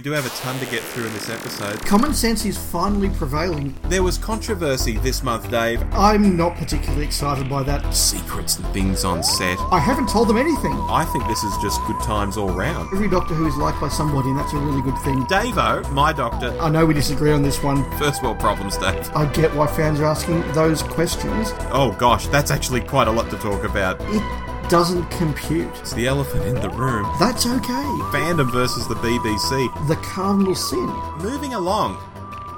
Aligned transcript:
We 0.00 0.04
do 0.04 0.12
have 0.12 0.24
a 0.24 0.30
ton 0.30 0.58
to 0.60 0.64
get 0.64 0.82
through 0.82 1.08
in 1.08 1.12
this 1.12 1.28
episode. 1.28 1.84
Common 1.84 2.14
sense 2.14 2.46
is 2.46 2.56
finally 2.56 3.10
prevailing. 3.10 3.76
There 3.90 4.02
was 4.02 4.16
controversy 4.16 4.96
this 4.96 5.22
month, 5.22 5.50
Dave. 5.50 5.82
I'm 5.92 6.38
not 6.38 6.56
particularly 6.56 7.04
excited 7.04 7.50
by 7.50 7.62
that. 7.64 7.94
Secrets 7.94 8.56
and 8.56 8.66
things 8.68 9.04
on 9.04 9.22
set. 9.22 9.58
I 9.70 9.78
haven't 9.78 10.08
told 10.08 10.28
them 10.28 10.38
anything. 10.38 10.72
I 10.72 11.04
think 11.04 11.26
this 11.26 11.44
is 11.44 11.54
just 11.60 11.84
good 11.86 12.00
times 12.00 12.38
all 12.38 12.48
round. 12.48 12.88
Every 12.94 13.10
Doctor 13.10 13.34
Who 13.34 13.46
is 13.46 13.58
liked 13.58 13.78
by 13.78 13.88
somebody, 13.88 14.30
and 14.30 14.38
that's 14.38 14.54
a 14.54 14.56
really 14.56 14.80
good 14.80 14.96
thing. 15.00 15.20
Davo, 15.24 15.86
my 15.92 16.14
doctor. 16.14 16.58
I 16.58 16.70
know 16.70 16.86
we 16.86 16.94
disagree 16.94 17.32
on 17.32 17.42
this 17.42 17.62
one. 17.62 17.84
First 17.98 18.22
world 18.22 18.40
problems, 18.40 18.78
Dave. 18.78 19.14
I 19.14 19.30
get 19.34 19.54
why 19.54 19.66
fans 19.66 20.00
are 20.00 20.06
asking 20.06 20.50
those 20.52 20.82
questions. 20.82 21.52
Oh 21.72 21.94
gosh, 21.98 22.26
that's 22.28 22.50
actually 22.50 22.80
quite 22.80 23.06
a 23.06 23.12
lot 23.12 23.28
to 23.28 23.36
talk 23.36 23.64
about. 23.64 24.00
It 24.00 24.22
doesn't 24.70 25.04
compute. 25.10 25.68
It's 25.80 25.92
the 25.94 26.06
elephant 26.06 26.44
in 26.44 26.54
the 26.54 26.70
room. 26.70 27.12
That's 27.18 27.44
okay. 27.44 27.88
Fandom 28.12 28.52
versus 28.52 28.86
the 28.86 28.94
BBC. 28.94 29.88
The 29.88 29.96
cardinal 29.96 30.54
sin. 30.54 30.86
Moving 31.18 31.54
along. 31.54 31.98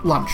Lunch. 0.05 0.31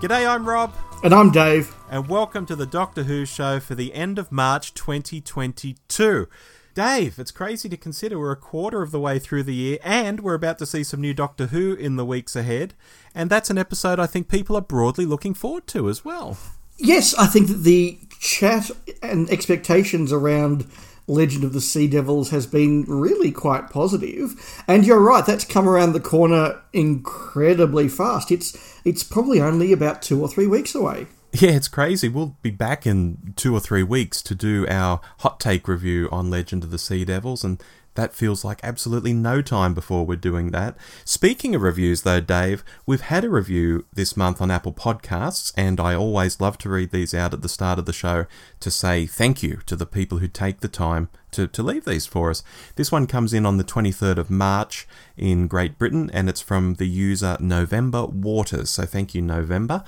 G'day, 0.00 0.28
I'm 0.28 0.48
Rob. 0.48 0.74
And 1.04 1.14
I'm 1.14 1.30
Dave. 1.30 1.76
And 1.88 2.08
welcome 2.08 2.44
to 2.46 2.56
the 2.56 2.66
Doctor 2.66 3.04
Who 3.04 3.24
show 3.24 3.60
for 3.60 3.76
the 3.76 3.94
end 3.94 4.18
of 4.18 4.32
March 4.32 4.74
2022. 4.74 6.28
Dave, 6.74 7.20
it's 7.20 7.30
crazy 7.30 7.68
to 7.68 7.76
consider 7.76 8.18
we're 8.18 8.32
a 8.32 8.36
quarter 8.36 8.82
of 8.82 8.90
the 8.90 8.98
way 8.98 9.20
through 9.20 9.44
the 9.44 9.54
year 9.54 9.78
and 9.84 10.18
we're 10.18 10.34
about 10.34 10.58
to 10.58 10.66
see 10.66 10.82
some 10.82 11.00
new 11.00 11.14
Doctor 11.14 11.46
Who 11.46 11.74
in 11.74 11.94
the 11.94 12.04
weeks 12.04 12.34
ahead. 12.34 12.74
And 13.14 13.30
that's 13.30 13.50
an 13.50 13.58
episode 13.58 14.00
I 14.00 14.06
think 14.06 14.28
people 14.28 14.56
are 14.56 14.60
broadly 14.60 15.06
looking 15.06 15.34
forward 15.34 15.68
to 15.68 15.88
as 15.88 16.04
well. 16.04 16.36
Yes, 16.78 17.14
I 17.14 17.26
think 17.26 17.46
that 17.48 17.64
the 17.64 18.00
chat 18.18 18.70
and 19.02 19.28
expectations 19.30 20.12
around 20.12 20.66
Legend 21.08 21.42
of 21.42 21.54
the 21.54 21.60
Sea 21.60 21.88
Devils 21.88 22.30
has 22.30 22.46
been 22.46 22.84
really 22.86 23.32
quite 23.32 23.70
positive. 23.70 24.62
And 24.68 24.86
you're 24.86 25.00
right, 25.00 25.24
that's 25.24 25.44
come 25.44 25.68
around 25.68 25.92
the 25.92 26.00
corner 26.00 26.60
incredibly 26.72 27.88
fast. 27.88 28.30
It's 28.30 28.56
it's 28.84 29.02
probably 29.02 29.40
only 29.40 29.72
about 29.72 30.02
two 30.02 30.20
or 30.20 30.28
three 30.28 30.46
weeks 30.46 30.74
away. 30.74 31.06
Yeah, 31.32 31.50
it's 31.50 31.68
crazy. 31.68 32.08
We'll 32.08 32.36
be 32.40 32.50
back 32.50 32.86
in 32.86 33.34
two 33.36 33.54
or 33.54 33.60
three 33.60 33.82
weeks 33.82 34.22
to 34.22 34.34
do 34.34 34.66
our 34.68 35.00
hot 35.18 35.40
take 35.40 35.68
review 35.68 36.08
on 36.10 36.30
Legend 36.30 36.64
of 36.64 36.70
the 36.70 36.78
Sea 36.78 37.04
Devils, 37.04 37.44
and 37.44 37.62
that 37.98 38.14
feels 38.14 38.44
like 38.44 38.60
absolutely 38.62 39.12
no 39.12 39.42
time 39.42 39.74
before 39.74 40.06
we're 40.06 40.14
doing 40.14 40.52
that. 40.52 40.76
Speaking 41.04 41.56
of 41.56 41.62
reviews, 41.62 42.02
though, 42.02 42.20
Dave, 42.20 42.62
we've 42.86 43.00
had 43.00 43.24
a 43.24 43.28
review 43.28 43.86
this 43.92 44.16
month 44.16 44.40
on 44.40 44.52
Apple 44.52 44.72
Podcasts, 44.72 45.52
and 45.56 45.80
I 45.80 45.96
always 45.96 46.40
love 46.40 46.58
to 46.58 46.68
read 46.68 46.92
these 46.92 47.12
out 47.12 47.34
at 47.34 47.42
the 47.42 47.48
start 47.48 47.76
of 47.76 47.86
the 47.86 47.92
show 47.92 48.26
to 48.60 48.70
say 48.70 49.04
thank 49.04 49.42
you 49.42 49.58
to 49.66 49.74
the 49.74 49.84
people 49.84 50.18
who 50.18 50.28
take 50.28 50.60
the 50.60 50.68
time 50.68 51.08
to, 51.32 51.46
to 51.46 51.62
leave 51.62 51.84
these 51.84 52.06
for 52.06 52.30
us. 52.30 52.42
This 52.76 52.92
one 52.92 53.06
comes 53.06 53.32
in 53.32 53.44
on 53.44 53.56
the 53.56 53.64
23rd 53.64 54.18
of 54.18 54.30
March 54.30 54.86
in 55.16 55.46
Great 55.46 55.78
Britain, 55.78 56.10
and 56.12 56.28
it's 56.28 56.40
from 56.40 56.74
the 56.74 56.86
user 56.86 57.36
November 57.40 58.06
Waters. 58.06 58.70
So 58.70 58.84
thank 58.84 59.14
you, 59.14 59.22
November. 59.22 59.84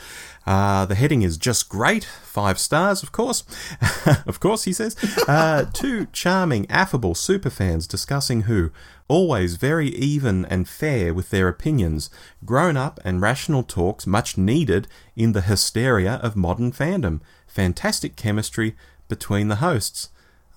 Uh, 0.46 0.86
the 0.86 0.94
heading 0.94 1.22
is 1.22 1.36
just 1.36 1.68
great. 1.68 2.04
Five 2.04 2.58
stars, 2.58 3.02
of 3.02 3.12
course. 3.12 3.44
of 4.26 4.40
course, 4.40 4.64
he 4.64 4.72
says. 4.72 4.96
Uh, 5.28 5.64
two 5.72 6.06
charming, 6.06 6.68
affable 6.70 7.14
superfans 7.14 7.88
discussing 7.88 8.42
who. 8.42 8.70
Always 9.08 9.56
very 9.56 9.88
even 9.88 10.44
and 10.44 10.68
fair 10.68 11.12
with 11.12 11.30
their 11.30 11.48
opinions. 11.48 12.10
Grown 12.44 12.76
up 12.76 13.00
and 13.04 13.20
rational 13.20 13.62
talks 13.62 14.06
much 14.06 14.38
needed 14.38 14.86
in 15.16 15.32
the 15.32 15.40
hysteria 15.42 16.14
of 16.22 16.36
modern 16.36 16.70
fandom. 16.70 17.20
Fantastic 17.46 18.14
chemistry 18.14 18.76
between 19.08 19.48
the 19.48 19.56
hosts. 19.56 20.10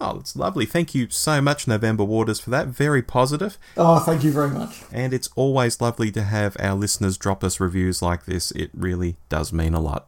Oh, 0.05 0.19
it's 0.19 0.35
lovely. 0.35 0.65
Thank 0.65 0.93
you 0.93 1.07
so 1.09 1.39
much, 1.41 1.65
November 1.67 2.03
Waters, 2.03 2.39
for 2.39 2.49
that. 2.49 2.67
Very 2.67 3.01
positive. 3.01 3.57
Oh, 3.77 3.99
thank 3.99 4.23
you 4.23 4.31
very 4.31 4.49
much. 4.49 4.81
And 4.91 5.13
it's 5.13 5.29
always 5.35 5.79
lovely 5.79 6.11
to 6.11 6.23
have 6.23 6.57
our 6.59 6.75
listeners 6.75 7.17
drop 7.17 7.41
us 7.43 7.59
reviews 7.59 8.01
like 8.01 8.25
this. 8.25 8.51
It 8.51 8.71
really 8.73 9.15
does 9.29 9.53
mean 9.53 9.73
a 9.73 9.79
lot. 9.79 10.07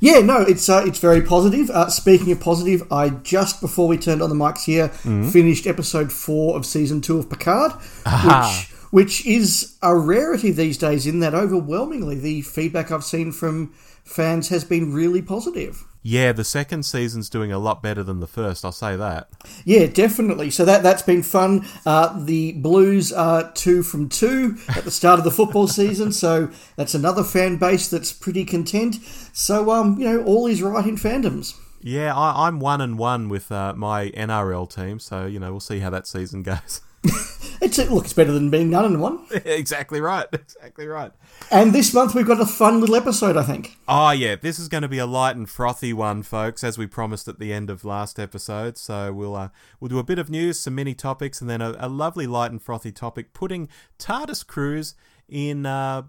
Yeah, 0.00 0.18
no, 0.20 0.42
it's 0.42 0.68
uh, 0.68 0.84
it's 0.86 0.98
very 0.98 1.22
positive. 1.22 1.70
Uh, 1.70 1.88
speaking 1.88 2.30
of 2.32 2.40
positive, 2.40 2.82
I 2.92 3.08
just 3.08 3.60
before 3.62 3.88
we 3.88 3.96
turned 3.96 4.20
on 4.20 4.28
the 4.28 4.34
mics 4.36 4.64
here 4.64 4.88
Mm-hmm. 4.88 5.30
finished 5.30 5.66
episode 5.66 6.12
four 6.12 6.56
of 6.56 6.66
season 6.66 7.00
two 7.00 7.18
of 7.18 7.30
Picard, 7.30 7.72
Aha. 8.04 8.66
which 8.90 9.22
which 9.22 9.26
is 9.26 9.76
a 9.82 9.96
rarity 9.96 10.50
these 10.50 10.76
days. 10.76 11.06
In 11.06 11.20
that, 11.20 11.34
overwhelmingly, 11.34 12.16
the 12.16 12.42
feedback 12.42 12.92
I've 12.92 13.04
seen 13.04 13.32
from 13.32 13.72
fans 14.04 14.48
has 14.50 14.64
been 14.64 14.92
really 14.92 15.22
positive. 15.22 15.84
Yeah, 16.06 16.32
the 16.32 16.44
second 16.44 16.82
season's 16.82 17.30
doing 17.30 17.50
a 17.50 17.58
lot 17.58 17.82
better 17.82 18.02
than 18.02 18.20
the 18.20 18.26
first, 18.26 18.62
I'll 18.62 18.72
say 18.72 18.94
that. 18.94 19.30
Yeah, 19.64 19.86
definitely. 19.86 20.50
So 20.50 20.66
that 20.66 20.82
that's 20.82 21.00
been 21.00 21.22
fun. 21.22 21.66
Uh, 21.86 22.22
the 22.22 22.52
Blues 22.52 23.10
are 23.10 23.50
two 23.52 23.82
from 23.82 24.10
two 24.10 24.58
at 24.68 24.84
the 24.84 24.90
start 24.90 25.18
of 25.18 25.24
the 25.24 25.30
football 25.30 25.66
season, 25.66 26.12
so 26.12 26.50
that's 26.76 26.94
another 26.94 27.24
fan 27.24 27.56
base 27.56 27.88
that's 27.88 28.12
pretty 28.12 28.44
content. 28.44 28.96
So 29.32 29.70
um, 29.70 29.98
you 29.98 30.04
know, 30.04 30.22
all 30.24 30.46
is 30.46 30.60
right 30.60 30.84
in 30.84 30.96
fandoms. 30.96 31.58
Yeah, 31.80 32.14
I, 32.14 32.48
I'm 32.48 32.60
one 32.60 32.82
and 32.82 32.98
one 32.98 33.30
with 33.30 33.50
uh, 33.50 33.72
my 33.74 34.10
NRL 34.10 34.74
team, 34.74 34.98
so, 34.98 35.24
you 35.26 35.38
know, 35.38 35.50
we'll 35.50 35.60
see 35.60 35.80
how 35.80 35.90
that 35.90 36.06
season 36.06 36.42
goes. 36.42 36.80
It's 37.60 37.78
look, 37.78 38.04
it's 38.04 38.12
better 38.12 38.32
than 38.32 38.50
being 38.50 38.68
none 38.68 38.84
and 38.84 39.00
one. 39.00 39.20
exactly 39.30 40.00
right, 40.00 40.26
exactly 40.32 40.86
right. 40.86 41.12
And 41.50 41.72
this 41.72 41.94
month 41.94 42.14
we've 42.14 42.26
got 42.26 42.40
a 42.40 42.46
fun 42.46 42.80
little 42.80 42.96
episode, 42.96 43.36
I 43.36 43.42
think. 43.42 43.76
Oh, 43.86 44.10
yeah, 44.10 44.36
this 44.36 44.58
is 44.58 44.68
going 44.68 44.82
to 44.82 44.88
be 44.88 44.98
a 44.98 45.06
light 45.06 45.36
and 45.36 45.48
frothy 45.48 45.92
one, 45.92 46.22
folks, 46.22 46.64
as 46.64 46.78
we 46.78 46.86
promised 46.86 47.28
at 47.28 47.38
the 47.38 47.52
end 47.52 47.70
of 47.70 47.84
last 47.84 48.18
episode. 48.18 48.76
So 48.78 49.12
we'll 49.12 49.36
uh, 49.36 49.48
we'll 49.80 49.88
do 49.88 49.98
a 49.98 50.04
bit 50.04 50.18
of 50.18 50.30
news, 50.30 50.60
some 50.60 50.74
mini 50.74 50.94
topics, 50.94 51.40
and 51.40 51.48
then 51.48 51.60
a, 51.60 51.76
a 51.78 51.88
lovely 51.88 52.26
light 52.26 52.50
and 52.50 52.60
frothy 52.60 52.92
topic 52.92 53.32
putting 53.32 53.68
TARDIS 53.98 54.46
crews 54.46 54.94
in 55.28 55.66
uh, 55.66 56.02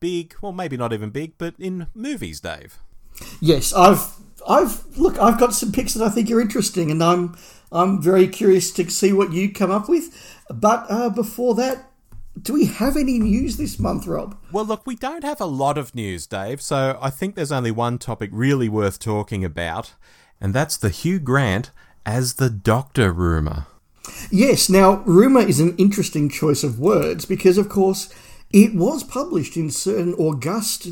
big, 0.00 0.34
well, 0.40 0.52
maybe 0.52 0.76
not 0.76 0.92
even 0.92 1.10
big, 1.10 1.38
but 1.38 1.54
in 1.58 1.88
movies, 1.94 2.40
Dave. 2.40 2.78
Yes, 3.40 3.72
I've 3.72 4.14
I've 4.48 4.96
look, 4.96 5.18
I've 5.18 5.38
got 5.38 5.54
some 5.54 5.72
picks 5.72 5.94
that 5.94 6.04
I 6.04 6.10
think 6.10 6.30
are 6.30 6.40
interesting, 6.40 6.90
and 6.90 7.02
I'm 7.02 7.36
I'm 7.72 8.00
very 8.00 8.28
curious 8.28 8.70
to 8.72 8.88
see 8.90 9.12
what 9.12 9.32
you 9.32 9.52
come 9.52 9.70
up 9.70 9.88
with. 9.88 10.44
But 10.48 10.86
uh, 10.88 11.10
before 11.10 11.54
that, 11.56 11.90
do 12.40 12.52
we 12.52 12.66
have 12.66 12.96
any 12.96 13.18
news 13.18 13.56
this 13.56 13.78
month, 13.78 14.06
Rob? 14.06 14.36
Well, 14.52 14.64
look, 14.64 14.86
we 14.86 14.94
don't 14.96 15.24
have 15.24 15.40
a 15.40 15.46
lot 15.46 15.78
of 15.78 15.94
news, 15.94 16.26
Dave, 16.26 16.60
so 16.60 16.98
I 17.00 17.10
think 17.10 17.34
there's 17.34 17.52
only 17.52 17.70
one 17.70 17.98
topic 17.98 18.30
really 18.32 18.68
worth 18.68 18.98
talking 18.98 19.44
about, 19.44 19.94
and 20.40 20.52
that's 20.54 20.76
the 20.76 20.90
Hugh 20.90 21.18
Grant 21.18 21.70
as 22.04 22.34
the 22.34 22.50
Doctor 22.50 23.12
rumour. 23.12 23.66
Yes. 24.30 24.68
Now, 24.68 25.02
rumor 25.06 25.40
is 25.40 25.58
an 25.60 25.74
interesting 25.76 26.28
choice 26.28 26.62
of 26.62 26.78
words 26.78 27.24
because, 27.24 27.58
of 27.58 27.68
course, 27.68 28.08
it 28.52 28.74
was 28.74 29.02
published 29.02 29.56
in 29.56 29.70
certain 29.70 30.14
august 30.14 30.88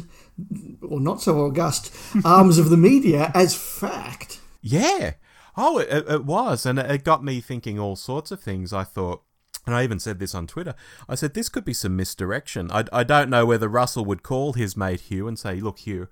or 0.83 0.99
not 0.99 1.23
so 1.23 1.39
august 1.45 1.95
arms 2.25 2.59
of 2.59 2.71
the 2.71 2.77
media 2.77 3.31
as 3.35 3.55
fact. 3.55 4.41
Yeah. 4.61 5.13
Oh, 5.57 5.79
it- 5.79 6.09
it 6.09 6.25
was, 6.25 6.67
and 6.67 6.79
it 6.81 7.05
got 7.05 7.23
me 7.23 7.41
thinking 7.41 7.79
all 7.79 7.95
sorts 7.95 8.33
of 8.33 8.41
things. 8.41 8.73
I 8.73 8.83
thought, 8.83 9.23
and 9.67 9.75
I 9.75 9.83
even 9.85 9.99
said 9.99 10.19
this 10.19 10.35
on 10.35 10.47
Twitter. 10.47 10.75
I 11.09 11.15
said 11.15 11.35
this 11.35 11.49
could 11.49 11.65
be 11.65 11.73
some 11.75 11.97
misdirection. 11.97 12.71
I, 12.71 12.85
I 12.93 13.05
don't 13.05 13.31
know 13.31 13.47
whether 13.47 13.69
Russell 13.69 14.05
would 14.05 14.23
call 14.23 14.53
his 14.53 14.77
mate 14.77 15.03
Hugh 15.03 15.27
and 15.27 15.39
say, 15.39 15.61
"Look, 15.61 15.81
Hugh, 15.81 16.09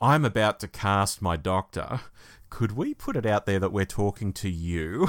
I'm 0.00 0.24
about 0.24 0.60
to 0.60 0.68
cast 0.68 1.22
my 1.22 1.36
Doctor. 1.36 2.00
Could 2.48 2.72
we 2.72 2.94
put 2.94 3.16
it 3.16 3.26
out 3.26 3.46
there 3.46 3.60
that 3.60 3.72
we're 3.72 3.84
talking 3.84 4.32
to 4.34 4.50
you?" 4.50 5.08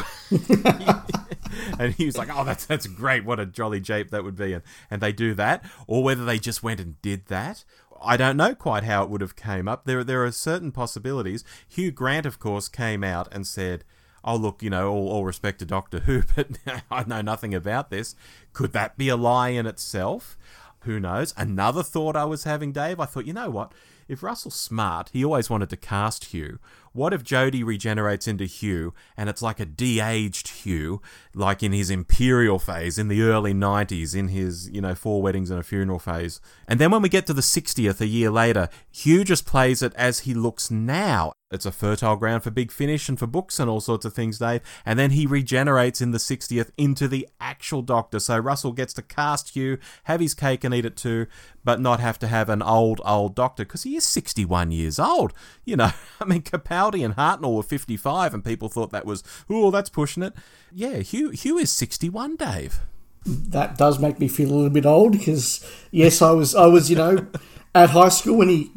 and 1.80 1.94
he 1.96 2.06
was 2.06 2.18
like, 2.18 2.30
"Oh, 2.31 2.44
that's 2.44 2.66
that's 2.66 2.88
great. 2.88 3.25
What 3.25 3.40
a 3.40 3.46
jolly 3.46 3.80
jape 3.80 4.12
that 4.12 4.24
would 4.24 4.36
be." 4.36 4.53
And 4.53 4.63
and 4.90 5.02
they 5.02 5.12
do 5.12 5.34
that, 5.36 5.66
or 5.88 6.03
whether 6.03 6.24
they 6.25 6.40
just 6.40 6.63
went 6.63 6.80
and 6.80 7.02
did 7.02 7.28
that. 7.28 7.63
I 8.03 8.18
don't 8.18 8.38
know 8.38 8.56
quite 8.56 8.84
how 8.84 9.03
it 9.03 9.09
would 9.09 9.22
have 9.22 9.36
came 9.36 9.68
up. 9.68 9.86
There 9.86 10.03
there 10.03 10.24
are 10.24 10.31
certain 10.31 10.72
possibilities. 10.72 11.44
Hugh 11.68 11.92
Grant, 11.92 12.25
of 12.25 12.40
course, 12.40 12.68
came 12.68 13.03
out 13.03 13.28
and 13.31 13.46
said. 13.46 13.84
Oh 14.24 14.36
look, 14.36 14.62
you 14.62 14.70
know, 14.70 14.92
all, 14.92 15.09
all 15.09 15.26
respect 15.26 15.59
to 15.59 15.66
Doctor 15.66 16.00
Who, 16.00 16.24
but 16.36 16.48
I 16.92 17.04
know 17.04 17.22
nothing 17.22 17.54
about 17.54 17.90
this. 17.90 18.16
Could 18.54 18.74
that 18.74 18.98
be 18.98 19.09
a 19.09 19.16
lie 19.16 19.50
in 19.50 19.66
itself? 19.66 20.38
Who 20.82 21.00
knows? 21.00 21.34
Another 21.38 21.84
thought 21.84 22.16
I 22.16 22.25
was 22.25 22.44
having, 22.44 22.72
Dave. 22.72 23.00
I 23.00 23.06
thought, 23.06 23.28
you 23.28 23.34
know 23.34 23.51
what? 23.51 23.72
If 24.07 24.24
Russell's 24.24 24.56
smart, 24.56 25.10
he 25.13 25.24
always 25.24 25.50
wanted 25.50 25.69
to 25.69 25.78
cast 25.78 26.25
Hugh. 26.25 26.60
What 26.92 27.13
if 27.13 27.24
Jodie 27.24 27.63
regenerates 27.63 28.28
into 28.28 28.45
Hugh 28.45 28.94
and 29.16 29.30
it's 29.30 29.42
like 29.42 29.60
a 29.60 29.66
de-aged 29.66 30.50
Hugh, 30.50 31.01
like 31.34 31.63
in 31.63 31.72
his 31.72 31.90
imperial 31.90 32.60
phase 32.60 32.98
in 32.98 33.07
the 33.07 33.22
early 33.22 33.54
90s, 33.54 34.13
in 34.13 34.28
his, 34.28 34.69
you 34.69 34.81
know, 34.81 34.95
four 34.95 35.22
weddings 35.22 35.50
and 35.50 35.60
a 35.60 35.63
funeral 35.63 36.00
phase. 36.00 36.42
And 36.68 36.80
then 36.80 36.92
when 36.92 37.01
we 37.01 37.10
get 37.10 37.25
to 37.28 37.34
the 37.34 37.42
60th 37.42 38.01
a 38.01 38.07
year 38.07 38.30
later, 38.30 38.68
Hugh 38.92 39.24
just 39.24 39.45
plays 39.45 39.81
it 39.81 39.94
as 39.95 40.19
he 40.19 40.34
looks 40.34 40.69
now. 40.69 41.31
It's 41.51 41.65
a 41.65 41.71
fertile 41.71 42.15
ground 42.15 42.44
for 42.44 42.51
big 42.51 42.71
finish 42.71 43.09
and 43.09 43.19
for 43.19 43.27
books 43.27 43.59
and 43.59 43.69
all 43.69 43.81
sorts 43.81 44.06
of 44.06 44.13
things, 44.13 44.39
Dave. 44.39 44.62
And 44.86 44.98
then 44.98 45.12
he 45.12 45.25
regenerates 45.25 46.01
in 46.01 46.12
the 46.12 46.18
60th 46.18 46.71
into 46.77 47.07
the 47.07 47.27
actual 47.39 47.81
Doctor. 47.81 48.19
So 48.19 48.38
Russell 48.38 48.71
gets 48.71 48.94
to 48.94 49.01
cast 49.01 49.50
Hugh, 49.50 49.77
have 50.06 50.21
his 50.21 50.33
cake 50.33 50.63
and 50.63 50.74
eat 50.74 50.86
it 50.86 50.95
too, 50.95 51.27
but 51.63 51.81
not 51.81 52.00
have 52.00 52.18
to 52.19 52.27
have 52.27 52.50
an 52.50 52.62
old, 52.62 53.01
old 53.06 53.36
Doctor 53.36 53.65
because 53.65 53.83
he 53.83 53.95
is 53.95 54.06
61 54.06 54.71
years 54.71 54.98
old. 54.98 55.33
You 55.65 55.75
know, 55.75 55.92
I 56.19 56.25
mean, 56.25 56.42
Capaldi 56.42 57.03
and 57.03 57.15
Hartnell 57.15 57.56
were 57.56 57.63
55 57.63 58.33
and 58.33 58.45
people 58.45 58.69
thought 58.69 58.92
that 58.92 59.06
was, 59.06 59.24
oh, 59.50 59.71
that's 59.71 59.89
pushing 59.89 60.24
it. 60.24 60.33
Yeah, 60.71 60.97
Hugh, 61.00 61.31
Hugh 61.31 61.57
is 61.57 61.71
61, 61.71 62.38
Dave. 62.38 62.80
That 63.25 63.77
does 63.77 64.00
make 64.00 64.19
me 64.19 64.27
feel 64.27 64.50
a 64.50 64.56
little 64.56 64.69
bit 64.69 64.86
old 64.86 65.12
because 65.12 65.63
yes, 65.92 66.21
I 66.24 66.31
was 66.31 66.56
I 66.56 66.65
was 66.65 66.89
you 66.89 66.95
know 66.95 67.27
at 67.75 67.92
high 67.92 68.09
school 68.09 68.38
when 68.38 68.50
he 68.50 68.71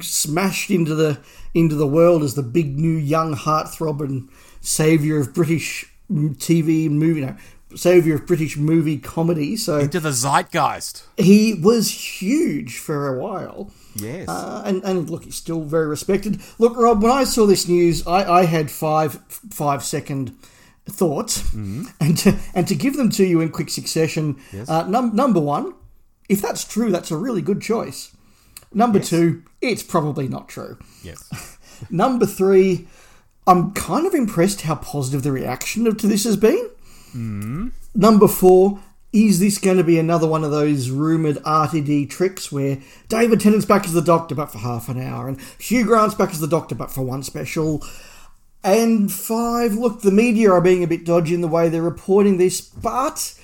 smashed 0.00 0.70
into 0.70 0.94
the 0.94 1.18
into 1.54 1.74
the 1.74 1.86
world 1.86 2.22
as 2.22 2.34
the 2.34 2.42
big 2.42 2.78
new 2.78 2.96
young 2.96 3.34
heartthrob 3.34 4.00
and 4.00 4.28
savior 4.60 5.18
of 5.20 5.34
British 5.34 5.86
TV 6.10 6.86
and 6.86 6.98
movie, 6.98 7.20
no, 7.22 7.36
savior 7.74 8.14
of 8.16 8.26
British 8.26 8.56
movie 8.56 8.98
comedy. 8.98 9.56
So 9.56 9.78
Into 9.78 10.00
the 10.00 10.12
zeitgeist. 10.12 11.04
he 11.16 11.54
was 11.54 11.90
huge 12.20 12.78
for 12.78 13.08
a 13.16 13.20
while. 13.22 13.70
Yes. 13.96 14.28
Uh, 14.28 14.62
and, 14.64 14.82
and 14.84 15.08
look, 15.08 15.24
he's 15.24 15.36
still 15.36 15.62
very 15.62 15.86
respected. 15.86 16.40
Look, 16.58 16.76
Rob, 16.76 17.00
when 17.02 17.12
I 17.12 17.22
saw 17.24 17.46
this 17.46 17.68
news, 17.68 18.04
I, 18.06 18.40
I 18.40 18.44
had 18.44 18.70
five 18.70 19.20
five 19.50 19.84
second 19.84 20.36
thoughts, 20.86 21.40
Mm-hmm. 21.50 21.84
and 22.00 22.18
to 22.18 22.36
and 22.54 22.68
to 22.68 22.74
give 22.74 22.96
them 22.96 23.10
to 23.10 23.24
you 23.24 23.40
in 23.40 23.50
quick 23.50 23.70
succession. 23.70 24.36
Uh, 24.68 24.84
num- 24.88 25.14
number 25.14 25.40
one, 25.40 25.74
if 26.28 26.42
that's 26.42 26.64
true, 26.64 26.90
that's 26.90 27.10
a 27.10 27.16
really 27.16 27.42
good 27.42 27.60
choice. 27.62 28.14
Number 28.74 28.98
two, 28.98 29.42
it's 29.60 29.82
probably 29.82 30.28
not 30.28 30.48
true. 30.48 30.78
yes. 31.02 31.58
Number 31.90 32.26
three, 32.26 32.86
I'm 33.46 33.72
kind 33.72 34.06
of 34.06 34.14
impressed 34.14 34.62
how 34.62 34.76
positive 34.76 35.22
the 35.22 35.32
reaction 35.32 35.84
to 35.94 36.06
this 36.06 36.24
has 36.24 36.36
been. 36.36 36.70
Mm-hmm. 37.08 37.68
Number 37.94 38.28
four, 38.28 38.80
is 39.12 39.38
this 39.38 39.58
going 39.58 39.76
to 39.76 39.84
be 39.84 39.98
another 39.98 40.26
one 40.26 40.42
of 40.42 40.50
those 40.50 40.90
rumoured 40.90 41.36
RTD 41.36 42.10
tricks 42.10 42.50
where 42.50 42.78
David 43.08 43.40
Tennant's 43.40 43.64
back 43.64 43.84
as 43.84 43.92
the 43.92 44.02
Doctor 44.02 44.34
but 44.34 44.50
for 44.50 44.58
half 44.58 44.88
an 44.88 45.00
hour, 45.00 45.28
and 45.28 45.40
Hugh 45.58 45.84
Grant's 45.84 46.16
back 46.16 46.30
as 46.30 46.40
the 46.40 46.48
Doctor 46.48 46.74
but 46.74 46.90
for 46.90 47.02
one 47.02 47.22
special? 47.22 47.84
And 48.64 49.12
five, 49.12 49.74
look, 49.74 50.00
the 50.00 50.10
media 50.10 50.50
are 50.50 50.60
being 50.60 50.82
a 50.82 50.88
bit 50.88 51.04
dodgy 51.04 51.34
in 51.34 51.42
the 51.42 51.48
way 51.48 51.68
they're 51.68 51.82
reporting 51.82 52.38
this, 52.38 52.60
but 52.60 53.38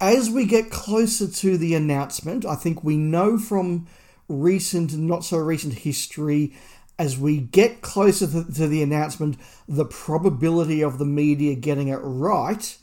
as 0.00 0.30
we 0.30 0.46
get 0.46 0.70
closer 0.70 1.28
to 1.28 1.58
the 1.58 1.74
announcement, 1.74 2.46
I 2.46 2.54
think 2.54 2.82
we 2.82 2.96
know 2.96 3.36
from 3.36 3.86
recent 4.30 4.92
and 4.92 5.06
not 5.06 5.24
so 5.24 5.36
recent 5.36 5.74
history, 5.74 6.54
as 7.00 7.18
we 7.18 7.40
get 7.40 7.80
closer 7.80 8.26
to, 8.26 8.52
to 8.52 8.68
the 8.68 8.82
announcement, 8.82 9.38
the 9.66 9.86
probability 9.86 10.82
of 10.82 10.98
the 10.98 11.04
media 11.06 11.54
getting 11.54 11.88
it 11.88 11.98
right 12.02 12.76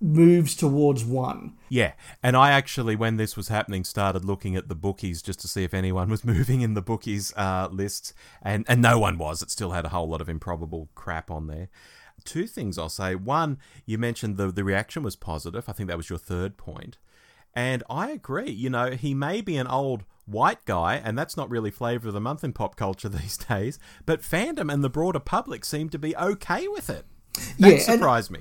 moves 0.00 0.54
towards 0.54 1.02
one. 1.02 1.54
Yeah, 1.70 1.92
and 2.22 2.36
I 2.36 2.50
actually, 2.50 2.94
when 2.94 3.16
this 3.16 3.38
was 3.38 3.48
happening, 3.48 3.84
started 3.84 4.22
looking 4.22 4.54
at 4.54 4.68
the 4.68 4.74
bookies 4.74 5.22
just 5.22 5.40
to 5.40 5.48
see 5.48 5.64
if 5.64 5.72
anyone 5.72 6.10
was 6.10 6.24
moving 6.26 6.60
in 6.60 6.74
the 6.74 6.82
bookies 6.82 7.32
uh, 7.36 7.68
lists, 7.70 8.12
and 8.42 8.66
and 8.68 8.82
no 8.82 8.98
one 8.98 9.16
was. 9.16 9.40
It 9.40 9.50
still 9.50 9.70
had 9.70 9.86
a 9.86 9.90
whole 9.90 10.08
lot 10.08 10.20
of 10.20 10.28
improbable 10.28 10.90
crap 10.94 11.30
on 11.30 11.46
there. 11.46 11.68
Two 12.24 12.46
things 12.46 12.76
I'll 12.78 12.90
say. 12.90 13.14
One, 13.14 13.56
you 13.86 13.96
mentioned 13.96 14.36
the 14.36 14.52
the 14.52 14.64
reaction 14.64 15.02
was 15.02 15.16
positive. 15.16 15.70
I 15.70 15.72
think 15.72 15.88
that 15.88 15.96
was 15.96 16.10
your 16.10 16.18
third 16.18 16.58
point, 16.58 16.98
and 17.54 17.82
I 17.88 18.10
agree. 18.10 18.50
You 18.50 18.68
know, 18.68 18.90
he 18.90 19.14
may 19.14 19.40
be 19.40 19.56
an 19.56 19.66
old 19.66 20.04
white 20.30 20.64
guy, 20.64 20.96
and 21.02 21.18
that's 21.18 21.36
not 21.36 21.50
really 21.50 21.70
flavour 21.70 22.08
of 22.08 22.14
the 22.14 22.20
month 22.20 22.44
in 22.44 22.52
pop 22.52 22.76
culture 22.76 23.08
these 23.08 23.36
days. 23.36 23.78
But 24.06 24.22
fandom 24.22 24.72
and 24.72 24.82
the 24.84 24.90
broader 24.90 25.20
public 25.20 25.64
seem 25.64 25.88
to 25.90 25.98
be 25.98 26.16
okay 26.16 26.68
with 26.68 26.90
it. 26.90 27.04
That 27.58 27.68
Yeah, 27.68 27.68
and- 27.74 27.82
surprised 27.82 28.30
me. 28.30 28.40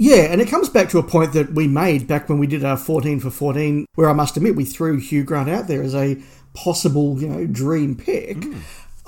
Yeah, 0.00 0.30
and 0.30 0.40
it 0.40 0.46
comes 0.48 0.68
back 0.68 0.90
to 0.90 0.98
a 0.98 1.02
point 1.02 1.32
that 1.32 1.54
we 1.54 1.66
made 1.66 2.06
back 2.06 2.28
when 2.28 2.38
we 2.38 2.46
did 2.46 2.64
our 2.64 2.76
14 2.76 3.18
for 3.18 3.30
14, 3.30 3.84
where 3.96 4.08
I 4.08 4.12
must 4.12 4.36
admit 4.36 4.54
we 4.54 4.64
threw 4.64 4.96
Hugh 4.98 5.24
Grant 5.24 5.48
out 5.50 5.66
there 5.66 5.82
as 5.82 5.92
a 5.92 6.22
possible, 6.54 7.20
you 7.20 7.26
know, 7.28 7.46
dream 7.46 7.96
pick. 7.96 8.44
Hmm. 8.44 8.58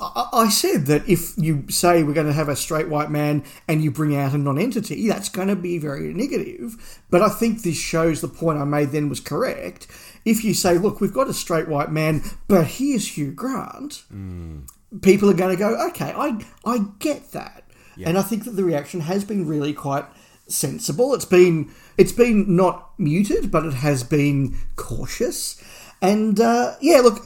I, 0.01 0.29
I 0.33 0.49
said 0.49 0.87
that 0.87 1.09
if 1.09 1.35
you 1.37 1.65
say 1.69 2.03
we're 2.03 2.15
going 2.15 2.27
to 2.27 2.33
have 2.33 2.49
a 2.49 2.57
straight 2.57 2.89
white 2.89 3.11
man 3.11 3.45
and 3.69 3.85
you 3.85 3.91
bring 3.93 4.17
out 4.17 4.33
a 4.33 4.39
non-entity, 4.39 5.07
that's 5.09 5.29
going 5.29 5.47
to 5.49 5.55
be 5.55 5.79
very 5.79 6.13
negative. 6.13 7.01
But 7.09 7.23
I 7.23 7.29
think 7.29 7.63
this 7.63 7.77
shows 7.79 8.21
the 8.21 8.27
point 8.29 8.59
I 8.59 8.65
made 8.65 8.91
then 8.91 9.09
was 9.09 9.21
correct. 9.21 9.87
If 10.25 10.45
you 10.45 10.55
say, 10.55 10.79
look, 10.79 11.01
we've 11.01 11.13
got 11.13 11.29
a 11.29 11.35
straight 11.35 11.69
white 11.69 11.91
man, 11.91 12.23
but 12.49 12.67
here's 12.67 13.17
Hugh 13.17 13.33
Grant, 13.33 14.03
people 15.03 15.31
are 15.31 15.35
going 15.35 15.57
to 15.57 15.63
go, 15.63 15.89
okay, 15.89 16.13
I 16.17 16.45
I 16.65 16.85
get 16.99 17.33
that, 17.33 17.65
and 18.09 18.19
I 18.19 18.23
think 18.23 18.45
that 18.45 18.53
the 18.53 18.65
reaction 18.65 19.01
has 19.01 19.25
been 19.25 19.47
really 19.47 19.73
quite 19.73 20.05
sensible. 20.47 21.15
It's 21.15 21.25
been 21.25 21.71
it's 21.97 22.13
been 22.13 22.57
not 22.57 22.99
muted, 22.99 23.51
but 23.51 23.65
it 23.65 23.75
has 23.75 24.03
been 24.03 24.57
cautious, 24.77 25.63
and 26.03 26.39
uh, 26.41 26.77
yeah, 26.81 27.01
look. 27.01 27.25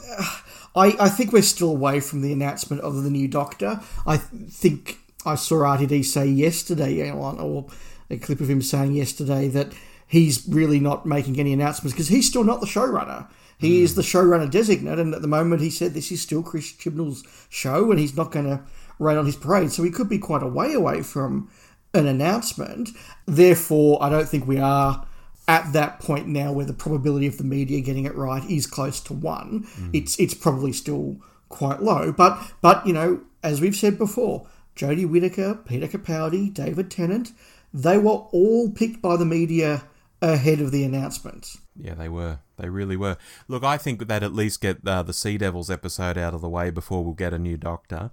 I, 0.77 0.97
I 0.99 1.09
think 1.09 1.33
we're 1.33 1.43
still 1.43 1.71
away 1.71 2.01
from 2.01 2.21
the 2.21 2.33
announcement 2.33 2.83
of 2.83 3.05
the 3.05 3.11
new 3.11 3.29
Doctor. 3.29 3.81
I 4.07 4.17
think 4.17 4.99
I 5.25 5.37
saw 5.37 5.59
RTD 5.59 6.05
say 6.05 6.27
yesterday, 6.27 6.95
you 6.95 7.05
know, 7.07 7.21
or 7.39 7.67
a 8.11 8.19
clip 8.19 8.41
of 8.41 8.51
him 8.51 8.61
saying 8.61 8.93
yesterday 8.93 9.49
that 9.49 9.73
he's 10.15 10.47
really 10.49 10.79
not 10.79 11.05
making 11.05 11.39
any 11.41 11.53
announcements 11.53 11.93
because 11.93 12.09
he's 12.09 12.29
still 12.29 12.45
not 12.45 12.61
the 12.61 12.67
showrunner. 12.67 13.29
He 13.59 13.83
is 13.83 13.93
mm. 13.93 13.97
the 13.97 14.03
showrunner 14.03 14.51
designate, 14.51 14.99
and 14.99 15.15
at 15.15 15.23
the 15.23 15.29
moment 15.29 15.61
he 15.61 15.71
said 15.71 15.93
this 15.93 16.13
is 16.13 16.23
still 16.23 16.43
Chris 16.43 16.73
Chibnall's 16.73 17.25
show, 17.49 17.91
and 17.91 17.99
he's 17.99 18.17
not 18.17 18.31
going 18.31 18.47
to 18.47 18.63
rain 18.99 19.19
on 19.19 19.27
his 19.27 19.37
parade. 19.37 19.73
So 19.73 19.83
he 19.83 19.91
could 19.91 20.09
be 20.09 20.19
quite 20.19 20.43
a 20.43 20.49
way 20.49 20.73
away 20.73 21.03
from 21.03 21.51
an 21.93 22.07
announcement. 22.07 22.91
Therefore, 23.27 24.03
I 24.03 24.09
don't 24.09 24.29
think 24.29 24.47
we 24.47 24.59
are 24.59 25.07
at 25.47 25.73
that 25.73 26.01
point 26.01 26.27
now 26.27 26.53
where 26.53 26.65
the 26.65 26.73
probability 26.73 27.27
of 27.27 27.37
the 27.37 27.45
media 27.45 27.81
getting 27.81 28.07
it 28.07 28.15
right 28.15 28.49
is 28.49 28.67
close 28.67 29.01
to 29.01 29.13
one. 29.13 29.67
Mm. 29.77 29.91
It's 29.93 30.19
it's 30.19 30.35
probably 30.35 30.73
still 30.73 31.17
quite 31.49 31.83
low, 31.83 32.13
but 32.13 32.53
but 32.61 32.87
you 32.87 32.93
know, 32.93 33.23
as 33.43 33.61
we've 33.61 33.77
said 33.77 33.99
before, 33.99 34.47
Jodie 34.77 35.09
Whittaker, 35.09 35.57
Peter 35.67 35.89
Capaldi, 35.89 36.53
David 36.53 36.91
Tennant, 36.91 37.33
they 37.73 37.99
were 37.99 38.27
all 38.31 38.71
picked 38.71 39.03
by 39.03 39.17
the 39.17 39.25
media 39.25 39.85
ahead 40.33 40.61
of 40.61 40.71
the 40.71 40.85
announcement. 40.85 41.57
Yeah, 41.77 41.95
they 41.95 42.09
were. 42.09 42.39
They 42.57 42.69
really 42.69 42.97
were. 42.97 43.17
Look, 43.49 43.65
I 43.65 43.77
think 43.77 44.07
that 44.07 44.23
at 44.23 44.33
least 44.33 44.61
get 44.61 44.87
uh, 44.87 45.03
the 45.03 45.13
Sea 45.13 45.39
Devils 45.39 45.71
episode 45.71 46.17
out 46.17 46.35
of 46.35 46.41
the 46.41 46.49
way 46.49 46.71
before 46.71 47.05
we'll 47.05 47.15
get 47.15 47.35
a 47.35 47.39
new 47.39 47.57
Doctor. 47.57 48.11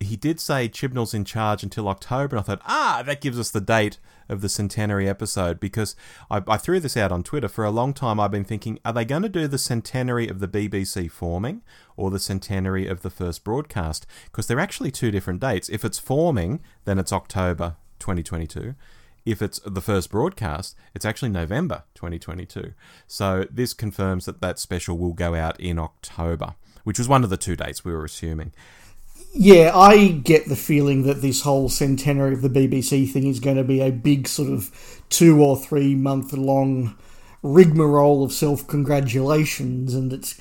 He 0.00 0.16
did 0.16 0.40
say 0.40 0.68
Chibnall's 0.68 1.14
in 1.14 1.24
charge 1.24 1.62
until 1.62 1.88
October, 1.88 2.36
and 2.36 2.40
I 2.40 2.42
thought, 2.42 2.62
ah, 2.66 3.02
that 3.06 3.20
gives 3.20 3.38
us 3.38 3.50
the 3.50 3.60
date 3.60 3.98
of 4.28 4.40
the 4.40 4.48
centenary 4.48 5.08
episode 5.08 5.60
because 5.60 5.94
I, 6.30 6.42
I 6.48 6.56
threw 6.56 6.80
this 6.80 6.96
out 6.96 7.12
on 7.12 7.22
Twitter. 7.22 7.48
For 7.48 7.64
a 7.64 7.70
long 7.70 7.94
time, 7.94 8.18
I've 8.18 8.32
been 8.32 8.44
thinking, 8.44 8.78
are 8.84 8.92
they 8.92 9.04
going 9.04 9.22
to 9.22 9.28
do 9.28 9.46
the 9.46 9.58
centenary 9.58 10.28
of 10.28 10.40
the 10.40 10.48
BBC 10.48 11.10
forming 11.10 11.62
or 11.96 12.10
the 12.10 12.18
centenary 12.18 12.88
of 12.88 13.02
the 13.02 13.10
first 13.10 13.44
broadcast? 13.44 14.06
Because 14.24 14.48
they're 14.48 14.58
actually 14.58 14.90
two 14.90 15.10
different 15.10 15.40
dates. 15.40 15.68
If 15.68 15.84
it's 15.84 15.98
forming, 15.98 16.60
then 16.84 16.98
it's 16.98 17.12
October 17.12 17.76
2022 18.00 18.74
if 19.24 19.40
it's 19.40 19.60
the 19.64 19.80
first 19.80 20.10
broadcast, 20.10 20.76
it's 20.94 21.04
actually 21.04 21.30
November 21.30 21.84
2022. 21.94 22.74
So 23.06 23.46
this 23.50 23.72
confirms 23.72 24.26
that 24.26 24.40
that 24.40 24.58
special 24.58 24.98
will 24.98 25.14
go 25.14 25.34
out 25.34 25.58
in 25.58 25.78
October, 25.78 26.54
which 26.84 26.98
was 26.98 27.08
one 27.08 27.24
of 27.24 27.30
the 27.30 27.36
two 27.36 27.56
dates 27.56 27.84
we 27.84 27.92
were 27.92 28.04
assuming. 28.04 28.52
Yeah, 29.32 29.72
I 29.74 30.08
get 30.08 30.48
the 30.48 30.56
feeling 30.56 31.02
that 31.04 31.20
this 31.20 31.40
whole 31.40 31.68
centenary 31.68 32.34
of 32.34 32.42
the 32.42 32.48
BBC 32.48 33.10
thing 33.10 33.26
is 33.26 33.40
going 33.40 33.56
to 33.56 33.64
be 33.64 33.80
a 33.80 33.90
big 33.90 34.28
sort 34.28 34.48
of 34.50 35.02
two 35.08 35.42
or 35.42 35.56
three 35.56 35.94
month 35.96 36.32
long 36.32 36.96
rigmarole 37.42 38.22
of 38.22 38.32
self 38.32 38.66
congratulations, 38.66 39.94
and 39.94 40.12
it's 40.12 40.38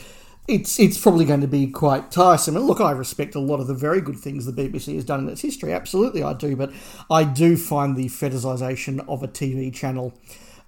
it's 0.48 0.80
it's 0.80 0.98
probably 0.98 1.26
going 1.26 1.42
to 1.42 1.48
be 1.48 1.68
quite 1.68 2.12
tiresome. 2.12 2.58
And 2.58 2.66
look, 2.66 2.82
I 2.82 2.92
respect 2.92 3.36
a 3.36 3.40
lot 3.40 3.60
of 3.60 3.68
the 3.68 3.74
very 3.74 4.02
good 4.02 4.18
things 4.18 4.46
the 4.46 4.52
BBC 4.52 4.96
has 4.96 5.06
done 5.06 5.22
in 5.22 5.30
its 5.30 5.42
history. 5.42 5.72
Absolutely, 5.72 6.24
I 6.24 6.34
do. 6.34 6.56
But 6.56 6.72
I 7.10 7.24
do 7.24 7.56
find 7.56 7.96
the 7.96 8.10
fetishisation 8.10 9.00
of 9.02 9.24
a 9.24 9.28
TV 9.28 9.74
channel 9.74 10.14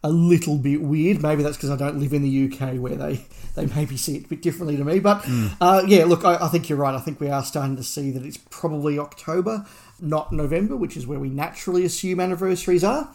a 0.04 0.10
little 0.10 0.58
bit 0.58 0.82
weird. 0.82 1.22
Maybe 1.22 1.42
that's 1.42 1.58
because 1.58 1.72
I 1.72 1.76
don't 1.76 2.00
live 2.00 2.14
in 2.14 2.22
the 2.22 2.46
UK 2.46 2.76
where 2.76 2.96
they, 2.96 3.26
they 3.56 3.66
maybe 3.66 3.98
see 3.98 4.18
it 4.18 4.26
a 4.26 4.28
bit 4.28 4.42
differently 4.42 4.78
to 4.78 4.86
me. 4.86 5.00
But 5.00 5.26
uh, 5.60 5.84
yeah, 5.88 6.06
look, 6.06 6.24
I, 6.24 6.36
I 6.36 6.48
think 6.48 6.70
you're 6.70 6.78
right. 6.78 6.94
I 6.94 7.00
think 7.00 7.20
we 7.20 7.30
are 7.30 7.44
starting 7.44 7.76
to 7.76 7.84
see 7.84 8.12
that 8.12 8.24
it's 8.24 8.38
probably 8.38 9.00
October, 9.00 9.66
not 10.00 10.32
November, 10.32 10.76
which 10.76 10.96
is 10.96 11.08
where 11.08 11.20
we 11.20 11.30
naturally 11.30 11.84
assume 11.86 12.20
anniversaries 12.20 12.84
are. 12.84 13.10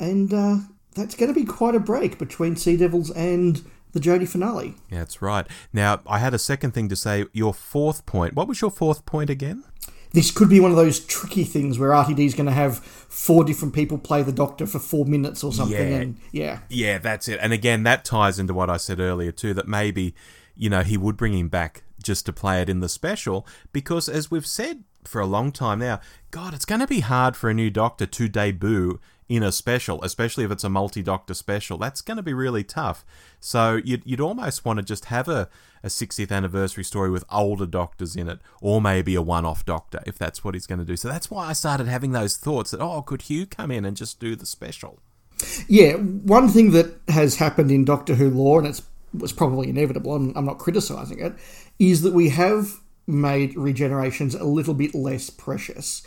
And 0.00 0.32
uh, 0.32 0.56
that's 0.94 1.14
going 1.14 1.32
to 1.32 1.38
be 1.38 1.46
quite 1.46 1.74
a 1.74 1.80
break 1.80 2.18
between 2.18 2.56
Sea 2.56 2.78
Devils 2.78 3.10
and 3.10 3.62
the 3.94 4.00
Jodie 4.00 4.28
finale. 4.28 4.74
Yeah, 4.90 4.98
that's 4.98 5.22
right. 5.22 5.46
Now, 5.72 6.00
I 6.06 6.18
had 6.18 6.34
a 6.34 6.38
second 6.38 6.72
thing 6.72 6.88
to 6.90 6.96
say. 6.96 7.24
Your 7.32 7.54
fourth 7.54 8.04
point. 8.04 8.34
What 8.34 8.48
was 8.48 8.60
your 8.60 8.70
fourth 8.70 9.06
point 9.06 9.30
again? 9.30 9.64
This 10.12 10.30
could 10.30 10.48
be 10.48 10.60
one 10.60 10.70
of 10.70 10.76
those 10.76 11.00
tricky 11.00 11.42
things 11.44 11.78
where 11.78 11.90
RTD 11.90 12.20
is 12.20 12.34
going 12.34 12.46
to 12.46 12.52
have 12.52 12.78
four 12.78 13.42
different 13.42 13.74
people 13.74 13.98
play 13.98 14.22
the 14.22 14.32
Doctor 14.32 14.66
for 14.66 14.78
four 14.78 15.06
minutes 15.06 15.42
or 15.42 15.52
something. 15.52 15.90
Yeah. 15.90 15.96
And 15.96 16.16
yeah, 16.30 16.58
Yeah, 16.68 16.98
that's 16.98 17.28
it. 17.28 17.38
And 17.40 17.52
again, 17.52 17.82
that 17.84 18.04
ties 18.04 18.38
into 18.38 18.54
what 18.54 18.70
I 18.70 18.76
said 18.76 19.00
earlier 19.00 19.32
too. 19.32 19.54
That 19.54 19.66
maybe 19.66 20.14
you 20.54 20.68
know 20.68 20.82
he 20.82 20.96
would 20.96 21.16
bring 21.16 21.32
him 21.32 21.48
back 21.48 21.82
just 22.02 22.26
to 22.26 22.32
play 22.32 22.60
it 22.60 22.68
in 22.68 22.80
the 22.80 22.88
special 22.88 23.46
because, 23.72 24.08
as 24.08 24.30
we've 24.30 24.46
said 24.46 24.84
for 25.04 25.20
a 25.20 25.26
long 25.26 25.50
time 25.50 25.80
now, 25.80 26.00
God, 26.30 26.54
it's 26.54 26.64
going 26.64 26.80
to 26.80 26.86
be 26.86 27.00
hard 27.00 27.36
for 27.36 27.50
a 27.50 27.54
new 27.54 27.70
Doctor 27.70 28.06
to 28.06 28.28
debut 28.28 29.00
in 29.28 29.42
a 29.42 29.50
special, 29.50 30.02
especially 30.02 30.44
if 30.44 30.50
it's 30.50 30.64
a 30.64 30.68
multi-Doctor 30.68 31.34
special. 31.34 31.78
That's 31.78 32.02
going 32.02 32.16
to 32.18 32.22
be 32.22 32.34
really 32.34 32.62
tough. 32.62 33.04
So 33.40 33.80
you'd, 33.82 34.02
you'd 34.04 34.20
almost 34.20 34.64
want 34.64 34.78
to 34.78 34.82
just 34.82 35.06
have 35.06 35.28
a, 35.28 35.48
a 35.82 35.88
60th 35.88 36.30
anniversary 36.30 36.84
story 36.84 37.10
with 37.10 37.24
older 37.30 37.66
Doctors 37.66 38.16
in 38.16 38.28
it, 38.28 38.40
or 38.60 38.80
maybe 38.80 39.14
a 39.14 39.22
one-off 39.22 39.64
Doctor 39.64 40.00
if 40.06 40.18
that's 40.18 40.44
what 40.44 40.54
he's 40.54 40.66
going 40.66 40.78
to 40.78 40.84
do. 40.84 40.96
So 40.96 41.08
that's 41.08 41.30
why 41.30 41.48
I 41.48 41.52
started 41.54 41.86
having 41.86 42.12
those 42.12 42.36
thoughts 42.36 42.70
that 42.70 42.80
oh, 42.80 43.02
could 43.02 43.22
Hugh 43.22 43.46
come 43.46 43.70
in 43.70 43.84
and 43.84 43.96
just 43.96 44.20
do 44.20 44.36
the 44.36 44.46
special? 44.46 45.00
Yeah, 45.68 45.94
one 45.94 46.48
thing 46.48 46.70
that 46.72 47.00
has 47.08 47.36
happened 47.36 47.70
in 47.70 47.84
Doctor 47.84 48.14
Who 48.14 48.30
lore, 48.30 48.60
and 48.60 48.68
it 48.68 48.80
was 49.14 49.32
probably 49.32 49.68
inevitable, 49.68 50.14
and 50.14 50.36
I'm 50.36 50.44
not 50.44 50.58
criticising 50.58 51.20
it, 51.20 51.34
is 51.78 52.02
that 52.02 52.12
we 52.12 52.28
have 52.30 52.80
made 53.06 53.54
regenerations 53.54 54.38
a 54.38 54.44
little 54.44 54.74
bit 54.74 54.94
less 54.94 55.30
precious 55.30 56.02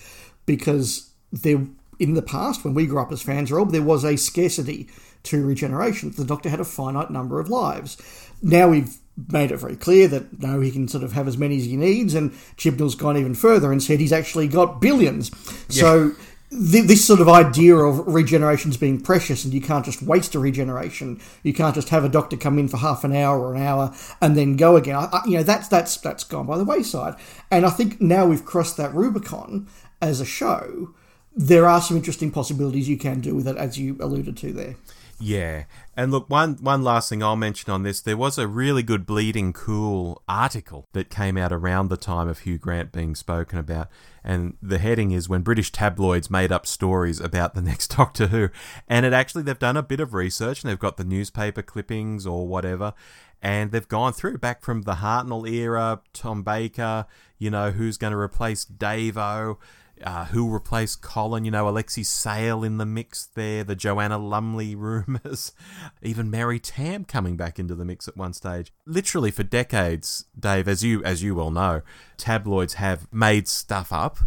because 0.46 1.12
there 1.32 1.68
in 2.00 2.14
the 2.14 2.22
past 2.22 2.64
when 2.64 2.74
we 2.74 2.86
grew 2.86 3.00
up 3.00 3.12
as 3.12 3.22
fans 3.22 3.52
of 3.52 3.58
Rob 3.58 3.72
there 3.72 3.82
was 3.82 4.04
a 4.04 4.16
scarcity 4.16 4.88
to 5.24 5.46
regeneration. 5.46 6.12
the 6.12 6.24
doctor 6.24 6.50
had 6.50 6.60
a 6.60 6.66
finite 6.66 7.12
number 7.12 7.40
of 7.40 7.50
lives. 7.50 7.98
Now 8.42 8.70
we've 8.70 8.98
made 9.32 9.52
it 9.52 9.58
very 9.58 9.76
clear 9.76 10.08
that 10.08 10.40
no 10.40 10.62
he 10.62 10.72
can 10.72 10.88
sort 10.88 11.04
of 11.04 11.14
have 11.14 11.28
as 11.28 11.38
many 11.38 11.58
as 11.58 11.66
he 11.66 11.76
needs 11.76 12.14
and 12.14 12.34
chibnall's 12.56 12.96
gone 12.96 13.18
even 13.18 13.34
further 13.34 13.72
and 13.72 13.82
said 13.82 14.00
he's 14.00 14.14
actually 14.14 14.48
got 14.48 14.80
billions. 14.80 15.32
Yeah. 15.70 15.82
so 15.82 16.12
this 16.50 17.06
sort 17.06 17.20
of 17.20 17.28
idea 17.28 17.76
of 17.76 18.06
regenerations 18.06 18.80
being 18.80 19.02
precious 19.02 19.44
and 19.44 19.54
you 19.54 19.60
can't 19.60 19.84
just 19.84 20.02
waste 20.02 20.34
a 20.34 20.40
regeneration. 20.40 21.20
You 21.44 21.54
can't 21.54 21.76
just 21.76 21.90
have 21.90 22.06
a 22.06 22.10
doctor 22.10 22.38
come 22.38 22.58
in 22.58 22.70
for 22.70 22.78
half 22.78 23.04
an 23.04 23.14
hour 23.14 23.40
or 23.40 23.56
an 23.56 23.62
hour 23.62 23.94
and 24.22 24.38
then 24.38 24.56
go 24.56 24.78
again. 24.78 24.96
I, 24.96 25.22
you 25.26 25.38
know 25.38 25.44
that's 25.44 25.68
that's 25.68 25.98
that's 25.98 26.24
gone 26.24 26.46
by 26.46 26.58
the 26.58 26.64
wayside. 26.64 27.16
And 27.52 27.66
i 27.66 27.70
think 27.70 28.00
now 28.00 28.26
we've 28.26 28.46
crossed 28.46 28.78
that 28.78 28.94
rubicon 28.94 29.68
as 30.02 30.22
a 30.22 30.26
show 30.26 30.94
there 31.38 31.68
are 31.68 31.80
some 31.80 31.96
interesting 31.96 32.32
possibilities 32.32 32.90
you 32.90 32.98
can 32.98 33.22
do 33.22 33.36
with 33.36 33.48
it 33.48 33.56
as 33.58 33.78
you 33.78 33.96
alluded 34.00 34.36
to 34.38 34.52
there. 34.52 34.76
Yeah, 35.20 35.64
and 35.96 36.12
look, 36.12 36.30
one 36.30 36.58
one 36.62 36.84
last 36.84 37.10
thing 37.10 37.24
I'll 37.24 37.36
mention 37.36 37.72
on 37.72 37.82
this: 37.82 38.02
there 38.02 38.18
was 38.18 38.38
a 38.38 38.48
really 38.48 38.84
good 38.84 39.06
bleeding 39.08 39.52
cool 39.52 40.22
article 40.28 40.86
that 40.94 41.10
came 41.10 41.38
out 41.38 41.52
around 41.52 41.88
the 41.88 41.98
time 41.98 42.28
of 42.28 42.40
Hugh 42.40 42.60
Grant 42.60 42.92
being 42.92 43.16
spoken 43.16 43.58
about, 43.58 43.88
and 44.24 44.58
the 44.62 44.78
heading 44.78 45.10
is 45.12 45.28
"When 45.28 45.42
British 45.42 45.72
tabloids 45.72 46.30
made 46.30 46.52
up 46.52 46.68
stories 46.68 47.20
about 47.20 47.56
the 47.56 47.64
next 47.64 47.88
Doctor 47.98 48.28
Who," 48.28 48.50
and 48.88 49.08
it 49.08 49.14
actually 49.14 49.42
they've 49.42 49.58
done 49.58 49.78
a 49.78 49.82
bit 49.82 50.00
of 50.00 50.14
research 50.14 50.62
and 50.62 50.70
they've 50.70 50.78
got 50.78 50.98
the 50.98 51.04
newspaper 51.04 51.64
clippings 51.64 52.28
or 52.28 52.48
whatever, 52.48 52.94
and 53.42 53.72
they've 53.72 53.88
gone 53.88 54.14
through 54.14 54.38
back 54.38 54.62
from 54.62 54.84
the 54.84 54.96
Hartnell 54.96 55.50
era, 55.50 56.02
Tom 56.14 56.44
Baker, 56.44 57.08
you 57.40 57.50
know, 57.50 57.72
who's 57.72 57.98
going 57.98 58.14
to 58.14 58.20
replace 58.20 58.66
Davo 58.66 59.58
uh, 60.04 60.26
who 60.26 60.50
replaced 60.50 61.02
Colin? 61.02 61.46
You 61.46 61.52
know, 61.52 61.68
Alexei 61.68 62.04
Sayle 62.04 62.64
in 62.64 62.78
the 62.78 62.86
mix 62.86 63.26
there, 63.26 63.64
the 63.64 63.76
Joanna 63.76 64.18
Lumley 64.18 64.76
rumours, 64.76 65.54
even 66.02 66.30
Mary 66.30 66.60
Tamm 66.60 67.08
coming 67.08 67.36
back 67.36 67.60
into 67.60 67.76
the 67.76 67.86
mix 67.86 68.08
at 68.08 68.18
one 68.18 68.34
stage. 68.34 68.74
Literally 68.86 69.32
for 69.32 69.44
decades, 69.44 70.26
Dave, 70.38 70.68
as 70.68 70.84
you 70.84 71.04
as 71.04 71.24
you 71.24 71.36
well 71.36 71.52
know, 71.52 71.82
tabloids 72.18 72.76
have 72.76 73.12
made 73.12 73.48
stuff 73.48 73.92
up. 73.92 74.20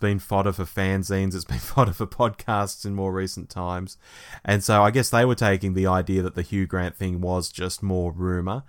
Been 0.00 0.20
fodder 0.20 0.52
for 0.52 0.64
fanzines, 0.64 1.34
it's 1.34 1.44
been 1.44 1.58
fodder 1.58 1.92
for 1.92 2.06
podcasts 2.06 2.84
in 2.84 2.94
more 2.94 3.12
recent 3.12 3.50
times. 3.50 3.96
And 4.44 4.62
so 4.62 4.82
I 4.82 4.92
guess 4.92 5.10
they 5.10 5.24
were 5.24 5.34
taking 5.34 5.74
the 5.74 5.88
idea 5.88 6.22
that 6.22 6.36
the 6.36 6.42
Hugh 6.42 6.66
Grant 6.66 6.96
thing 6.96 7.20
was 7.20 7.50
just 7.50 7.82
more 7.82 8.12
rumour. 8.12 8.62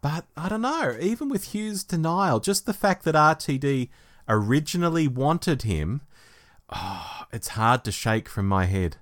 But 0.00 0.24
I 0.36 0.48
don't 0.48 0.62
know, 0.62 0.96
even 0.98 1.28
with 1.28 1.54
Hugh's 1.54 1.84
denial, 1.84 2.40
just 2.40 2.64
the 2.64 2.72
fact 2.72 3.04
that 3.04 3.14
RTD 3.14 3.90
originally 4.30 5.08
wanted 5.08 5.62
him, 5.62 6.00
oh, 6.70 7.24
it's 7.32 7.48
hard 7.48 7.84
to 7.84 7.92
shake 7.92 8.28
from 8.28 8.46
my 8.46 8.64
head. 8.64 8.96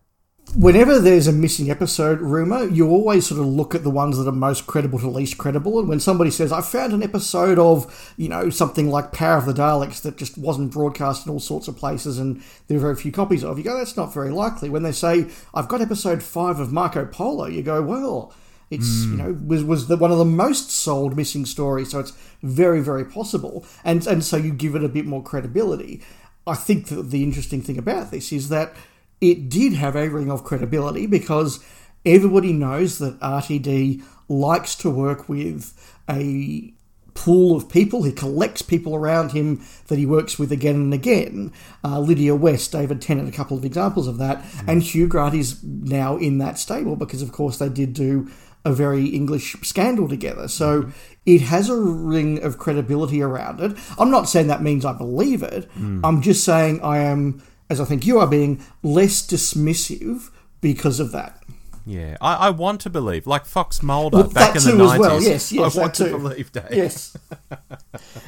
Whenever 0.56 0.98
there's 0.98 1.26
a 1.26 1.32
missing 1.32 1.70
episode 1.70 2.22
rumor, 2.22 2.66
you 2.66 2.88
always 2.88 3.26
sort 3.26 3.38
of 3.38 3.46
look 3.46 3.74
at 3.74 3.82
the 3.82 3.90
ones 3.90 4.16
that 4.16 4.26
are 4.26 4.32
most 4.32 4.66
credible 4.66 4.98
to 4.98 5.10
least 5.10 5.36
credible. 5.36 5.78
And 5.78 5.86
when 5.90 6.00
somebody 6.00 6.30
says, 6.30 6.50
I 6.50 6.62
found 6.62 6.94
an 6.94 7.02
episode 7.02 7.58
of, 7.58 8.14
you 8.16 8.30
know, 8.30 8.48
something 8.48 8.88
like 8.88 9.12
Power 9.12 9.36
of 9.36 9.44
the 9.44 9.52
Daleks 9.52 10.00
that 10.00 10.16
just 10.16 10.38
wasn't 10.38 10.72
broadcast 10.72 11.26
in 11.26 11.32
all 11.32 11.38
sorts 11.38 11.68
of 11.68 11.76
places 11.76 12.18
and 12.18 12.42
there 12.66 12.78
are 12.78 12.80
very 12.80 12.96
few 12.96 13.12
copies 13.12 13.44
of, 13.44 13.58
you 13.58 13.64
go, 13.64 13.76
that's 13.76 13.98
not 13.98 14.14
very 14.14 14.30
likely. 14.30 14.70
When 14.70 14.82
they 14.82 14.92
say, 14.92 15.26
I've 15.52 15.68
got 15.68 15.82
episode 15.82 16.22
five 16.22 16.58
of 16.58 16.72
Marco 16.72 17.04
Polo, 17.04 17.44
you 17.44 17.62
go, 17.62 17.82
well, 17.82 18.32
it's 18.70 18.88
mm. 18.88 19.10
you 19.10 19.16
know 19.16 19.38
was 19.46 19.64
was 19.64 19.88
the, 19.88 19.96
one 19.96 20.12
of 20.12 20.18
the 20.18 20.24
most 20.24 20.70
sold 20.70 21.16
missing 21.16 21.46
stories, 21.46 21.90
so 21.90 22.00
it's 22.00 22.12
very 22.42 22.80
very 22.80 23.04
possible, 23.04 23.64
and 23.84 24.06
and 24.06 24.24
so 24.24 24.36
you 24.36 24.52
give 24.52 24.74
it 24.74 24.84
a 24.84 24.88
bit 24.88 25.06
more 25.06 25.22
credibility. 25.22 26.02
I 26.46 26.54
think 26.54 26.88
that 26.88 27.10
the 27.10 27.22
interesting 27.22 27.60
thing 27.60 27.78
about 27.78 28.10
this 28.10 28.32
is 28.32 28.48
that 28.48 28.74
it 29.20 29.48
did 29.48 29.74
have 29.74 29.96
a 29.96 30.08
ring 30.08 30.30
of 30.30 30.44
credibility 30.44 31.06
because 31.06 31.62
everybody 32.06 32.52
knows 32.52 32.98
that 32.98 33.20
RTD 33.20 34.02
likes 34.28 34.74
to 34.76 34.90
work 34.90 35.28
with 35.28 35.74
a 36.08 36.72
pool 37.18 37.56
of 37.56 37.68
people. 37.68 38.04
He 38.04 38.12
collects 38.12 38.62
people 38.62 38.94
around 38.94 39.32
him 39.32 39.64
that 39.88 39.98
he 39.98 40.06
works 40.06 40.38
with 40.38 40.52
again 40.52 40.76
and 40.76 40.94
again. 40.94 41.52
Uh, 41.84 41.98
Lydia 41.98 42.34
West, 42.34 42.70
David 42.70 43.02
Tennant, 43.02 43.28
a 43.28 43.32
couple 43.32 43.56
of 43.56 43.64
examples 43.64 44.06
of 44.06 44.18
that. 44.18 44.42
Mm. 44.42 44.68
And 44.68 44.82
Hugh 44.82 45.08
Grant 45.08 45.34
is 45.34 45.62
now 45.62 46.16
in 46.16 46.38
that 46.38 46.58
stable 46.58 46.94
because, 46.94 47.20
of 47.20 47.32
course, 47.32 47.58
they 47.58 47.68
did 47.68 47.92
do 47.92 48.30
a 48.64 48.72
very 48.72 49.06
English 49.06 49.56
scandal 49.62 50.08
together. 50.08 50.48
So 50.48 50.82
mm. 50.82 50.92
it 51.26 51.42
has 51.42 51.68
a 51.68 51.76
ring 51.76 52.42
of 52.42 52.58
credibility 52.58 53.22
around 53.22 53.60
it. 53.60 53.76
I'm 53.98 54.10
not 54.10 54.28
saying 54.28 54.48
that 54.48 54.62
means 54.62 54.84
I 54.84 54.92
believe 54.92 55.42
it. 55.42 55.70
Mm. 55.74 56.00
I'm 56.04 56.22
just 56.22 56.44
saying 56.44 56.80
I 56.82 56.98
am, 56.98 57.42
as 57.70 57.80
I 57.80 57.84
think 57.84 58.06
you 58.06 58.18
are, 58.18 58.26
being 58.26 58.62
less 58.82 59.26
dismissive 59.26 60.30
because 60.60 61.00
of 61.00 61.12
that. 61.12 61.42
Yeah, 61.88 62.18
I, 62.20 62.34
I 62.34 62.50
want 62.50 62.82
to 62.82 62.90
believe, 62.90 63.26
like 63.26 63.46
Fox 63.46 63.82
Mulder 63.82 64.18
well, 64.18 64.28
back 64.28 64.54
in 64.56 64.62
the 64.62 64.74
nineties. 64.74 64.98
Well. 64.98 65.22
Yes, 65.22 65.50
yes, 65.50 65.74
I 65.74 65.80
want 65.80 65.94
to 65.94 66.04
believe, 66.10 66.52
Dave. 66.52 66.66
Yes, 66.70 67.16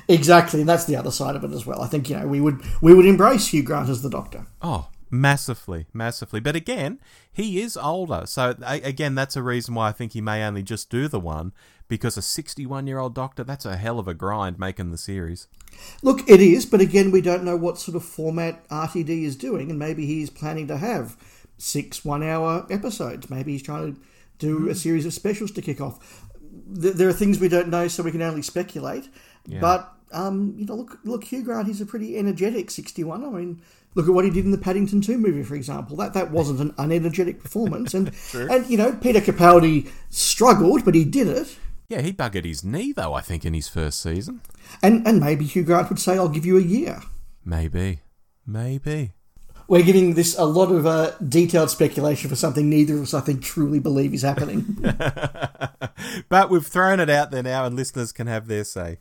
exactly, 0.08 0.60
and 0.60 0.68
that's 0.68 0.86
the 0.86 0.96
other 0.96 1.10
side 1.10 1.36
of 1.36 1.44
it 1.44 1.50
as 1.50 1.66
well. 1.66 1.82
I 1.82 1.86
think 1.86 2.08
you 2.08 2.16
know 2.16 2.26
we 2.26 2.40
would 2.40 2.62
we 2.80 2.94
would 2.94 3.04
embrace 3.04 3.48
Hugh 3.48 3.62
Grant 3.62 3.90
as 3.90 4.00
the 4.00 4.08
Doctor. 4.08 4.46
Oh, 4.62 4.88
Massively, 5.10 5.86
massively. 5.92 6.40
But 6.40 6.54
again, 6.54 7.00
he 7.32 7.60
is 7.60 7.76
older. 7.76 8.22
So, 8.26 8.54
again, 8.62 9.14
that's 9.14 9.36
a 9.36 9.42
reason 9.42 9.74
why 9.74 9.88
I 9.88 9.92
think 9.92 10.12
he 10.12 10.20
may 10.20 10.44
only 10.44 10.62
just 10.62 10.88
do 10.88 11.08
the 11.08 11.18
one 11.18 11.52
because 11.88 12.16
a 12.16 12.22
61 12.22 12.86
year 12.86 12.98
old 12.98 13.14
doctor, 13.14 13.42
that's 13.42 13.66
a 13.66 13.76
hell 13.76 13.98
of 13.98 14.06
a 14.06 14.14
grind 14.14 14.58
making 14.58 14.92
the 14.92 14.96
series. 14.96 15.48
Look, 16.02 16.28
it 16.28 16.40
is, 16.40 16.64
but 16.64 16.80
again, 16.80 17.10
we 17.10 17.20
don't 17.20 17.44
know 17.44 17.56
what 17.56 17.78
sort 17.78 17.96
of 17.96 18.04
format 18.04 18.66
RTD 18.68 19.24
is 19.24 19.36
doing, 19.36 19.68
and 19.70 19.78
maybe 19.78 20.06
he's 20.06 20.30
planning 20.30 20.68
to 20.68 20.78
have 20.78 21.16
six 21.58 22.04
one 22.04 22.22
hour 22.22 22.66
episodes. 22.70 23.28
Maybe 23.28 23.52
he's 23.52 23.62
trying 23.62 23.94
to 23.94 24.00
do 24.38 24.60
mm. 24.60 24.70
a 24.70 24.74
series 24.74 25.04
of 25.04 25.12
specials 25.12 25.50
to 25.52 25.62
kick 25.62 25.80
off. 25.80 26.24
There 26.66 27.08
are 27.08 27.12
things 27.12 27.40
we 27.40 27.48
don't 27.48 27.68
know, 27.68 27.88
so 27.88 28.02
we 28.02 28.12
can 28.12 28.22
only 28.22 28.42
speculate. 28.42 29.08
Yeah. 29.46 29.60
But, 29.60 29.92
um, 30.12 30.54
you 30.56 30.66
know, 30.66 30.76
look, 30.76 30.98
look, 31.04 31.24
Hugh 31.24 31.42
Grant, 31.42 31.66
he's 31.66 31.80
a 31.80 31.86
pretty 31.86 32.16
energetic 32.16 32.70
61. 32.70 33.24
I 33.24 33.28
mean, 33.28 33.62
Look 33.94 34.06
at 34.06 34.14
what 34.14 34.24
he 34.24 34.30
did 34.30 34.44
in 34.44 34.52
the 34.52 34.58
Paddington 34.58 35.00
2 35.00 35.18
movie, 35.18 35.42
for 35.42 35.56
example. 35.56 35.96
That 35.96 36.14
that 36.14 36.30
wasn't 36.30 36.60
an 36.60 36.72
unenergetic 36.72 37.42
performance. 37.42 37.92
And, 37.92 38.12
and 38.34 38.68
you 38.68 38.76
know, 38.76 38.92
Peter 38.92 39.20
Capaldi 39.20 39.90
struggled, 40.10 40.84
but 40.84 40.94
he 40.94 41.04
did 41.04 41.26
it. 41.26 41.58
Yeah, 41.88 42.02
he 42.02 42.12
buggered 42.12 42.44
his 42.44 42.62
knee, 42.62 42.92
though, 42.92 43.14
I 43.14 43.20
think, 43.20 43.44
in 43.44 43.52
his 43.52 43.68
first 43.68 44.00
season. 44.00 44.42
And, 44.80 45.04
and 45.06 45.18
maybe 45.18 45.44
Hugh 45.44 45.64
Grant 45.64 45.88
would 45.88 45.98
say, 45.98 46.16
I'll 46.16 46.28
give 46.28 46.46
you 46.46 46.56
a 46.56 46.62
year. 46.62 47.00
Maybe. 47.44 48.02
Maybe. 48.46 49.14
We're 49.66 49.82
giving 49.82 50.14
this 50.14 50.38
a 50.38 50.44
lot 50.44 50.70
of 50.70 50.86
uh, 50.86 51.12
detailed 51.28 51.70
speculation 51.70 52.28
for 52.28 52.36
something 52.36 52.68
neither 52.68 52.94
of 52.94 53.02
us, 53.02 53.14
I 53.14 53.20
think, 53.20 53.42
truly 53.42 53.80
believe 53.80 54.14
is 54.14 54.22
happening. 54.22 54.78
but 56.28 56.50
we've 56.50 56.66
thrown 56.66 57.00
it 57.00 57.10
out 57.10 57.32
there 57.32 57.42
now, 57.42 57.64
and 57.64 57.74
listeners 57.74 58.12
can 58.12 58.28
have 58.28 58.46
their 58.46 58.64
say. 58.64 58.98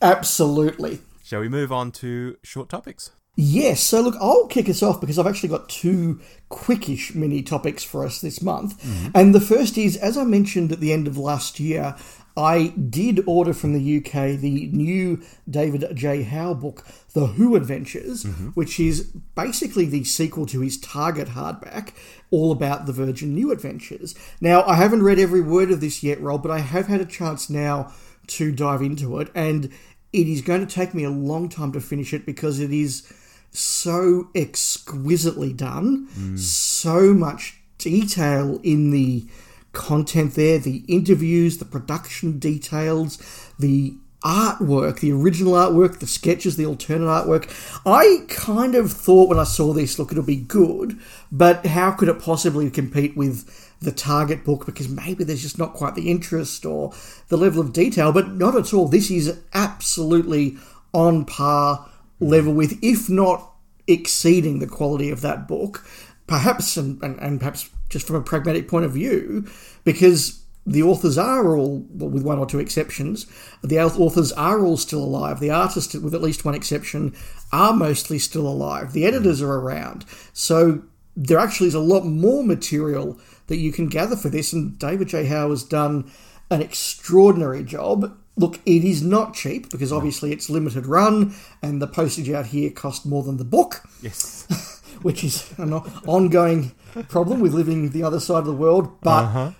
Absolutely. 0.00 1.00
Shall 1.24 1.40
we 1.40 1.48
move 1.48 1.72
on 1.72 1.90
to 1.92 2.36
short 2.42 2.68
topics? 2.68 3.10
Yes, 3.34 3.80
so 3.80 4.02
look, 4.02 4.14
I'll 4.20 4.46
kick 4.46 4.68
us 4.68 4.82
off 4.82 5.00
because 5.00 5.18
I've 5.18 5.26
actually 5.26 5.48
got 5.48 5.68
two 5.68 6.20
quickish 6.50 7.14
mini 7.14 7.42
topics 7.42 7.82
for 7.82 8.04
us 8.04 8.20
this 8.20 8.42
month. 8.42 8.82
Mm-hmm. 8.82 9.08
And 9.14 9.34
the 9.34 9.40
first 9.40 9.78
is, 9.78 9.96
as 9.96 10.18
I 10.18 10.24
mentioned 10.24 10.70
at 10.70 10.80
the 10.80 10.92
end 10.92 11.06
of 11.06 11.16
last 11.16 11.58
year, 11.58 11.96
I 12.36 12.68
did 12.68 13.22
order 13.26 13.54
from 13.54 13.72
the 13.72 13.98
UK 13.98 14.38
the 14.38 14.68
new 14.72 15.22
David 15.48 15.84
J. 15.94 16.22
Howe 16.24 16.54
book, 16.54 16.84
The 17.14 17.28
Who 17.28 17.56
Adventures, 17.56 18.24
mm-hmm. 18.24 18.48
which 18.48 18.78
is 18.78 19.04
basically 19.34 19.86
the 19.86 20.04
sequel 20.04 20.44
to 20.46 20.60
his 20.60 20.78
Target 20.78 21.28
hardback, 21.28 21.92
all 22.30 22.52
about 22.52 22.84
the 22.84 22.92
Virgin 22.92 23.34
New 23.34 23.50
Adventures. 23.50 24.14
Now, 24.42 24.62
I 24.64 24.76
haven't 24.76 25.02
read 25.02 25.18
every 25.18 25.40
word 25.40 25.70
of 25.70 25.80
this 25.80 26.02
yet, 26.02 26.20
Rob, 26.20 26.42
but 26.42 26.50
I 26.50 26.58
have 26.58 26.86
had 26.86 27.00
a 27.00 27.06
chance 27.06 27.48
now 27.48 27.92
to 28.28 28.52
dive 28.52 28.82
into 28.82 29.18
it, 29.20 29.30
and 29.34 29.70
it 30.12 30.28
is 30.28 30.42
going 30.42 30.66
to 30.66 30.74
take 30.74 30.92
me 30.92 31.04
a 31.04 31.10
long 31.10 31.48
time 31.48 31.72
to 31.72 31.80
finish 31.80 32.12
it 32.12 32.26
because 32.26 32.60
it 32.60 32.72
is 32.72 33.10
so 33.52 34.28
exquisitely 34.34 35.52
done, 35.52 36.08
mm. 36.08 36.38
so 36.38 37.12
much 37.12 37.60
detail 37.78 38.60
in 38.62 38.90
the 38.90 39.26
content 39.72 40.34
there, 40.34 40.58
the 40.58 40.84
interviews, 40.88 41.58
the 41.58 41.64
production 41.64 42.38
details, 42.38 43.18
the 43.58 43.94
artwork, 44.22 45.00
the 45.00 45.12
original 45.12 45.54
artwork, 45.54 45.98
the 45.98 46.06
sketches, 46.06 46.56
the 46.56 46.66
alternate 46.66 47.06
artwork. 47.06 47.50
I 47.84 48.24
kind 48.28 48.74
of 48.74 48.92
thought 48.92 49.28
when 49.28 49.38
I 49.38 49.44
saw 49.44 49.72
this, 49.72 49.98
look, 49.98 50.12
it'll 50.12 50.24
be 50.24 50.36
good, 50.36 50.98
but 51.30 51.66
how 51.66 51.90
could 51.92 52.08
it 52.08 52.20
possibly 52.20 52.70
compete 52.70 53.16
with 53.16 53.70
the 53.80 53.92
Target 53.92 54.44
book? 54.44 54.64
Because 54.64 54.88
maybe 54.88 55.24
there's 55.24 55.42
just 55.42 55.58
not 55.58 55.74
quite 55.74 55.94
the 55.94 56.10
interest 56.10 56.64
or 56.64 56.92
the 57.28 57.36
level 57.36 57.60
of 57.60 57.72
detail, 57.72 58.12
but 58.12 58.32
not 58.32 58.56
at 58.56 58.72
all. 58.72 58.88
This 58.88 59.10
is 59.10 59.40
absolutely 59.52 60.56
on 60.94 61.24
par 61.24 61.88
level 62.22 62.52
with, 62.52 62.78
if 62.82 63.10
not 63.10 63.52
exceeding 63.86 64.58
the 64.58 64.66
quality 64.66 65.10
of 65.10 65.20
that 65.22 65.48
book. 65.48 65.84
Perhaps, 66.26 66.76
and, 66.76 67.02
and, 67.02 67.18
and 67.18 67.40
perhaps 67.40 67.68
just 67.90 68.06
from 68.06 68.16
a 68.16 68.22
pragmatic 68.22 68.68
point 68.68 68.84
of 68.84 68.92
view, 68.92 69.46
because 69.84 70.42
the 70.64 70.82
authors 70.82 71.18
are 71.18 71.56
all, 71.56 71.84
well, 71.90 72.08
with 72.08 72.22
one 72.22 72.38
or 72.38 72.46
two 72.46 72.60
exceptions, 72.60 73.26
the 73.62 73.80
authors 73.80 74.32
are 74.32 74.64
all 74.64 74.76
still 74.76 75.02
alive. 75.02 75.40
The 75.40 75.50
artists, 75.50 75.94
with 75.94 76.14
at 76.14 76.22
least 76.22 76.44
one 76.44 76.54
exception, 76.54 77.14
are 77.52 77.74
mostly 77.74 78.18
still 78.18 78.46
alive. 78.46 78.92
The 78.92 79.04
editors 79.04 79.42
are 79.42 79.52
around. 79.52 80.04
So 80.32 80.84
there 81.16 81.38
actually 81.38 81.66
is 81.68 81.74
a 81.74 81.80
lot 81.80 82.04
more 82.04 82.44
material 82.44 83.20
that 83.48 83.58
you 83.58 83.72
can 83.72 83.88
gather 83.88 84.16
for 84.16 84.28
this, 84.28 84.52
and 84.52 84.78
David 84.78 85.08
J. 85.08 85.26
Howe 85.26 85.50
has 85.50 85.64
done 85.64 86.10
an 86.50 86.62
extraordinary 86.62 87.64
job. 87.64 88.16
Look, 88.36 88.60
it 88.64 88.84
is 88.84 89.02
not 89.02 89.34
cheap 89.34 89.70
because 89.70 89.92
obviously 89.92 90.32
it's 90.32 90.48
limited 90.48 90.86
run, 90.86 91.34
and 91.62 91.82
the 91.82 91.86
postage 91.86 92.30
out 92.30 92.46
here 92.46 92.70
cost 92.70 93.04
more 93.04 93.22
than 93.22 93.36
the 93.36 93.44
book. 93.44 93.82
Yes. 94.00 94.46
which 95.02 95.24
is 95.24 95.52
an 95.58 95.72
ongoing 95.72 96.72
problem 97.08 97.40
with 97.40 97.52
living 97.52 97.90
the 97.90 98.02
other 98.02 98.20
side 98.20 98.38
of 98.38 98.46
the 98.46 98.52
world. 98.52 99.00
But 99.00 99.24
uh-huh. 99.24 99.50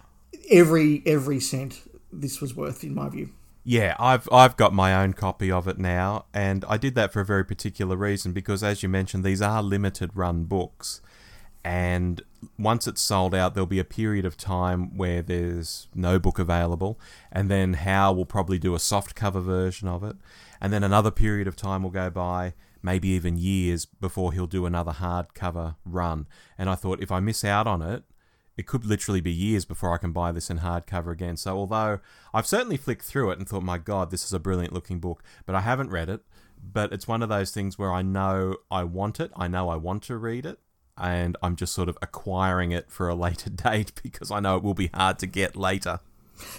every 0.50 1.02
every 1.06 1.40
cent 1.40 1.82
this 2.12 2.40
was 2.40 2.54
worth, 2.56 2.84
in 2.84 2.94
my 2.94 3.08
view. 3.08 3.30
Yeah, 3.64 3.94
I've 3.98 4.28
I've 4.32 4.56
got 4.56 4.72
my 4.72 4.94
own 4.94 5.12
copy 5.12 5.50
of 5.50 5.68
it 5.68 5.78
now, 5.78 6.24
and 6.34 6.64
I 6.68 6.76
did 6.78 6.94
that 6.96 7.12
for 7.12 7.20
a 7.20 7.24
very 7.24 7.44
particular 7.44 7.96
reason 7.96 8.32
because, 8.32 8.62
as 8.62 8.82
you 8.82 8.88
mentioned, 8.88 9.24
these 9.24 9.42
are 9.42 9.62
limited 9.62 10.16
run 10.16 10.44
books, 10.44 11.00
and 11.64 12.22
once 12.58 12.86
it's 12.86 13.00
sold 13.00 13.34
out, 13.34 13.54
there'll 13.54 13.66
be 13.66 13.78
a 13.78 13.84
period 13.84 14.24
of 14.24 14.36
time 14.36 14.96
where 14.96 15.22
there's 15.22 15.88
no 15.94 16.18
book 16.18 16.38
available, 16.38 16.98
and 17.30 17.50
then 17.50 17.74
Howe 17.74 18.12
will 18.12 18.26
probably 18.26 18.58
do 18.58 18.74
a 18.74 18.80
soft 18.80 19.14
cover 19.14 19.40
version 19.40 19.88
of 19.88 20.02
it, 20.02 20.16
and 20.60 20.72
then 20.72 20.82
another 20.82 21.10
period 21.10 21.46
of 21.46 21.56
time 21.56 21.82
will 21.82 21.90
go 21.90 22.10
by, 22.10 22.54
maybe 22.82 23.08
even 23.08 23.36
years 23.36 23.84
before 23.84 24.32
he'll 24.32 24.46
do 24.46 24.66
another 24.66 24.92
hardcover 24.92 25.76
run. 25.84 26.26
And 26.58 26.68
I 26.68 26.74
thought 26.74 27.02
if 27.02 27.12
I 27.12 27.20
miss 27.20 27.44
out 27.44 27.66
on 27.66 27.82
it, 27.82 28.04
it 28.56 28.66
could 28.66 28.84
literally 28.84 29.20
be 29.20 29.32
years 29.32 29.64
before 29.64 29.94
I 29.94 29.98
can 29.98 30.12
buy 30.12 30.30
this 30.30 30.50
in 30.50 30.58
hardcover 30.58 31.10
again. 31.12 31.36
So 31.36 31.56
although 31.56 32.00
I've 32.34 32.46
certainly 32.46 32.76
flicked 32.76 33.04
through 33.04 33.30
it 33.30 33.38
and 33.38 33.48
thought, 33.48 33.62
my 33.62 33.78
God, 33.78 34.10
this 34.10 34.24
is 34.24 34.32
a 34.32 34.38
brilliant 34.38 34.74
looking 34.74 35.00
book, 35.00 35.22
but 35.46 35.54
I 35.54 35.60
haven't 35.60 35.90
read 35.90 36.08
it. 36.08 36.20
But 36.62 36.92
it's 36.92 37.08
one 37.08 37.22
of 37.22 37.28
those 37.28 37.50
things 37.50 37.78
where 37.78 37.92
I 37.92 38.02
know 38.02 38.56
I 38.70 38.84
want 38.84 39.20
it. 39.20 39.32
I 39.34 39.48
know 39.48 39.68
I 39.68 39.76
want 39.76 40.02
to 40.04 40.16
read 40.16 40.46
it. 40.46 40.58
And 40.96 41.36
I'm 41.42 41.56
just 41.56 41.72
sort 41.72 41.88
of 41.88 41.96
acquiring 42.02 42.72
it 42.72 42.90
for 42.90 43.08
a 43.08 43.14
later 43.14 43.50
date 43.50 43.92
because 44.02 44.30
I 44.30 44.40
know 44.40 44.56
it 44.56 44.62
will 44.62 44.74
be 44.74 44.90
hard 44.94 45.18
to 45.20 45.26
get 45.26 45.56
later. 45.56 46.00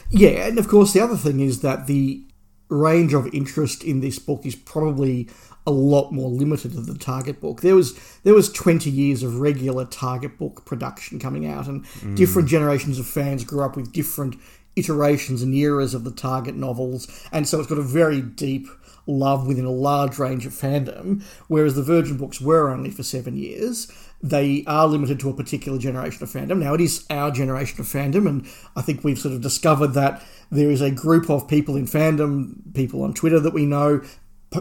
Yeah, 0.10 0.48
and 0.48 0.58
of 0.58 0.68
course, 0.68 0.94
the 0.94 1.02
other 1.02 1.18
thing 1.18 1.40
is 1.40 1.62
that 1.62 1.88
the 1.88 2.24
range 2.70 3.14
of 3.14 3.32
interest 3.34 3.84
in 3.84 4.00
this 4.00 4.20
book 4.20 4.46
is 4.46 4.56
probably 4.56 5.30
a 5.66 5.72
lot 5.72 6.12
more 6.12 6.30
limited 6.30 6.74
than 6.74 6.86
the 6.86 6.98
Target 6.98 7.40
book. 7.40 7.62
There 7.62 7.76
was 7.76 7.98
there 8.24 8.34
was 8.34 8.52
twenty 8.52 8.90
years 8.90 9.24
of 9.24 9.40
regular 9.40 9.86
Target 9.86 10.38
book 10.38 10.66
production 10.66 11.20
coming 11.20 11.48
out, 11.48 11.68
and 11.68 11.86
mm. 11.86 12.16
different 12.16 12.50
generations 12.50 13.00
of 13.00 13.08
fans 13.08 13.44
grew 13.44 13.62
up 13.62 13.76
with 13.76 13.94
different 13.94 14.36
iterations 14.76 15.42
and 15.42 15.54
eras 15.54 15.94
of 15.94 16.04
the 16.04 16.12
Target 16.12 16.56
novels, 16.56 17.08
and 17.32 17.48
so 17.48 17.60
it's 17.60 17.70
got 17.70 17.78
a 17.78 17.84
very 17.84 18.22
deep 18.22 18.68
love 19.06 19.48
within 19.48 19.66
a 19.66 19.72
large 19.72 20.18
range 20.18 20.46
of 20.46 20.54
fandom. 20.54 21.22
Whereas 21.48 21.76
the 21.76 21.84
Virgin 21.84 22.18
books 22.18 22.40
were 22.42 22.70
only 22.70 22.90
for 22.90 23.04
seven 23.04 23.38
years, 23.38 23.92
they 24.24 24.64
are 24.66 24.88
limited 24.88 25.20
to 25.20 25.30
a 25.30 25.34
particular 25.34 25.78
generation 25.78 26.24
of 26.24 26.30
fandom. 26.30 26.60
Now 26.60 26.74
it 26.74 26.82
is 26.82 27.06
our 27.10 27.30
generation 27.30 27.82
of 27.82 27.88
fandom, 27.88 28.28
and 28.28 28.48
I 28.76 28.82
think 28.82 29.04
we've 29.04 29.20
sort 29.20 29.36
of 29.36 29.42
discovered 29.42 29.90
that 29.90 30.24
there 30.50 30.72
is 30.72 30.82
a 30.82 30.90
group 30.90 31.30
of 31.30 31.48
people 31.48 31.76
in 31.76 31.86
fandom, 31.86 32.74
people 32.74 33.04
on 33.04 33.14
Twitter 33.14 33.40
that 33.42 33.54
we 33.54 33.66
know, 33.66 34.02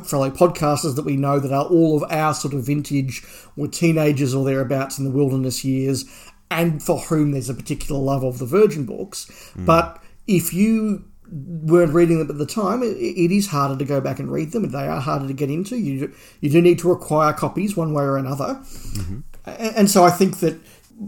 fellow 0.04 0.31
podcasters 0.31 0.97
that 0.97 1.04
we 1.04 1.16
know 1.16 1.38
that 1.38 1.52
are 1.52 1.66
all 1.66 1.97
of 1.97 2.11
our 2.11 2.35
sort 2.35 2.54
of 2.54 2.66
vintage, 2.66 3.23
were 3.57 3.69
teenagers 3.69 4.35
or 4.35 4.45
thereabouts 4.45 4.99
in 4.99 5.04
the 5.04 5.11
wilderness 5.12 5.64
years, 5.64 6.07
and 6.50 6.83
for 6.83 6.99
whom 6.99 7.31
there's 7.31 7.49
a 7.49 7.54
particular 7.54 8.00
love 8.00 8.25
of 8.25 8.40
the 8.40 8.47
Virgin 8.47 8.85
books. 8.85 9.26
Mm. 9.54 9.64
But 9.64 10.02
if 10.26 10.52
you 10.52 11.04
weren't 11.31 11.95
reading 11.95 12.19
them 12.19 12.31
at 12.31 12.38
the 12.38 12.47
time, 12.47 12.83
it, 12.83 13.33
is 13.33 13.47
harder 13.47 13.78
to 13.78 13.85
go 13.85 14.00
back 14.00 14.19
and 14.19 14.31
read 14.31 14.52
them. 14.52 14.69
They 14.71 14.87
are 14.87 15.00
harder 15.00 15.28
to 15.28 15.33
get 15.33 15.50
into. 15.50 15.78
You 15.78 16.08
do, 16.08 16.15
you 16.41 16.50
do 16.50 16.60
need 16.60 16.78
to 16.80 16.91
acquire 16.91 17.32
copies 17.32 17.76
one 17.76 17.95
way 17.95 18.02
or 18.02 18.19
another. 18.19 18.54
Mm-hmm. 18.54 19.21
And, 19.45 19.91
so 19.91 20.05
I 20.05 20.11
think 20.11 20.39
that 20.41 20.59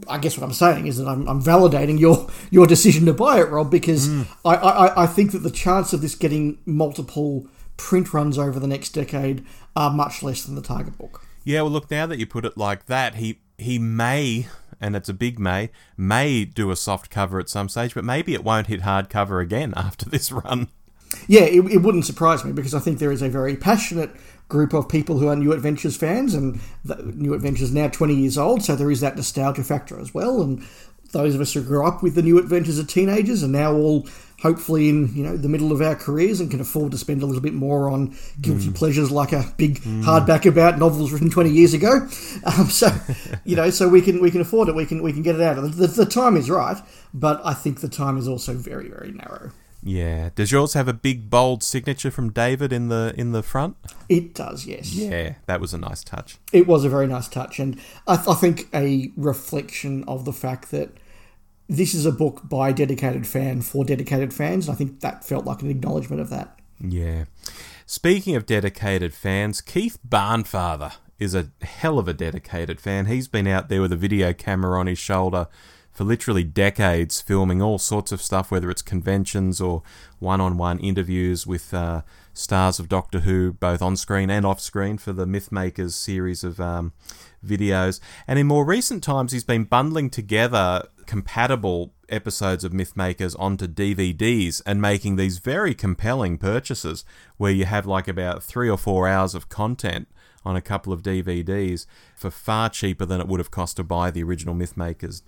I 0.09 0.18
guess 0.18 0.37
what 0.37 0.44
I'm 0.44 0.53
saying 0.53 0.87
is 0.87 0.99
that 0.99 1.07
I'm, 1.07 1.29
I'm, 1.29 1.42
validating 1.42 2.01
your 2.01 2.29
your 2.51 2.66
decision 2.66 3.07
to 3.07 3.12
buy 3.12 3.40
it, 3.40 3.49
Rob, 3.49 3.70
because 3.70 4.09
mm. 4.09 4.27
I, 4.44 4.55
I, 4.57 5.03
I 5.05 5.07
think 5.07 5.33
that 5.33 5.40
the 5.40 5.51
chance 5.51 5.92
of 5.92 6.01
this 6.01 6.14
getting 6.14 6.59
multiple 6.66 7.47
print 7.77 8.12
runs 8.12 8.38
over 8.38 8.59
the 8.59 8.66
next 8.66 8.90
decade 8.90 9.44
are 9.77 9.90
much 9.90 10.23
less 10.23 10.44
than 10.44 10.55
the 10.55 10.62
target 10.62 10.99
book. 10.99 11.25
Yeah, 11.44 11.62
well, 11.62 11.73
look, 11.73 11.90
now 11.90 12.07
that 12.07 12.18
you 12.18 12.27
put 12.27 12.44
it 12.44 12.57
like 12.57 12.87
that, 12.87 13.16
he 13.16 13.40
he 13.59 13.79
may, 13.79 14.49
and 14.81 14.97
it's 14.97 15.09
a 15.09 15.14
big 15.14 15.38
may, 15.38 15.70
may 15.97 16.44
do 16.44 16.70
a 16.70 16.77
soft 16.77 17.11
cover 17.11 17.38
at 17.38 17.49
some 17.49 17.68
stage, 17.68 17.94
but 17.94 18.05
maybe 18.05 18.35
it 18.35 18.42
won't 18.42 18.66
hit 18.66 18.81
hardcover 18.81 19.40
again 19.40 19.75
after 19.77 20.09
this 20.09 20.33
run. 20.33 20.68
Yeah, 21.29 21.42
it, 21.42 21.64
it 21.70 21.79
wouldn't 21.79 22.07
surprise 22.07 22.44
me 22.44 22.53
because 22.53 22.75
I 22.75 22.81
think 22.81 22.99
there 22.99 23.12
is 23.12 23.23
a 23.23 23.29
very 23.29 23.57
passionate 23.57 24.11
group 24.48 24.72
of 24.74 24.88
people 24.88 25.18
who 25.18 25.28
are 25.28 25.37
New 25.37 25.52
Adventures 25.52 25.96
fans, 25.96 26.35
and 26.35 26.61
New 27.14 27.35
Adventures 27.35 27.72
now 27.72 27.88
20 27.88 28.14
years 28.14 28.38
old, 28.38 28.62
so 28.62 28.76
there 28.76 28.90
is 28.90 29.00
that 29.00 29.16
nostalgia 29.16 29.64
factor 29.64 29.98
as 29.98 30.12
well. 30.12 30.42
And 30.42 30.64
those 31.12 31.35
of 31.35 31.40
us 31.40 31.52
who 31.52 31.62
grew 31.62 31.87
up 31.87 32.02
with 32.02 32.14
the 32.14 32.22
New 32.22 32.38
Adventures 32.38 32.78
as 32.78 32.87
teenagers 32.87 33.42
are 33.42 33.48
now 33.48 33.74
all 33.74 34.07
hopefully 34.40 34.90
in 34.90 35.14
you 35.14 35.22
know 35.22 35.37
the 35.37 35.48
middle 35.48 35.72
of 35.72 35.80
our 35.80 35.94
careers 35.94 36.38
and 36.38 36.50
can 36.50 36.61
afford 36.61 36.92
to 36.92 36.98
spend 36.98 37.22
a 37.22 37.26
little 37.26 37.40
bit 37.40 37.54
more 37.54 37.88
on 37.88 38.14
guilty 38.40 38.66
mm. 38.66 38.74
pleasures 38.74 39.11
like 39.11 39.33
a 39.33 39.54
big 39.57 39.80
mm. 39.80 40.02
hardback 40.02 40.44
about 40.44 40.78
novels 40.78 41.12
written 41.12 41.30
20 41.30 41.50
years 41.50 41.72
ago 41.72 41.92
um, 42.44 42.68
so 42.68 42.88
you 43.44 43.57
know 43.57 43.70
so 43.70 43.88
we 43.88 44.02
can 44.02 44.20
we 44.20 44.30
can 44.30 44.42
afford 44.42 44.68
it 44.68 44.74
we 44.74 44.85
can 44.85 45.02
we 45.02 45.12
can 45.12 45.22
get 45.22 45.35
it 45.35 45.40
out 45.40 45.54
the, 45.54 45.87
the 45.87 46.04
time 46.04 46.37
is 46.37 46.50
right 46.50 46.76
but 47.14 47.40
i 47.44 47.54
think 47.54 47.80
the 47.80 47.88
time 47.88 48.18
is 48.18 48.28
also 48.28 48.52
very 48.52 48.88
very 48.88 49.12
narrow 49.12 49.50
yeah 49.87 50.31
does 50.35 50.51
yours 50.51 50.73
have 50.73 50.88
a 50.88 50.94
big 50.94 51.29
bold 51.29 51.62
signature 51.62 52.11
from 52.11 52.31
david 52.33 52.73
in 52.73 52.88
the 52.88 53.14
in 53.16 53.33
the 53.33 53.42
front 53.42 53.77
it 54.09 54.35
does 54.35 54.66
yes 54.66 54.92
yeah 54.94 55.35
that 55.47 55.61
was 55.61 55.75
a 55.75 55.79
nice 55.79 56.03
touch 56.03 56.38
it 56.53 56.66
was 56.66 56.85
a 56.85 56.88
very 56.88 57.07
nice 57.07 57.29
touch 57.29 57.59
and 57.59 57.79
i, 58.09 58.16
th- 58.16 58.29
I 58.29 58.35
think 58.35 58.68
a 58.73 59.12
reflection 59.16 60.03
of 60.05 60.25
the 60.25 60.33
fact 60.33 60.70
that 60.70 60.90
this 61.68 61.94
is 61.94 62.07
a 62.07 62.12
book 62.12 62.42
by 62.44 62.70
a 62.70 62.75
dedicated 62.75 63.27
fan 63.27 63.62
for 63.62 63.85
dedicated 63.85 64.33
fans. 64.33 64.68
And 64.68 64.75
I 64.75 64.77
think 64.77 65.01
that 65.01 65.25
felt 65.25 65.44
like 65.44 65.62
an 65.62 65.70
acknowledgement 65.70 66.20
of 66.20 66.31
that. 66.31 66.59
Yeah. 66.81 67.25
Speaking 67.87 68.37
of 68.37 68.47
dedicated 68.47 69.14
fans, 69.14 69.61
Keith 69.61 69.99
Barnfather 70.07 70.94
is 71.18 71.35
a 71.35 71.51
hell 71.62 71.99
of 71.99 72.09
a 72.09 72.12
dedicated 72.12 72.81
fan. 72.81 73.07
He's 73.07 73.29
been 73.29 73.47
out 73.47 73.68
there 73.68 73.81
with 73.81 73.92
a 73.92 73.97
video 73.97 74.33
camera 74.33 74.79
on 74.79 74.87
his 74.87 74.99
shoulder 74.99 75.47
for 75.94 76.04
literally 76.04 76.44
decades, 76.44 77.20
filming 77.20 77.62
all 77.62 77.78
sorts 77.78 78.11
of 78.11 78.20
stuff, 78.20 78.50
whether 78.50 78.68
it's 78.68 78.83
conventions 78.83 79.61
or 79.61 79.83
one 80.18 80.40
on 80.40 80.59
one 80.59 80.78
interviews 80.80 81.46
with 81.46 81.72
uh, 81.72 82.02
stars 82.33 82.80
of 82.80 82.88
Doctor 82.88 83.20
Who, 83.20 83.52
both 83.52 83.80
on 83.80 83.96
screen 83.96 84.28
and 84.28 84.44
off 84.44 84.61
screen, 84.61 84.98
for 84.98 85.12
the 85.12 85.24
Mythmakers 85.24 85.92
series 85.92 86.42
of 86.42 86.61
um, 86.61 86.92
videos. 87.46 88.00
And 88.26 88.38
in 88.38 88.48
more 88.48 88.64
recent 88.64 89.04
times, 89.04 89.33
he's 89.33 89.44
been 89.44 89.64
bundling 89.64 90.11
together 90.11 90.88
compatible 91.07 91.92
episodes 92.09 92.64
of 92.64 92.72
Mythmakers 92.72 93.37
onto 93.38 93.66
DVDs 93.66 94.62
and 94.66 94.83
making 94.83 95.16
these 95.16 95.38
very 95.38 95.74
compelling 95.74 96.38
purchases 96.38 97.04
where 97.37 97.52
you 97.52 97.66
have 97.66 97.87
like 97.87 98.09
about 98.09 98.42
three 98.42 98.68
or 98.68 98.78
four 98.78 99.07
hours 99.07 99.35
of 99.35 99.48
content 99.48 100.09
on 100.44 100.57
a 100.57 100.61
couple 100.61 100.92
of 100.92 101.02
DVDs 101.02 101.87
for 102.14 102.30
far 102.30 102.68
cheaper 102.68 103.04
than 103.04 103.20
it 103.20 103.28
would 103.28 103.40
have 103.40 103.50
cost 103.50 103.76
to 103.76 103.85
buy 103.85 104.11
the 104.11 104.22
original 104.22 104.54
Mythmakers. 104.54 105.22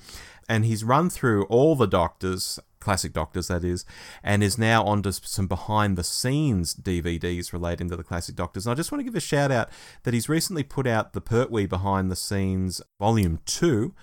And 0.49 0.65
he's 0.65 0.85
run 0.85 1.11
through 1.11 1.45
all 1.45 1.75
the 1.75 1.87
Doctors, 1.87 2.61
classic 2.79 3.13
Doctors 3.13 3.49
that 3.49 3.65
is, 3.65 3.85
and 4.23 4.43
is 4.43 4.59
now 4.59 4.85
onto 4.85 5.11
some 5.13 5.49
behind 5.49 5.97
the 5.97 6.05
scenes 6.05 6.75
DVDs 6.75 7.53
relating 7.53 7.89
to 7.89 7.97
the 7.97 8.05
classic 8.05 8.37
Doctors. 8.37 8.67
And 8.67 8.73
I 8.73 8.77
just 8.77 8.93
want 8.93 9.01
to 9.01 9.05
give 9.05 9.17
a 9.17 9.21
shout 9.21 9.51
out 9.51 9.71
that 10.05 10.15
he's 10.15 10.29
recently 10.29 10.63
put 10.63 10.87
out 10.87 11.13
the 11.13 11.21
Pertwee 11.21 11.67
Behind 11.67 12.11
the 12.11 12.17
Scenes 12.17 12.81
Volume 13.01 13.41
2 13.47 13.95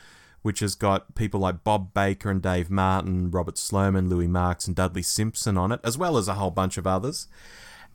which 0.44 0.60
has 0.60 0.76
got 0.76 1.16
people 1.16 1.40
like 1.40 1.64
Bob 1.64 1.94
Baker 1.94 2.30
and 2.30 2.42
Dave 2.42 2.70
Martin, 2.70 3.32
Robert 3.32 3.58
Sloman, 3.58 4.10
Louis 4.10 4.28
Marks, 4.28 4.68
and 4.68 4.76
Dudley 4.76 5.02
Simpson 5.02 5.58
on 5.58 5.72
it, 5.72 5.80
as 5.84 5.98
well 5.98 6.18
as 6.18 6.28
a 6.28 6.34
whole 6.36 6.52
bunch 6.52 6.78
of 6.78 6.86
others. 6.86 7.28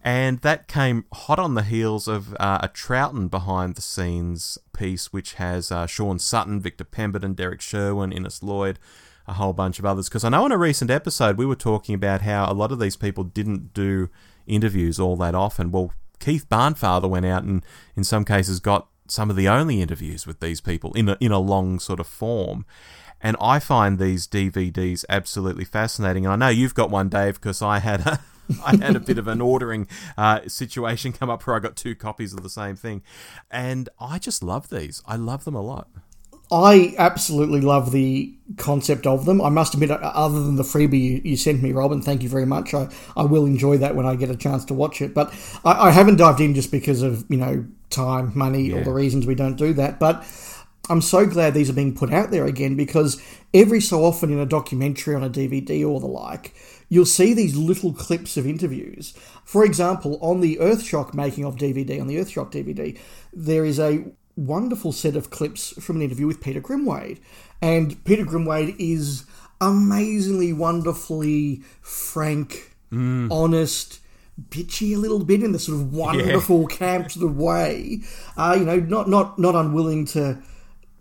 And 0.09 0.38
that 0.38 0.68
came 0.68 1.05
hot 1.12 1.38
on 1.38 1.53
the 1.53 1.62
heels 1.62 2.09
of 2.09 2.33
uh, 2.40 2.61
a 2.62 2.68
Troughton 2.71 3.29
behind 3.29 3.75
the 3.75 3.83
scenes 3.83 4.57
piece, 4.73 5.12
which 5.12 5.35
has 5.35 5.71
uh, 5.71 5.87
Shaun 5.87 6.18
Sutton, 6.18 6.62
Victor 6.62 6.85
Pemberton, 6.85 7.35
Derek 7.35 7.61
Sherwin, 7.61 8.11
Innes 8.11 8.42
Lloyd, 8.42 8.79
a 9.27 9.35
whole 9.35 9.53
bunch 9.53 9.79
of 9.79 9.85
others. 9.85 10.09
Because 10.09 10.25
I 10.25 10.31
know 10.31 10.47
in 10.47 10.53
a 10.53 10.57
recent 10.57 10.90
episode 10.90 11.37
we 11.37 11.44
were 11.44 11.55
talking 11.55 11.94
about 11.94 12.23
how 12.23 12.51
a 12.51 12.55
lot 12.55 12.73
of 12.73 12.79
these 12.79 12.97
people 12.97 13.23
didn't 13.23 13.75
do 13.75 14.09
interviews 14.47 14.99
all 14.99 15.14
that 15.16 15.35
often. 15.35 15.71
Well, 15.71 15.92
Keith 16.21 16.49
Barnfather 16.49 17.11
went 17.11 17.27
out 17.27 17.42
and, 17.42 17.62
in 17.94 18.03
some 18.03 18.25
cases, 18.25 18.61
got 18.61 18.88
some 19.09 19.29
of 19.29 19.37
the 19.37 19.49
only 19.49 19.83
interviews 19.83 20.27
with 20.27 20.40
these 20.40 20.62
people 20.62 20.94
in 20.94 21.11
a, 21.11 21.18
in 21.21 21.33
a 21.33 21.38
long 21.38 21.79
sort 21.79 22.01
of 22.01 22.07
form. 22.07 22.64
And 23.21 23.37
I 23.42 23.59
find 23.59 23.99
these 23.99 24.27
DVDs 24.27 25.05
absolutely 25.11 25.66
fascinating. 25.66 26.25
And 26.25 26.33
I 26.33 26.47
know 26.47 26.51
you've 26.51 26.75
got 26.75 26.88
one, 26.88 27.11
Dave, 27.11 27.35
because 27.35 27.61
I 27.61 27.81
had 27.81 28.07
a, 28.07 28.21
I 28.64 28.76
had 28.76 28.96
a 28.96 29.00
bit 29.00 29.18
of 29.18 29.28
an 29.28 29.40
ordering 29.40 29.87
uh, 30.16 30.40
situation 30.46 31.12
come 31.12 31.30
up 31.30 31.46
where 31.46 31.56
I 31.56 31.58
got 31.58 31.76
two 31.76 31.94
copies 31.94 32.32
of 32.32 32.42
the 32.42 32.50
same 32.50 32.76
thing. 32.76 33.02
And 33.50 33.88
I 34.00 34.18
just 34.18 34.42
love 34.42 34.68
these. 34.70 35.02
I 35.06 35.16
love 35.16 35.44
them 35.44 35.54
a 35.54 35.62
lot. 35.62 35.88
I 36.50 36.94
absolutely 36.96 37.61
love 37.61 37.92
the 37.92 38.34
concept 38.56 39.06
of 39.06 39.26
them. 39.26 39.42
I 39.42 39.50
must 39.50 39.74
admit, 39.74 39.90
uh, 39.90 39.96
other 39.96 40.42
than 40.42 40.56
the 40.56 40.62
freebie 40.62 41.00
you, 41.00 41.20
you 41.22 41.37
sent 41.37 41.62
me, 41.62 41.72
Robin, 41.72 42.00
thank 42.00 42.22
you 42.22 42.28
very 42.30 42.46
much. 42.46 42.72
I, 42.72 42.88
I 43.16 43.24
will 43.24 43.44
enjoy 43.44 43.76
that 43.78 43.94
when 43.94 44.06
I 44.06 44.16
get 44.16 44.30
a 44.30 44.37
chance 44.37 44.64
to 44.66 44.74
watch 44.74 45.02
it. 45.02 45.12
But 45.12 45.32
I, 45.64 45.88
I 45.88 45.90
haven't 45.90 46.16
dived 46.16 46.40
in 46.40 46.54
just 46.54 46.70
because 46.70 47.02
of, 47.02 47.26
you 47.28 47.37
know, 47.37 47.66
time, 47.90 48.32
money, 48.34 48.72
all 48.72 48.82
the 48.82 48.92
reasons 48.92 49.26
we 49.26 49.34
don't 49.34 49.56
do 49.56 49.74
that. 49.74 49.98
But 49.98 50.24
I'm 50.88 51.02
so 51.02 51.26
glad 51.26 51.52
these 51.52 51.68
are 51.68 51.74
being 51.74 51.94
put 51.94 52.12
out 52.12 52.30
there 52.30 52.46
again 52.46 52.76
because 52.76 53.20
every 53.52 53.80
so 53.80 54.04
often 54.04 54.32
in 54.32 54.38
a 54.38 54.46
documentary 54.46 55.14
on 55.14 55.22
a 55.22 55.30
DVD 55.30 55.87
or 55.87 56.00
the 56.00 56.06
like, 56.06 56.54
you'll 56.88 57.07
see 57.07 57.35
these 57.35 57.57
little 57.57 57.92
clips 57.92 58.37
of 58.37 58.46
interviews. 58.46 59.12
For 59.44 59.64
example, 59.64 60.18
on 60.20 60.40
the 60.40 60.57
Earthshock 60.57 61.14
making 61.14 61.44
of 61.44 61.57
DVD, 61.57 62.01
on 62.01 62.07
the 62.07 62.16
Earthshock 62.16 62.51
DVD, 62.53 62.98
there 63.33 63.64
is 63.64 63.79
a 63.79 64.05
wonderful 64.37 64.92
set 64.92 65.16
of 65.16 65.31
clips 65.31 65.70
from 65.83 65.96
an 65.96 66.03
interview 66.03 66.27
with 66.27 66.40
Peter 66.40 66.61
Grimwade. 66.61 67.18
And 67.61 68.03
Peter 68.05 68.24
Grimwade 68.24 68.77
is 68.79 69.24
amazingly, 69.61 70.53
wonderfully 70.53 71.62
frank, 71.81 72.77
honest, 73.33 74.01
bitchy 74.51 74.94
a 74.94 74.98
little 74.98 75.24
bit 75.24 75.42
in 75.42 75.53
the 75.53 75.59
sort 75.59 75.79
of 75.79 75.92
wonderful 75.92 76.66
camp 76.66 77.11
sort 77.11 77.27
of 77.29 77.37
way. 77.37 78.01
Uh, 78.37 78.57
you 78.59 78.64
know, 78.64 78.77
not 78.77 79.09
not 79.09 79.38
not 79.38 79.55
unwilling 79.55 80.05
to 80.07 80.38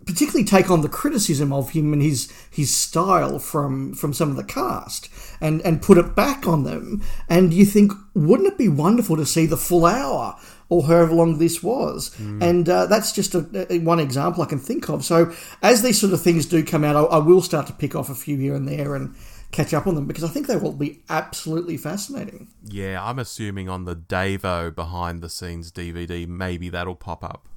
particularly 0.08 0.44
take 0.44 0.70
on 0.70 0.80
the 0.80 0.88
criticism 0.88 1.52
of 1.52 1.70
him 1.70 1.92
and 1.92 2.02
his 2.02 2.32
his 2.50 2.74
style 2.74 3.38
from 3.38 3.94
from 3.94 4.12
some 4.14 4.30
of 4.30 4.36
the 4.36 4.44
cast 4.44 5.08
and 5.40 5.60
and 5.62 5.82
put 5.82 5.98
it 5.98 6.16
back 6.16 6.46
on 6.46 6.64
them. 6.64 7.02
And 7.28 7.52
you 7.52 7.64
think 7.64 7.92
wouldn't 8.14 8.48
it 8.48 8.58
be 8.58 8.68
wonderful 8.68 9.16
to 9.16 9.26
see 9.26 9.46
the 9.46 9.56
full 9.56 9.84
hour 9.86 10.36
or 10.70 10.84
however 10.86 11.14
long 11.14 11.38
this 11.38 11.62
was? 11.62 12.14
And 12.18 12.68
uh, 12.68 12.86
that's 12.86 13.12
just 13.12 13.34
a, 13.34 13.72
a- 13.72 13.78
one 13.80 14.00
example 14.00 14.42
I 14.42 14.46
can 14.46 14.58
think 14.58 14.88
of. 14.88 15.04
So 15.04 15.32
as 15.62 15.82
these 15.82 16.00
sort 16.00 16.12
of 16.12 16.20
things 16.22 16.46
do 16.46 16.64
come 16.64 16.84
out 16.84 16.96
I, 16.96 17.02
I 17.02 17.18
will 17.18 17.42
start 17.42 17.66
to 17.68 17.72
pick 17.72 17.94
off 17.94 18.10
a 18.10 18.14
few 18.14 18.36
here 18.38 18.54
and 18.54 18.66
there 18.66 18.94
and 18.94 19.14
catch 19.50 19.72
up 19.72 19.86
on 19.86 19.94
them 19.94 20.06
because 20.06 20.24
I 20.24 20.28
think 20.28 20.46
they 20.46 20.56
will 20.56 20.72
be 20.74 21.02
absolutely 21.08 21.76
fascinating. 21.78 22.48
Yeah, 22.64 23.02
I'm 23.02 23.18
assuming 23.18 23.68
on 23.68 23.84
the 23.84 23.96
Davo 23.96 24.74
behind 24.74 25.22
the 25.22 25.30
scenes 25.30 25.72
DVD, 25.72 26.26
maybe 26.28 26.68
that'll 26.68 26.96
pop 26.96 27.24
up. 27.24 27.48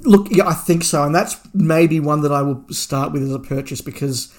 Look, 0.00 0.28
yeah, 0.30 0.48
I 0.48 0.54
think 0.54 0.84
so, 0.84 1.04
and 1.04 1.14
that's 1.14 1.36
maybe 1.52 2.00
one 2.00 2.22
that 2.22 2.32
I 2.32 2.42
will 2.42 2.64
start 2.70 3.12
with 3.12 3.22
as 3.22 3.32
a 3.32 3.38
purchase 3.38 3.80
because 3.80 4.32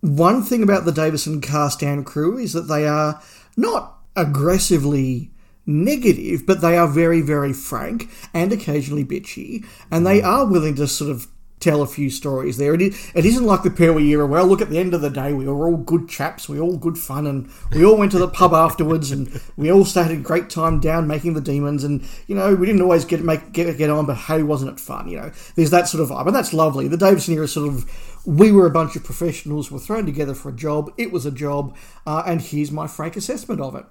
one 0.00 0.42
thing 0.42 0.62
about 0.62 0.84
the 0.84 0.92
Davison 0.92 1.40
cast 1.40 1.82
and 1.82 2.04
crew 2.04 2.38
is 2.38 2.52
that 2.52 2.62
they 2.62 2.86
are 2.86 3.20
not 3.56 3.98
aggressively 4.16 5.30
negative, 5.66 6.46
but 6.46 6.60
they 6.60 6.76
are 6.76 6.88
very, 6.88 7.20
very 7.20 7.52
frank 7.52 8.10
and 8.34 8.52
occasionally 8.52 9.04
bitchy, 9.04 9.64
and 9.90 10.06
they 10.06 10.20
mm. 10.20 10.24
are 10.24 10.46
willing 10.46 10.74
to 10.76 10.86
sort 10.86 11.10
of 11.10 11.28
tell 11.60 11.82
a 11.82 11.86
few 11.86 12.10
stories 12.10 12.56
there. 12.56 12.74
It, 12.74 12.82
is, 12.82 13.12
it 13.14 13.26
isn't 13.26 13.44
like 13.44 13.62
the 13.62 13.70
Pertwee 13.70 14.08
era, 14.08 14.26
well, 14.26 14.46
look, 14.46 14.62
at 14.62 14.70
the 14.70 14.78
end 14.78 14.94
of 14.94 15.02
the 15.02 15.10
day, 15.10 15.32
we 15.32 15.46
were 15.46 15.68
all 15.68 15.76
good 15.76 16.08
chaps, 16.08 16.48
we 16.48 16.58
were 16.58 16.64
all 16.64 16.78
good 16.78 16.98
fun, 16.98 17.26
and 17.26 17.50
we 17.72 17.84
all 17.84 17.96
went 17.96 18.12
to 18.12 18.18
the 18.18 18.28
pub 18.28 18.52
afterwards, 18.52 19.10
and 19.10 19.40
we 19.56 19.70
all 19.70 19.84
stayed 19.84 20.10
a 20.10 20.16
great 20.16 20.50
time 20.50 20.80
down 20.80 21.06
making 21.06 21.34
the 21.34 21.40
demons, 21.40 21.84
and, 21.84 22.02
you 22.26 22.34
know, 22.34 22.54
we 22.54 22.66
didn't 22.66 22.82
always 22.82 23.04
get 23.04 23.22
make 23.22 23.52
get, 23.52 23.76
get 23.76 23.90
on, 23.90 24.06
but 24.06 24.16
hey, 24.16 24.42
wasn't 24.42 24.72
it 24.72 24.80
fun, 24.80 25.08
you 25.08 25.18
know? 25.18 25.30
There's 25.54 25.70
that 25.70 25.86
sort 25.86 26.02
of 26.02 26.08
vibe, 26.08 26.26
and 26.26 26.34
that's 26.34 26.52
lovely. 26.52 26.88
The 26.88 26.96
Davison 26.96 27.34
era 27.34 27.46
sort 27.46 27.68
of, 27.68 28.26
we 28.26 28.50
were 28.50 28.66
a 28.66 28.70
bunch 28.70 28.96
of 28.96 29.04
professionals, 29.04 29.70
we 29.70 29.74
were 29.74 29.80
thrown 29.80 30.06
together 30.06 30.34
for 30.34 30.48
a 30.48 30.56
job, 30.56 30.92
it 30.96 31.12
was 31.12 31.26
a 31.26 31.30
job, 31.30 31.76
uh, 32.06 32.22
and 32.26 32.40
here's 32.40 32.72
my 32.72 32.86
frank 32.86 33.16
assessment 33.16 33.60
of 33.60 33.74
it. 33.74 33.84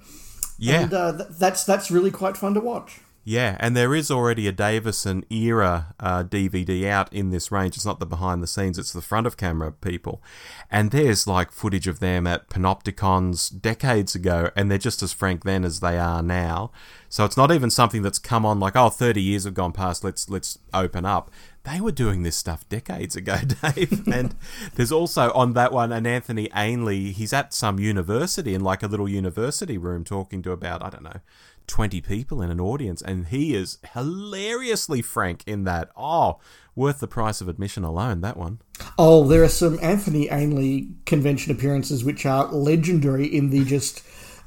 Yeah. 0.58 0.82
And 0.82 0.94
uh, 0.94 1.18
th- 1.18 1.30
that's, 1.40 1.64
that's 1.64 1.90
really 1.92 2.12
quite 2.12 2.36
fun 2.36 2.56
to 2.56 2.60
watch. 2.60 3.00
Yeah, 3.30 3.58
and 3.60 3.78
there 3.78 3.94
is 3.94 4.10
already 4.10 4.48
a 4.48 4.52
Davison 4.52 5.24
era 5.30 5.94
uh, 6.00 6.24
DVD 6.24 6.88
out 6.88 7.14
in 7.14 7.30
this 7.30 7.52
range. 7.52 7.76
It's 7.76 7.86
not 7.86 8.00
the 8.00 8.08
behind 8.08 8.42
the 8.42 8.48
scenes, 8.48 8.80
it's 8.80 8.92
the 8.92 9.04
front 9.04 9.28
of 9.28 9.38
camera 9.38 9.72
people. 9.72 10.20
And 10.72 10.90
there's 10.90 11.28
like 11.28 11.52
footage 11.52 11.86
of 11.86 12.00
them 12.00 12.26
at 12.26 12.50
Panopticons 12.50 13.62
decades 13.62 14.16
ago, 14.16 14.50
and 14.56 14.72
they're 14.72 14.80
just 14.80 15.04
as 15.04 15.14
frank 15.14 15.44
then 15.44 15.64
as 15.64 15.80
they 15.80 16.00
are 16.00 16.24
now. 16.24 16.72
So 17.08 17.24
it's 17.24 17.38
not 17.38 17.52
even 17.52 17.70
something 17.70 18.02
that's 18.02 18.18
come 18.18 18.48
on 18.48 18.60
like, 18.60 18.76
oh, 18.76 18.90
30 18.90 19.22
years 19.22 19.44
have 19.44 19.54
gone 19.54 19.74
past, 19.74 20.04
let's 20.04 20.28
let's 20.28 20.58
open 20.74 21.06
up. 21.06 21.30
They 21.66 21.80
were 21.80 21.92
doing 21.92 22.24
this 22.24 22.36
stuff 22.36 22.68
decades 22.68 23.16
ago, 23.16 23.38
Dave. 23.62 24.08
and 24.08 24.34
there's 24.74 24.92
also 24.92 25.32
on 25.34 25.54
that 25.54 25.72
one 25.72 25.92
an 25.92 26.08
Anthony 26.08 26.50
Ainley, 26.56 27.12
he's 27.12 27.34
at 27.34 27.54
some 27.54 27.78
university 27.78 28.56
in 28.56 28.64
like 28.64 28.82
a 28.82 28.88
little 28.88 29.08
university 29.08 29.78
room 29.78 30.04
talking 30.04 30.42
to 30.42 30.52
about, 30.52 30.82
I 30.84 30.90
don't 30.90 31.04
know, 31.04 31.20
20 31.70 32.02
people 32.02 32.42
in 32.42 32.50
an 32.50 32.60
audience 32.60 33.02
and 33.02 33.28
he 33.28 33.56
is 33.56 33.78
hilariously 33.94 35.02
frank 35.02 35.44
in 35.46 35.64
that 35.64 35.90
oh 35.96 36.40
worth 36.76 37.00
the 37.00 37.08
price 37.08 37.42
of 37.42 37.48
admission 37.48 37.84
alone 37.84 38.22
that 38.22 38.38
one. 38.38 38.60
Oh, 38.98 39.28
there 39.28 39.44
are 39.44 39.50
some 39.50 39.78
Anthony 39.82 40.30
Ainley 40.30 40.90
convention 41.06 41.52
appearances 41.52 42.04
which 42.04 42.26
are 42.26 42.48
legendary 42.48 43.26
in 43.26 43.50
the 43.50 43.66
just 43.66 44.02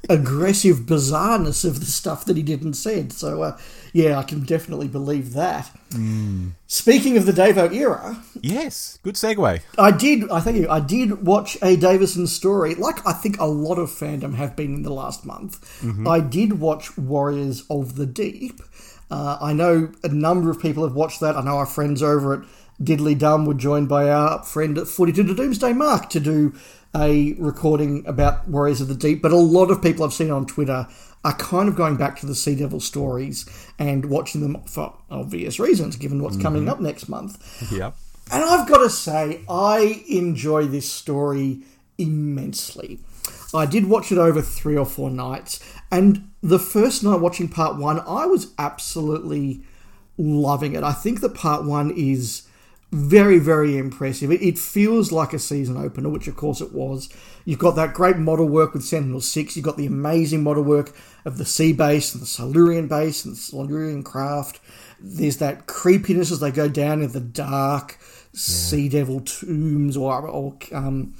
aggressive 0.09 0.79
bizarreness 0.79 1.63
of 1.63 1.79
the 1.79 1.85
stuff 1.85 2.25
that 2.25 2.35
he 2.35 2.43
did 2.43 2.61
and 2.61 2.75
said. 2.75 3.13
So, 3.13 3.41
uh, 3.41 3.57
yeah, 3.93 4.17
I 4.19 4.23
can 4.23 4.43
definitely 4.43 4.87
believe 4.87 5.33
that. 5.33 5.71
Speaking 6.67 7.17
of 7.17 7.25
the 7.25 7.31
Davo 7.31 7.71
era, 7.71 8.23
yes 8.41 8.97
good 9.03 9.13
segue 9.15 9.61
I 9.77 9.91
did. 9.91 10.29
I 10.31 10.39
thank 10.39 10.57
you. 10.57 10.67
I 10.67 10.79
did 10.79 11.25
watch 11.25 11.57
a 11.61 11.75
Davison 11.77 12.25
story, 12.27 12.73
like 12.75 13.05
I 13.07 13.13
think 13.13 13.39
a 13.39 13.45
lot 13.45 13.77
of 13.77 13.89
fandom 13.91 14.33
have 14.35 14.55
been 14.55 14.73
in 14.73 14.81
the 14.81 14.91
last 14.93 15.25
month. 15.25 15.83
I 16.07 16.19
did 16.19 16.59
watch 16.59 16.97
Warriors 16.97 17.63
of 17.69 17.95
the 17.95 18.07
Deep. 18.07 18.59
Uh, 19.11 19.37
I 19.39 19.53
know 19.53 19.91
a 20.03 20.09
number 20.09 20.49
of 20.49 20.59
people 20.59 20.83
have 20.83 20.95
watched 20.95 21.19
that. 21.19 21.35
I 21.37 21.43
know 21.43 21.57
our 21.57 21.67
friends 21.67 22.01
over 22.01 22.33
at 22.33 22.47
Diddly 22.81 23.15
Dum 23.17 23.45
were 23.45 23.53
joined 23.53 23.87
by 23.87 24.09
our 24.09 24.41
friend 24.43 24.77
at 24.79 24.87
Footy 24.87 25.13
to 25.13 25.23
the 25.23 25.35
Doomsday 25.35 25.73
Mark 25.73 26.09
to 26.09 26.19
do 26.19 26.55
a 26.95 27.33
recording 27.33 28.05
about 28.05 28.47
Warriors 28.47 28.81
of 28.81 28.87
the 28.87 28.95
Deep. 28.95 29.21
But 29.21 29.31
a 29.31 29.37
lot 29.37 29.71
of 29.71 29.81
people 29.81 30.05
I've 30.05 30.13
seen 30.13 30.31
on 30.31 30.45
Twitter 30.45 30.87
are 31.25 31.33
kind 31.33 31.69
of 31.69 31.75
going 31.75 31.95
back 31.95 32.19
to 32.19 32.25
the 32.25 32.35
Sea 32.35 32.55
Devil 32.55 32.79
stories 32.79 33.47
and 33.79 34.05
watching 34.05 34.41
them 34.41 34.61
for 34.65 34.95
obvious 35.09 35.59
reasons, 35.59 35.95
given 35.95 36.21
what's 36.21 36.37
coming 36.37 36.63
mm-hmm. 36.63 36.71
up 36.71 36.79
next 36.81 37.07
month. 37.07 37.71
yep 37.71 37.95
And 38.31 38.43
I've 38.43 38.67
got 38.67 38.79
to 38.79 38.89
say, 38.89 39.41
I 39.49 40.03
enjoy 40.09 40.65
this 40.65 40.91
story 40.91 41.61
immensely. 41.97 42.99
I 43.55 43.65
did 43.65 43.87
watch 43.87 44.11
it 44.11 44.17
over 44.17 44.41
three 44.41 44.75
or 44.75 44.85
four 44.85 45.09
nights, 45.09 45.59
and 45.91 46.29
the 46.41 46.59
first 46.59 47.03
night 47.03 47.19
watching 47.19 47.47
part 47.47 47.77
one, 47.77 47.99
I 47.99 48.25
was 48.25 48.51
absolutely 48.57 49.61
loving 50.17 50.73
it. 50.73 50.83
I 50.83 50.91
think 50.91 51.21
that 51.21 51.35
part 51.35 51.63
one 51.63 51.91
is 51.95 52.47
very, 52.93 53.39
very 53.39 53.77
impressive. 53.77 54.31
It, 54.31 54.41
it 54.41 54.57
feels 54.57 55.11
like 55.11 55.33
a 55.33 55.39
season 55.39 55.77
opener, 55.77 56.09
which 56.09 56.27
of 56.27 56.35
course 56.35 56.61
it 56.61 56.71
was. 56.71 57.09
You've 57.43 57.59
got 57.59 57.75
that 57.75 57.93
great 57.93 58.17
model 58.17 58.47
work 58.47 58.73
with 58.73 58.83
Sentinel 58.83 59.21
6, 59.21 59.55
you've 59.55 59.65
got 59.65 59.77
the 59.77 59.87
amazing 59.87 60.43
model 60.43 60.63
work 60.63 60.95
of 61.25 61.37
the 61.37 61.45
sea 61.45 61.73
base 61.73 62.13
and 62.13 62.21
the 62.21 62.27
Silurian 62.27 62.87
base 62.87 63.25
and 63.25 63.33
the 63.33 63.39
Silurian 63.39 64.03
craft. 64.03 64.59
There's 64.99 65.37
that 65.37 65.65
creepiness 65.65 66.31
as 66.31 66.39
they 66.39 66.51
go 66.51 66.69
down 66.69 67.01
in 67.01 67.11
the 67.11 67.19
dark 67.19 67.99
sea 68.33 68.89
devil 68.89 69.19
tombs 69.21 69.97
or, 69.97 70.27
or 70.27 70.57
um, 70.71 71.13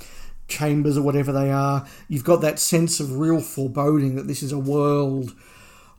chambers 0.48 0.98
or 0.98 1.02
whatever 1.02 1.32
they 1.32 1.52
are. 1.52 1.86
You've 2.08 2.24
got 2.24 2.42
that 2.42 2.60
sense 2.60 3.00
of 3.00 3.18
real 3.18 3.42
foreboding 3.42 4.16
that 4.16 4.28
this 4.28 4.44
is 4.44 4.52
a 4.52 4.60
world 4.60 5.34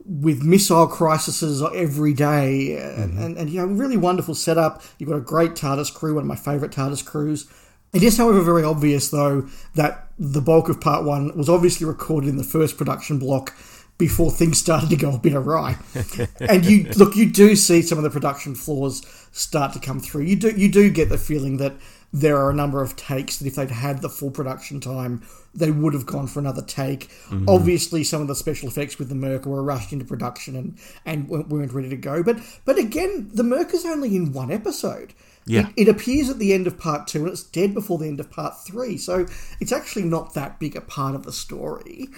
with 0.05 0.43
missile 0.43 0.87
crises 0.87 1.63
every 1.73 2.13
day, 2.13 2.77
and, 2.77 3.13
mm-hmm. 3.13 3.21
and, 3.21 3.37
and 3.37 3.49
you 3.49 3.59
know, 3.59 3.65
really 3.65 3.97
wonderful 3.97 4.35
setup. 4.35 4.83
You've 4.97 5.09
got 5.09 5.17
a 5.17 5.21
great 5.21 5.51
TARDIS 5.51 5.93
crew, 5.93 6.15
one 6.15 6.23
of 6.23 6.27
my 6.27 6.35
favourite 6.35 6.73
TARDIS 6.73 7.05
crews. 7.05 7.49
It 7.93 8.03
is, 8.03 8.17
however, 8.17 8.41
very 8.41 8.63
obvious 8.63 9.09
though 9.09 9.47
that 9.75 10.09
the 10.19 10.41
bulk 10.41 10.69
of 10.69 10.81
part 10.81 11.05
one 11.05 11.35
was 11.37 11.49
obviously 11.49 11.87
recorded 11.87 12.29
in 12.29 12.37
the 12.37 12.43
first 12.43 12.77
production 12.77 13.19
block 13.19 13.53
before 13.97 14.31
things 14.31 14.57
started 14.57 14.89
to 14.89 14.95
go 14.95 15.15
a 15.15 15.19
bit 15.19 15.33
awry. 15.33 15.77
and 16.39 16.65
you 16.65 16.83
look, 16.97 17.15
you 17.15 17.29
do 17.29 17.55
see 17.55 17.81
some 17.81 17.97
of 17.97 18.03
the 18.03 18.09
production 18.09 18.55
flaws 18.55 19.05
start 19.31 19.73
to 19.73 19.79
come 19.79 19.99
through. 19.99 20.23
You 20.23 20.35
do, 20.35 20.51
you 20.51 20.69
do 20.69 20.89
get 20.89 21.09
the 21.09 21.17
feeling 21.17 21.57
that 21.57 21.73
there 22.11 22.37
are 22.37 22.49
a 22.49 22.53
number 22.53 22.81
of 22.81 22.95
takes 22.95 23.37
that 23.37 23.47
if 23.47 23.55
they'd 23.55 23.71
had 23.71 24.01
the 24.01 24.09
full 24.09 24.31
production 24.31 24.79
time, 24.79 25.21
they 25.53 25.71
would 25.71 25.93
have 25.93 26.05
gone 26.05 26.27
for 26.27 26.39
another 26.39 26.61
take. 26.61 27.09
Mm-hmm. 27.09 27.49
Obviously, 27.49 28.03
some 28.03 28.21
of 28.21 28.27
the 28.27 28.35
special 28.35 28.69
effects 28.69 28.97
with 28.97 29.09
the 29.09 29.15
Merc 29.15 29.45
were 29.45 29.63
rushed 29.63 29.91
into 29.91 30.05
production 30.05 30.55
and 30.55 30.77
and 31.05 31.27
weren't 31.27 31.49
weren't 31.49 31.73
ready 31.73 31.89
to 31.89 31.97
go. 31.97 32.23
But 32.23 32.37
but 32.63 32.77
again, 32.77 33.29
the 33.33 33.43
Merc 33.43 33.73
is 33.73 33.85
only 33.85 34.15
in 34.15 34.31
one 34.31 34.51
episode. 34.51 35.13
Yeah. 35.45 35.69
It, 35.75 35.87
it 35.87 35.89
appears 35.89 36.29
at 36.29 36.39
the 36.39 36.53
end 36.53 36.67
of 36.67 36.77
part 36.77 37.07
two 37.07 37.19
and 37.19 37.29
it's 37.29 37.43
dead 37.43 37.73
before 37.73 37.97
the 37.97 38.07
end 38.07 38.19
of 38.19 38.31
part 38.31 38.59
three. 38.65 38.97
So 38.97 39.25
it's 39.59 39.71
actually 39.71 40.03
not 40.03 40.33
that 40.33 40.59
big 40.59 40.75
a 40.75 40.81
part 40.81 41.15
of 41.15 41.23
the 41.23 41.33
story. 41.33 42.09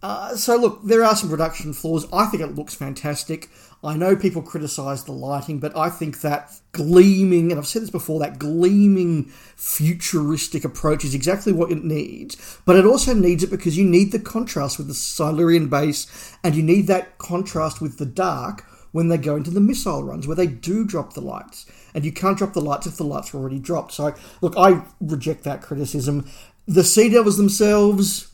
Uh, 0.00 0.36
so 0.36 0.56
look, 0.56 0.80
there 0.84 1.02
are 1.02 1.16
some 1.16 1.28
production 1.28 1.72
flaws. 1.72 2.06
I 2.12 2.26
think 2.26 2.42
it 2.42 2.54
looks 2.54 2.74
fantastic. 2.74 3.50
I 3.82 3.96
know 3.96 4.16
people 4.16 4.42
criticise 4.42 5.04
the 5.04 5.12
lighting, 5.12 5.60
but 5.60 5.76
I 5.76 5.88
think 5.88 6.20
that 6.20 6.52
gleaming, 6.72 7.50
and 7.50 7.60
I've 7.60 7.66
said 7.66 7.82
this 7.82 7.90
before, 7.90 8.18
that 8.20 8.38
gleaming 8.38 9.26
futuristic 9.56 10.64
approach 10.64 11.04
is 11.04 11.14
exactly 11.14 11.52
what 11.52 11.70
it 11.70 11.84
needs. 11.84 12.60
But 12.64 12.76
it 12.76 12.84
also 12.84 13.14
needs 13.14 13.42
it 13.42 13.50
because 13.50 13.78
you 13.78 13.84
need 13.84 14.10
the 14.10 14.18
contrast 14.18 14.78
with 14.78 14.88
the 14.88 14.94
Silurian 14.94 15.68
base, 15.68 16.36
and 16.42 16.54
you 16.56 16.62
need 16.62 16.86
that 16.88 17.18
contrast 17.18 17.80
with 17.80 17.98
the 17.98 18.06
dark 18.06 18.64
when 18.90 19.08
they 19.08 19.18
go 19.18 19.36
into 19.36 19.50
the 19.50 19.60
missile 19.60 20.02
runs, 20.02 20.26
where 20.26 20.36
they 20.36 20.46
do 20.46 20.84
drop 20.84 21.12
the 21.12 21.20
lights. 21.20 21.66
and 21.94 22.04
you 22.04 22.12
can't 22.12 22.38
drop 22.38 22.52
the 22.52 22.60
lights 22.60 22.86
if 22.86 22.96
the 22.96 23.04
lights 23.04 23.34
are 23.34 23.38
already 23.38 23.58
dropped. 23.58 23.92
So, 23.92 24.14
look, 24.40 24.54
I 24.56 24.82
reject 25.00 25.44
that 25.44 25.62
criticism. 25.62 26.28
The 26.66 26.84
Sea 26.84 27.08
Devils 27.08 27.36
themselves, 27.36 28.28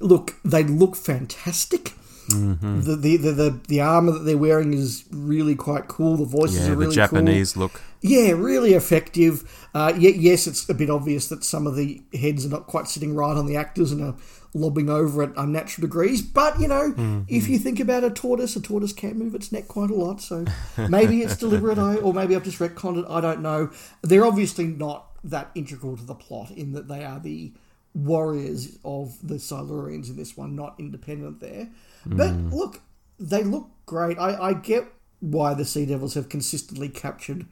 look, 0.00 0.34
they 0.44 0.64
look 0.64 0.96
fantastic. 0.96 1.92
Mm-hmm. 2.28 2.80
The, 2.80 2.96
the, 2.96 3.16
the 3.18 3.32
the 3.32 3.60
the 3.68 3.80
armor 3.80 4.10
that 4.10 4.20
they're 4.24 4.36
wearing 4.36 4.72
is 4.74 5.04
really 5.12 5.54
quite 5.54 5.86
cool. 5.86 6.16
The 6.16 6.24
voices 6.24 6.66
Yeah, 6.66 6.72
are 6.72 6.76
really 6.76 6.86
the 6.88 6.94
Japanese 6.96 7.52
cool. 7.52 7.64
look. 7.64 7.80
Yeah, 8.02 8.32
really 8.32 8.74
effective. 8.74 9.68
Uh, 9.72 9.92
yes, 9.96 10.46
it's 10.48 10.68
a 10.68 10.74
bit 10.74 10.90
obvious 10.90 11.28
that 11.28 11.44
some 11.44 11.66
of 11.68 11.76
the 11.76 12.02
heads 12.12 12.44
are 12.44 12.48
not 12.48 12.66
quite 12.66 12.88
sitting 12.88 13.14
right 13.14 13.36
on 13.36 13.46
the 13.46 13.56
actors 13.56 13.92
and 13.92 14.02
are 14.02 14.16
lobbing 14.54 14.88
over 14.90 15.22
at 15.22 15.32
unnatural 15.36 15.86
degrees. 15.86 16.20
But, 16.22 16.58
you 16.60 16.66
know, 16.68 17.24
if 17.28 17.48
you 17.48 17.58
think 17.58 17.78
about 17.78 18.04
a 18.04 18.10
tortoise, 18.10 18.56
a 18.56 18.60
tortoise 18.60 18.92
can't 18.92 19.16
move 19.16 19.34
its 19.34 19.52
neck 19.52 19.68
quite 19.68 19.90
a 19.90 19.94
lot. 19.94 20.20
So 20.20 20.44
maybe 20.88 21.22
it's 21.22 21.36
deliberate, 21.44 21.78
or 21.78 22.12
maybe 22.14 22.34
I've 22.36 22.44
just 22.44 22.58
retconned 22.58 23.00
it. 23.04 23.06
I 23.08 23.20
don't 23.20 23.40
know. 23.42 23.70
They're 24.02 24.24
obviously 24.26 24.66
not 24.66 25.06
that 25.24 25.50
integral 25.54 25.96
to 25.96 26.04
the 26.04 26.14
plot 26.14 26.50
in 26.52 26.72
that 26.72 26.86
they 26.88 27.04
are 27.04 27.18
the 27.20 27.52
warriors 27.96 28.78
of 28.84 29.16
the 29.26 29.36
Silurians 29.36 30.10
in 30.10 30.16
this 30.16 30.36
one, 30.36 30.54
not 30.54 30.76
independent 30.78 31.40
there. 31.40 31.70
Hmm. 32.04 32.16
But 32.16 32.32
look, 32.54 32.80
they 33.18 33.42
look 33.42 33.70
great. 33.86 34.18
I, 34.18 34.48
I 34.48 34.52
get 34.52 34.84
why 35.20 35.54
the 35.54 35.64
Sea 35.64 35.86
Devils 35.86 36.14
have 36.14 36.28
consistently 36.28 36.88
captured 36.88 37.46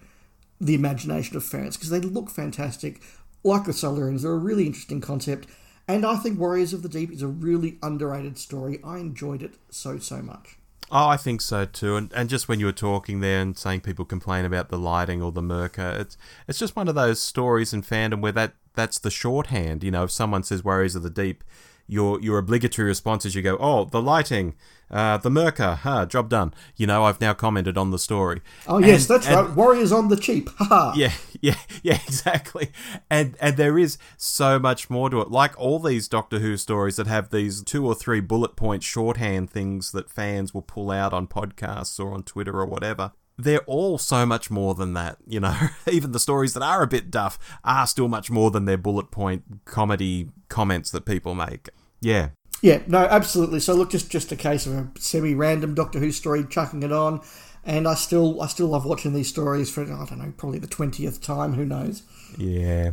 the 0.61 0.75
imagination 0.75 1.37
of 1.37 1.45
fans 1.45 1.77
because 1.77 1.91
they 1.91 2.01
look 2.01 2.31
fantastic. 2.31 3.03
Like 3.43 3.65
the 3.65 3.73
Silurians, 3.73 4.23
they're 4.23 4.33
a 4.33 4.37
really 4.37 4.67
interesting 4.67 5.01
concept. 5.01 5.49
And 5.87 6.07
I 6.07 6.17
think 6.17 6.39
Warriors 6.39 6.73
of 6.73 6.83
the 6.83 6.89
Deep 6.89 7.11
is 7.11 7.23
a 7.23 7.29
really 7.29 7.79
underrated 7.83 8.39
story. 8.39 8.81
I 8.83 8.99
enjoyed 8.99 9.43
it 9.43 9.55
so, 9.71 9.99
so 9.99 10.23
much. 10.23 10.57
Oh, 10.97 11.09
I 11.09 11.17
think 11.17 11.41
so 11.41 11.65
too. 11.65 11.97
And 11.97 12.13
and 12.13 12.29
just 12.29 12.49
when 12.49 12.61
you 12.61 12.67
were 12.67 12.73
talking 12.73 13.19
there 13.19 13.41
and 13.41 13.59
saying 13.59 13.81
people 13.81 14.05
complain 14.05 14.45
about 14.45 14.69
the 14.69 14.79
lighting 14.79 15.21
or 15.21 15.33
the 15.33 15.43
Myrka, 15.43 15.99
it's 15.99 16.17
it's 16.47 16.59
just 16.59 16.77
one 16.77 16.87
of 16.87 16.95
those 16.95 17.21
stories 17.21 17.73
in 17.75 17.83
fandom 17.83 18.21
where 18.21 18.31
that 18.31 18.55
that's 18.75 19.01
the 19.01 19.11
shorthand. 19.11 19.83
You 19.83 19.91
know, 19.91 20.05
if 20.05 20.13
someone 20.13 20.45
says 20.45 20.63
Warriors 20.65 20.95
of 20.95 21.03
the 21.03 21.11
Deep, 21.11 21.43
your 21.87 22.21
your 22.21 22.39
obligatory 22.39 22.89
response 22.89 23.25
is 23.27 23.35
you 23.35 23.43
go, 23.43 23.57
oh, 23.61 23.85
the 23.85 24.01
lighting, 24.01 24.55
uh, 24.91 25.17
the 25.19 25.31
Myrka, 25.31 25.77
huh, 25.79 26.07
job 26.07 26.29
done. 26.29 26.55
You 26.77 26.87
know, 26.87 27.05
I've 27.05 27.21
now 27.21 27.35
commented 27.35 27.77
on 27.77 27.91
the 27.91 27.99
story. 27.99 28.41
Oh, 28.67 28.79
yes, 28.79 29.07
that's 29.07 29.27
and- 29.27 29.37
right. 29.37 29.57
Warriors 29.57 29.93
on 29.93 30.09
the 30.09 30.17
cheap. 30.17 30.49
Ha 30.59 30.93
yeah, 30.97 31.13
yeah, 31.41 31.57
yeah, 31.83 31.99
exactly. 32.07 32.71
And 33.11 33.37
and 33.41 33.57
there 33.57 33.79
is 33.79 33.99
so 34.17 34.59
much 34.59 34.89
more 34.89 35.11
to 35.11 35.21
it. 35.21 35.31
Like 35.31 35.59
all 35.59 35.79
these 35.79 36.09
Doctor 36.09 36.39
Who 36.39 36.57
stories 36.57 36.97
that 36.97 37.07
have 37.07 37.31
these 37.31 37.63
two 37.63 37.87
or 37.87 37.95
three 37.95 38.21
bullet 38.21 38.57
point 38.57 38.83
shorthand 38.83 39.51
things 39.51 39.93
that 39.93 40.11
fans 40.11 40.55
will 40.55 40.63
pull 40.63 40.91
out 40.91 41.13
on 41.13 41.27
podcasts 41.27 41.99
or 41.99 42.13
on 42.13 42.23
Twitter 42.23 42.59
or 42.61 42.67
whatever. 42.67 43.13
They're 43.37 43.65
all 43.65 43.99
so 43.99 44.25
much 44.25 44.51
more 44.51 44.75
than 44.75 44.95
that, 44.95 45.19
you 45.27 45.41
know. 45.41 45.57
Even 45.91 46.13
the 46.13 46.21
stories 46.21 46.55
that 46.55 46.63
are 46.63 46.83
a 46.83 46.87
bit 46.87 47.11
duff 47.11 47.39
are 47.65 47.87
still 47.87 48.09
much 48.09 48.31
more 48.31 48.51
than 48.51 48.65
their 48.65 48.79
bullet 48.79 49.11
point 49.11 49.43
comedy 49.65 50.29
comments 50.49 50.91
that 50.93 51.05
people 51.05 51.35
make. 51.35 51.69
Yeah. 52.01 52.31
Yeah, 52.63 52.81
no, 52.87 52.99
absolutely. 52.99 53.61
So 53.61 53.75
look, 53.75 53.91
just 53.91 54.11
just 54.11 54.33
a 54.33 54.37
case 54.37 54.67
of 54.67 54.73
a 54.73 54.89
semi-random 54.99 55.75
Doctor 55.75 55.99
Who 55.99 56.13
story, 56.13 56.47
chucking 56.49 56.83
it 56.83 56.93
on, 56.93 57.21
and 57.65 57.87
I 57.87 57.95
still 57.95 58.41
I 58.41 58.47
still 58.47 58.69
love 58.69 58.87
watching 58.87 59.13
these 59.13 59.29
stories 59.29 59.71
for 59.71 59.83
I 59.83 59.87
don't 59.87 60.19
know, 60.19 60.33
probably 60.37 60.61
the 60.61 60.67
twentieth 60.67 61.21
time. 61.21 61.55
Who 61.55 61.65
knows? 61.65 62.05
Yeah. 62.39 62.93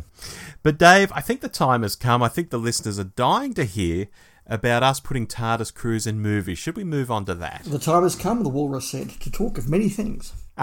But 0.62 0.78
Dave, 0.78 1.10
I 1.12 1.20
think 1.20 1.40
the 1.40 1.48
time 1.48 1.82
has 1.82 1.96
come. 1.96 2.22
I 2.22 2.28
think 2.28 2.50
the 2.50 2.58
listeners 2.58 2.98
are 2.98 3.04
dying 3.04 3.54
to 3.54 3.64
hear 3.64 4.08
about 4.46 4.82
us 4.82 5.00
putting 5.00 5.26
TARDIS 5.26 5.72
crews 5.72 6.06
in 6.06 6.20
movies. 6.20 6.58
Should 6.58 6.76
we 6.76 6.84
move 6.84 7.10
on 7.10 7.24
to 7.26 7.34
that? 7.34 7.62
The 7.64 7.78
time 7.78 8.02
has 8.02 8.16
come, 8.16 8.42
the 8.42 8.48
walrus 8.48 8.90
said, 8.90 9.10
to 9.20 9.30
talk 9.30 9.58
of 9.58 9.68
many 9.68 9.88
things. 9.88 10.32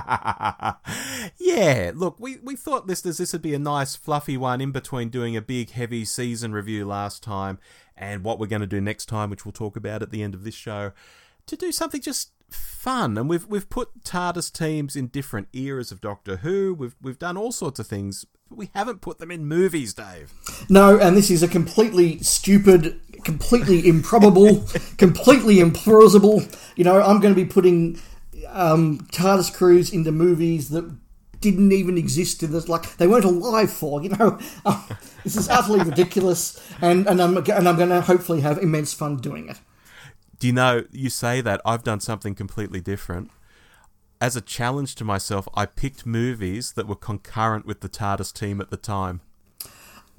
yeah, 1.37 1.91
look, 1.95 2.19
we, 2.19 2.37
we 2.43 2.55
thought, 2.55 2.87
listeners, 2.87 3.17
this 3.17 3.33
would 3.33 3.41
be 3.41 3.53
a 3.53 3.59
nice, 3.59 3.95
fluffy 3.95 4.37
one 4.37 4.61
in 4.61 4.71
between 4.71 5.09
doing 5.09 5.35
a 5.35 5.41
big, 5.41 5.71
heavy 5.71 6.05
season 6.05 6.51
review 6.51 6.85
last 6.85 7.23
time 7.23 7.57
and 7.97 8.23
what 8.23 8.39
we're 8.39 8.47
going 8.47 8.61
to 8.61 8.67
do 8.67 8.81
next 8.81 9.07
time, 9.07 9.29
which 9.29 9.45
we'll 9.45 9.51
talk 9.51 9.75
about 9.75 10.01
at 10.01 10.11
the 10.11 10.23
end 10.23 10.33
of 10.33 10.43
this 10.43 10.55
show, 10.55 10.91
to 11.45 11.55
do 11.55 11.71
something 11.71 12.01
just 12.01 12.31
fun. 12.49 13.17
And 13.17 13.29
we've 13.29 13.45
we've 13.45 13.69
put 13.69 14.03
TARDIS 14.03 14.51
teams 14.51 14.95
in 14.95 15.07
different 15.07 15.49
eras 15.53 15.91
of 15.91 16.01
Doctor 16.01 16.37
Who. 16.37 16.73
We've 16.73 16.95
we've 17.01 17.19
done 17.19 17.37
all 17.37 17.51
sorts 17.51 17.79
of 17.79 17.87
things, 17.87 18.25
but 18.47 18.57
we 18.57 18.69
haven't 18.73 19.01
put 19.01 19.19
them 19.19 19.31
in 19.31 19.45
movies, 19.45 19.93
Dave. 19.93 20.33
No, 20.69 20.97
and 20.97 21.15
this 21.15 21.29
is 21.29 21.43
a 21.43 21.47
completely 21.47 22.19
stupid, 22.19 22.99
completely 23.23 23.87
improbable, 23.87 24.65
completely 24.97 25.57
implausible. 25.57 26.43
You 26.75 26.83
know, 26.83 27.01
I'm 27.01 27.19
going 27.19 27.33
to 27.33 27.39
be 27.41 27.49
putting 27.49 27.99
um, 28.47 29.07
TARDIS 29.11 29.53
crews 29.53 29.91
into 29.91 30.11
movies 30.11 30.69
that 30.69 30.89
didn't 31.41 31.71
even 31.71 31.97
exist 31.97 32.43
in 32.43 32.51
this. 32.51 32.67
Like 32.67 32.97
they 32.97 33.07
weren't 33.07 33.25
alive 33.25 33.71
for. 33.71 34.01
You 34.01 34.09
know, 34.09 34.39
Um, 34.65 34.83
this 35.23 35.35
is 35.35 35.49
utterly 35.49 35.81
ridiculous, 35.83 36.59
and 36.81 37.07
and 37.07 37.21
I'm 37.21 37.37
and 37.37 37.67
I'm 37.67 37.77
going 37.77 37.89
to 37.89 38.01
hopefully 38.01 38.41
have 38.41 38.57
immense 38.57 38.93
fun 38.93 39.17
doing 39.17 39.49
it. 39.49 39.59
Do 40.39 40.47
you 40.47 40.53
know, 40.53 40.85
you 40.91 41.09
say 41.09 41.41
that, 41.41 41.59
I've 41.65 41.83
done 41.83 41.99
something 41.99 42.33
completely 42.33 42.79
different. 42.79 43.29
As 44.21 44.37
a 44.37 44.41
challenge 44.41 44.95
to 44.95 45.03
myself, 45.03 45.49
I 45.53 45.65
picked 45.65 46.05
movies 46.05 46.73
that 46.73 46.87
were 46.87 46.95
concurrent 46.95 47.65
with 47.65 47.81
the 47.81 47.89
TARDIS 47.89 48.33
team 48.33 48.61
at 48.61 48.69
the 48.69 48.77
time. 48.77 49.19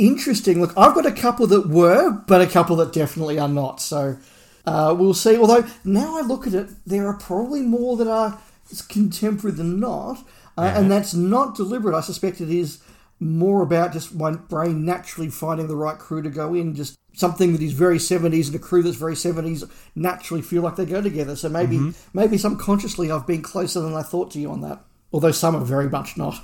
Interesting. 0.01 0.63
Look, 0.63 0.73
I've 0.79 0.95
got 0.95 1.05
a 1.05 1.13
couple 1.13 1.47
that 1.49 1.69
were, 1.69 2.11
but 2.11 2.41
a 2.41 2.47
couple 2.47 2.75
that 2.77 2.91
definitely 2.91 3.39
are 3.39 3.49
not. 3.49 3.83
So 3.83 4.17
uh, 4.65 4.97
we'll 4.99 5.13
see. 5.13 5.37
Although 5.37 5.67
now 5.85 6.17
I 6.17 6.23
look 6.23 6.47
at 6.47 6.55
it, 6.55 6.71
there 6.87 7.07
are 7.07 7.19
probably 7.19 7.61
more 7.61 7.99
that 7.99 8.09
are 8.09 8.41
contemporary 8.89 9.55
than 9.55 9.79
not, 9.79 10.25
uh, 10.57 10.73
and 10.75 10.91
that's 10.91 11.13
not 11.13 11.55
deliberate. 11.55 11.95
I 11.95 12.01
suspect 12.01 12.41
it 12.41 12.49
is 12.49 12.79
more 13.19 13.63
about 13.63 13.93
just 13.93 14.15
my 14.15 14.31
brain 14.33 14.87
naturally 14.87 15.29
finding 15.29 15.67
the 15.69 15.77
right 15.77 15.99
crew 15.99 16.23
to 16.23 16.31
go 16.31 16.55
in. 16.55 16.75
Just 16.75 16.97
something 17.13 17.53
that 17.53 17.61
is 17.61 17.75
very 17.75 17.99
seventies 17.99 18.49
and 18.49 18.57
a 18.57 18.59
crew 18.59 18.83
that's 18.83 18.97
very 18.97 19.17
seventies 19.17 19.65
naturally 19.95 20.41
feel 20.41 20.63
like 20.63 20.77
they 20.77 20.87
go 20.87 21.03
together. 21.03 21.37
So 21.37 21.51
maybe 21.51 21.93
maybe 22.15 22.39
subconsciously 22.39 23.11
I've 23.11 23.27
been 23.27 23.43
closer 23.43 23.81
than 23.81 23.93
I 23.93 24.03
thought 24.03 24.31
to 24.31 24.41
you 24.41 24.51
on 24.51 24.63
that. 24.63 24.83
Although 25.13 25.33
some 25.33 25.57
are 25.57 25.65
very 25.65 25.91
much 25.91 26.17
not. 26.17 26.43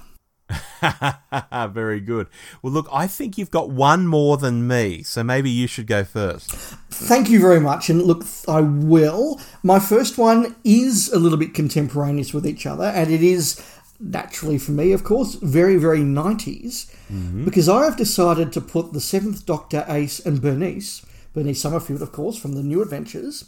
Very 1.71 2.01
good. 2.01 2.29
Well, 2.63 2.73
look, 2.73 2.89
I 2.93 3.07
think 3.07 3.37
you've 3.37 3.51
got 3.51 3.71
one 3.71 4.07
more 4.07 4.37
than 4.37 4.67
me, 4.67 5.03
so 5.03 5.25
maybe 5.25 5.51
you 5.51 5.67
should 5.67 5.87
go 5.87 6.05
first. 6.05 6.51
Thank 6.91 7.29
you 7.29 7.41
very 7.41 7.61
much. 7.61 7.91
And 7.91 8.03
look, 8.03 8.25
I 8.47 8.61
will. 8.61 9.41
My 9.63 9.79
first 9.79 10.19
one 10.19 10.57
is 10.65 11.13
a 11.13 11.19
little 11.19 11.39
bit 11.39 11.55
contemporaneous 11.55 12.33
with 12.33 12.47
each 12.47 12.67
other, 12.67 12.85
and 12.85 13.11
it 13.11 13.23
is 13.23 13.61
naturally 13.99 14.59
for 14.59 14.73
me, 14.73 14.93
of 14.93 15.05
course, 15.05 15.35
very, 15.37 15.77
very 15.77 16.01
90s, 16.01 16.93
mm-hmm. 17.11 17.45
because 17.45 17.69
I 17.69 17.85
have 17.85 17.97
decided 17.97 18.53
to 18.53 18.61
put 18.61 18.93
the 18.93 19.01
Seventh 19.01 19.47
Doctor, 19.47 19.85
Ace, 19.89 20.21
and 20.21 20.41
Bernice, 20.41 21.05
Bernice 21.33 21.61
Summerfield, 21.61 22.03
of 22.03 22.13
course, 22.13 22.39
from 22.39 22.53
the 22.53 22.63
New 22.63 22.83
Adventures, 22.83 23.47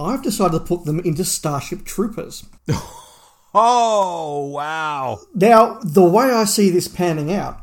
I've 0.00 0.22
decided 0.22 0.58
to 0.58 0.64
put 0.64 0.84
them 0.84 1.00
into 1.00 1.24
Starship 1.24 1.84
Troopers. 1.84 2.44
Oh, 3.54 4.48
wow. 4.48 5.20
Now, 5.34 5.78
the 5.82 6.02
way 6.02 6.24
I 6.24 6.44
see 6.44 6.70
this 6.70 6.88
panning 6.88 7.32
out 7.32 7.60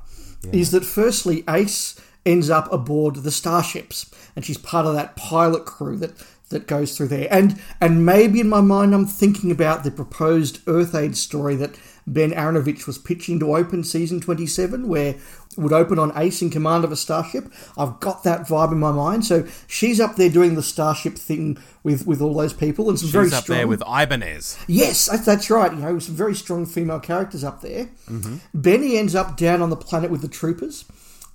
is 0.51 0.71
that 0.71 0.85
firstly, 0.85 1.43
Ace 1.47 1.99
ends 2.25 2.49
up 2.49 2.71
aboard 2.71 3.17
the 3.17 3.31
starships, 3.31 4.09
and 4.35 4.45
she's 4.45 4.57
part 4.57 4.85
of 4.85 4.93
that 4.95 5.15
pilot 5.15 5.65
crew 5.65 5.97
that 5.97 6.13
that 6.49 6.67
goes 6.67 6.95
through 6.95 7.07
there. 7.07 7.27
And 7.31 7.61
and 7.79 8.05
maybe 8.05 8.39
in 8.39 8.49
my 8.49 8.61
mind, 8.61 8.93
I'm 8.93 9.05
thinking 9.05 9.51
about 9.51 9.83
the 9.83 9.91
proposed 9.91 10.59
Earth 10.67 10.93
Aid 10.93 11.17
story 11.17 11.55
that 11.55 11.75
Ben 12.07 12.31
Aaronovitch 12.31 12.87
was 12.87 12.97
pitching 12.97 13.39
to 13.39 13.55
open 13.55 13.83
season 13.83 14.19
27, 14.19 14.87
where 14.87 15.15
it 15.15 15.57
would 15.57 15.73
open 15.73 15.99
on 15.99 16.11
Ace 16.15 16.41
in 16.41 16.49
command 16.49 16.83
of 16.83 16.91
a 16.91 16.95
starship. 16.95 17.51
I've 17.77 17.99
got 17.99 18.23
that 18.23 18.41
vibe 18.47 18.71
in 18.71 18.79
my 18.79 18.91
mind. 18.91 19.25
So 19.25 19.45
she's 19.67 19.99
up 19.99 20.15
there 20.15 20.29
doing 20.29 20.55
the 20.55 20.63
starship 20.63 21.15
thing 21.15 21.57
with 21.83 22.05
with 22.07 22.21
all 22.21 22.33
those 22.33 22.53
people, 22.53 22.89
and 22.89 22.99
some 22.99 23.09
very 23.09 23.25
She's 23.25 23.33
up 23.33 23.43
strong. 23.43 23.57
there 23.57 23.67
with 23.67 23.81
Ibanez. 23.81 24.57
Yes, 24.67 25.07
that's, 25.07 25.25
that's 25.25 25.49
right. 25.49 25.71
You 25.71 25.79
know, 25.79 25.99
some 25.99 26.15
very 26.15 26.35
strong 26.35 26.65
female 26.65 26.99
characters 26.99 27.43
up 27.43 27.61
there. 27.61 27.89
Mm-hmm. 28.09 28.37
Benny 28.53 28.97
ends 28.97 29.15
up 29.15 29.37
down 29.37 29.61
on 29.61 29.69
the 29.69 29.75
planet 29.75 30.09
with 30.11 30.21
the 30.21 30.27
troopers, 30.27 30.85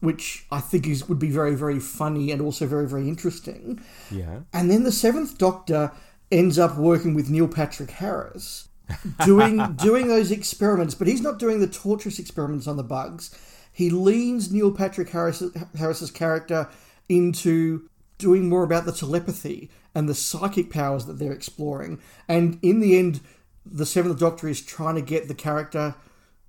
which 0.00 0.46
I 0.50 0.60
think 0.60 0.86
is 0.86 1.08
would 1.08 1.18
be 1.18 1.30
very, 1.30 1.54
very 1.54 1.80
funny 1.80 2.30
and 2.30 2.40
also 2.40 2.66
very, 2.66 2.88
very 2.88 3.08
interesting. 3.08 3.80
Yeah. 4.10 4.40
And 4.52 4.70
then 4.70 4.84
the 4.84 4.92
Seventh 4.92 5.38
Doctor 5.38 5.92
ends 6.32 6.58
up 6.58 6.76
working 6.76 7.14
with 7.14 7.30
Neil 7.30 7.48
Patrick 7.48 7.90
Harris, 7.92 8.68
doing 9.24 9.74
doing 9.74 10.08
those 10.08 10.30
experiments. 10.30 10.94
But 10.94 11.08
he's 11.08 11.20
not 11.20 11.38
doing 11.38 11.60
the 11.60 11.66
torturous 11.66 12.18
experiments 12.18 12.66
on 12.66 12.76
the 12.76 12.82
bugs. 12.82 13.36
He 13.72 13.90
leans 13.90 14.52
Neil 14.52 14.72
Patrick 14.72 15.10
Harris, 15.10 15.42
Harris's 15.78 16.10
character 16.10 16.68
into 17.08 17.88
doing 18.18 18.48
more 18.48 18.62
about 18.62 18.86
the 18.86 18.92
telepathy 18.92 19.70
and 19.94 20.08
the 20.08 20.14
psychic 20.14 20.70
powers 20.70 21.06
that 21.06 21.18
they're 21.18 21.32
exploring. 21.32 22.00
And 22.28 22.58
in 22.62 22.80
the 22.80 22.98
end, 22.98 23.20
the 23.64 23.86
Seventh 23.86 24.18
Doctor 24.18 24.48
is 24.48 24.60
trying 24.60 24.94
to 24.94 25.02
get 25.02 25.28
the 25.28 25.34
character 25.34 25.94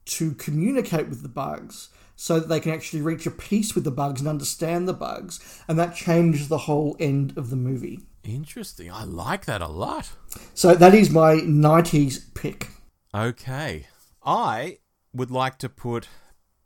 to 0.06 0.34
communicate 0.34 1.10
with 1.10 1.22
the 1.22 1.30
bugs 1.30 1.90
so 2.16 2.40
that 2.40 2.50
they 2.50 2.60
can 2.60 2.72
actually 2.72 3.02
reach 3.02 3.26
a 3.26 3.32
peace 3.32 3.76
with 3.76 3.84
the 3.84 3.92
bugs 3.92 4.22
and 4.22 4.28
understand 4.28 4.88
the 4.88 4.94
bugs. 4.94 5.62
And 5.68 5.78
that 5.78 5.96
changes 5.96 6.48
the 6.48 6.60
whole 6.60 6.96
end 7.00 7.38
of 7.38 7.50
the 7.50 7.56
movie. 7.56 8.00
Interesting. 8.28 8.92
I 8.92 9.06
like 9.06 9.46
that 9.46 9.62
a 9.62 9.68
lot. 9.68 10.12
So 10.54 10.76
that 10.76 10.94
is 10.94 11.10
my 11.10 11.36
90s 11.36 12.34
pick. 12.34 12.68
Okay. 13.16 13.88
I 14.24 14.80
would 15.14 15.32
like 15.32 15.58
to 15.60 15.70
put 15.70 16.10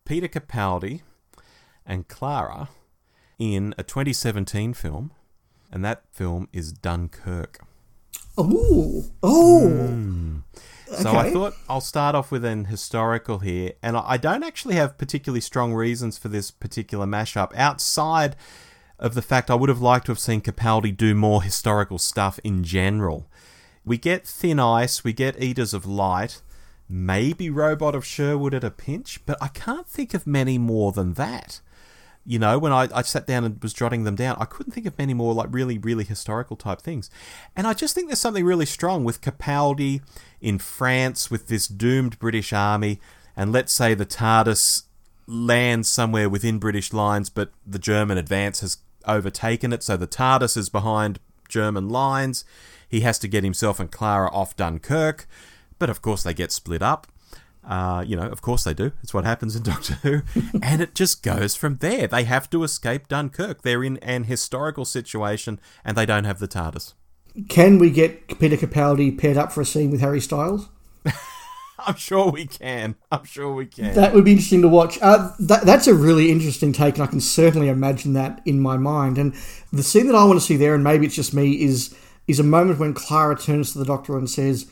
Peter 0.04 0.28
Capaldi 0.28 1.02
and 1.86 2.08
Clara 2.08 2.70
in 3.38 3.76
a 3.78 3.84
2017 3.84 4.74
film, 4.74 5.12
and 5.72 5.86
that 5.86 6.04
film 6.12 6.50
is 6.52 6.74
Dunkirk. 6.74 7.60
Oh, 8.38 9.06
oh. 9.22 10.42
So 10.98 11.16
I 11.16 11.32
thought 11.32 11.54
I'll 11.70 11.80
start 11.80 12.16
off 12.16 12.32
with 12.32 12.44
an 12.44 12.66
historical 12.66 13.40
here, 13.40 13.74
and 13.82 13.96
I 13.96 14.04
I 14.06 14.18
don't 14.18 14.44
actually 14.44 14.76
have 14.76 14.98
particularly 14.98 15.42
strong 15.42 15.74
reasons 15.74 16.18
for 16.18 16.28
this 16.28 16.52
particular 16.52 17.06
mashup 17.06 17.56
outside 17.56 18.36
of 19.02 19.16
the 19.16 19.22
fact 19.22 19.50
I 19.50 19.56
would 19.56 19.68
have 19.68 19.82
liked 19.82 20.06
to 20.06 20.12
have 20.12 20.20
seen 20.20 20.42
Capaldi 20.42 20.96
do 20.96 21.16
more 21.16 21.42
historical 21.42 21.98
stuff 21.98 22.40
in 22.44 22.64
general. 22.64 23.28
We 23.84 23.98
get 23.98 24.28
Thin 24.28 24.60
Ice, 24.60 25.04
we 25.04 25.12
get 25.12 25.42
Eaters 25.42 25.74
of 25.74 25.88
Light, 25.88 26.42
maybe 26.88 27.50
Robot 27.50 27.96
of 27.96 28.06
Sherwood 28.06 28.54
at 28.54 28.64
a 28.64 28.70
pinch, 28.70 29.26
but 29.26 29.40
I 29.42 29.48
can't 29.48 29.88
think 29.88 30.14
of 30.14 30.28
many 30.28 30.60
more 30.60 30.92
than 30.92 31.14
that. 31.14 31.62
You 32.24 32.38
know, 32.38 32.60
when 32.60 32.72
I, 32.72 32.88
I 32.94 33.02
sat 33.02 33.26
down 33.26 33.44
and 33.44 33.62
was 33.64 33.74
jotting 33.74 34.04
them 34.04 34.16
down, 34.16 34.38
I 34.40 34.46
couldn't 34.46 34.74
think 34.74 34.86
of 34.86 34.96
many 35.00 35.16
more 35.16 35.34
like 35.34 35.48
really, 35.50 35.80
really 35.80 36.04
historical 36.04 36.56
type 36.56 36.80
things. 36.80 37.10
And 37.56 37.66
I 37.66 37.74
just 37.74 37.96
think 37.96 38.08
there's 38.08 38.20
something 38.20 38.46
really 38.46 38.68
strong 38.68 39.04
with 39.04 39.22
Capaldi 39.22 40.02
in 40.40 40.60
France 40.60 41.32
with 41.32 41.48
this 41.48 41.68
doomed 41.68 42.20
British 42.20 42.54
army, 42.54 43.00
and 43.36 43.52
let's 43.52 43.74
say 43.74 43.96
the 43.96 44.06
TARDIS 44.06 44.84
lands 45.26 45.90
somewhere 45.90 46.30
within 46.30 46.60
British 46.60 46.94
lines, 46.94 47.32
but 47.32 47.52
the 47.66 47.80
German 47.80 48.20
advance 48.20 48.60
has 48.60 48.78
overtaken 49.08 49.74
it, 49.74 49.84
so 49.84 49.98
the 49.98 50.08
TARDIS 50.08 50.58
is 50.58 50.70
behind 50.70 51.20
German 51.50 51.90
lines. 51.90 52.46
He 52.88 53.02
has 53.02 53.20
to 53.20 53.28
get 53.28 53.44
himself 53.44 53.80
and 53.80 53.92
Clara 53.92 54.30
off 54.32 54.56
Dunkirk, 54.56 55.28
but 55.80 55.90
of 55.90 56.02
course 56.02 56.24
they 56.24 56.34
get 56.34 56.52
split 56.52 56.82
up. 56.82 57.08
Uh, 57.64 58.04
you 58.06 58.16
know, 58.16 58.28
of 58.28 58.42
course 58.42 58.64
they 58.64 58.74
do. 58.74 58.92
It's 59.04 59.14
what 59.14 59.24
happens 59.24 59.56
in 59.56 59.64
Doctor 59.72 59.94
Who. 59.96 60.22
and 60.62 60.82
it 60.82 60.96
just 60.96 61.24
goes 61.24 61.56
from 61.56 61.78
there. 61.78 62.08
They 62.08 62.24
have 62.24 62.50
to 62.50 62.64
escape 62.64 63.08
Dunkirk. 63.08 63.62
They're 63.62 63.84
in 63.84 63.98
an 63.98 64.26
historical 64.26 64.86
situation 64.86 65.60
and 65.86 65.96
they 65.96 66.06
don't 66.06 66.24
have 66.24 66.40
the 66.40 66.48
TARDIS. 66.48 66.94
Can 67.48 67.78
we 67.78 67.92
get 67.92 68.40
Peter 68.40 68.58
Capaldi 68.58 69.18
paired 69.18 69.38
up 69.38 69.52
for 69.52 69.62
a 69.62 69.66
scene 69.66 69.92
with 69.92 70.02
Harry 70.02 70.20
Styles? 70.20 70.70
I'm 71.88 71.96
sure 71.96 72.32
we 72.32 72.46
can. 72.46 72.96
I'm 73.12 73.24
sure 73.24 73.54
we 73.54 73.66
can. 73.66 73.96
That 73.96 74.14
would 74.14 74.26
be 74.26 74.32
interesting 74.32 74.62
to 74.62 74.68
watch. 74.68 75.00
Uh, 75.02 75.32
that, 75.40 75.66
that's 75.66 75.88
a 75.88 75.94
really 75.94 76.32
interesting 76.32 76.74
take, 76.74 76.96
and 76.96 77.04
I 77.04 77.08
can 77.08 77.22
certainly 77.22 77.70
imagine 77.70 78.14
that 78.14 78.42
in 78.46 78.60
my 78.60 78.78
mind. 78.78 79.18
And 79.18 79.34
the 79.74 79.84
scene 79.84 80.08
that 80.08 80.16
I 80.16 80.24
want 80.24 80.40
to 80.40 80.46
see 80.46 80.58
there, 80.58 80.76
and 80.76 80.84
maybe 80.84 81.06
it's 81.06 81.16
just 81.16 81.34
me, 81.34 81.62
is 81.62 81.96
is 82.28 82.40
a 82.40 82.44
moment 82.44 82.80
when 82.80 82.94
Clara 82.94 83.38
turns 83.38 83.74
to 83.74 83.80
the 83.80 83.86
Doctor 83.86 84.18
and 84.18 84.30
says, 84.30 84.70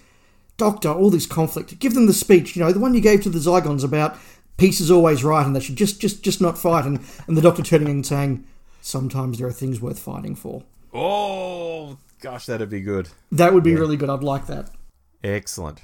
"Doctor, 0.58 0.90
all 0.90 1.10
this 1.10 1.26
conflict. 1.26 1.80
Give 1.80 1.94
them 1.94 2.08
the 2.08 2.14
speech. 2.14 2.56
You 2.56 2.64
know, 2.64 2.72
the 2.72 2.80
one 2.80 2.94
you 2.94 3.02
gave 3.02 3.24
to 3.24 3.30
the 3.30 3.40
Zygons 3.40 3.84
about 3.84 4.18
peace 4.58 4.80
is 4.80 4.92
always 4.92 5.24
right, 5.24 5.46
and 5.46 5.56
they 5.56 5.60
should 5.60 5.76
just 5.76 6.00
just 6.00 6.24
just 6.24 6.42
not 6.42 6.58
fight." 6.58 6.86
And 6.86 7.00
and 7.28 7.36
the 7.36 7.42
Doctor 7.42 7.64
turning 7.64 7.90
and 7.90 8.06
saying, 8.06 8.46
"Sometimes 8.82 9.40
there 9.40 9.48
are 9.48 9.54
things 9.54 9.82
worth 9.82 10.00
fighting 10.00 10.36
for." 10.36 10.64
oh, 10.94 11.98
gosh, 12.20 12.48
that'd 12.48 12.70
be 12.70 12.82
good. 12.82 13.10
That 13.32 13.54
would 13.54 13.64
be 13.64 13.76
really 13.76 13.98
good. 13.98 14.10
I'd 14.10 14.24
like 14.24 14.48
that. 14.48 14.72
Excellent. 15.24 15.82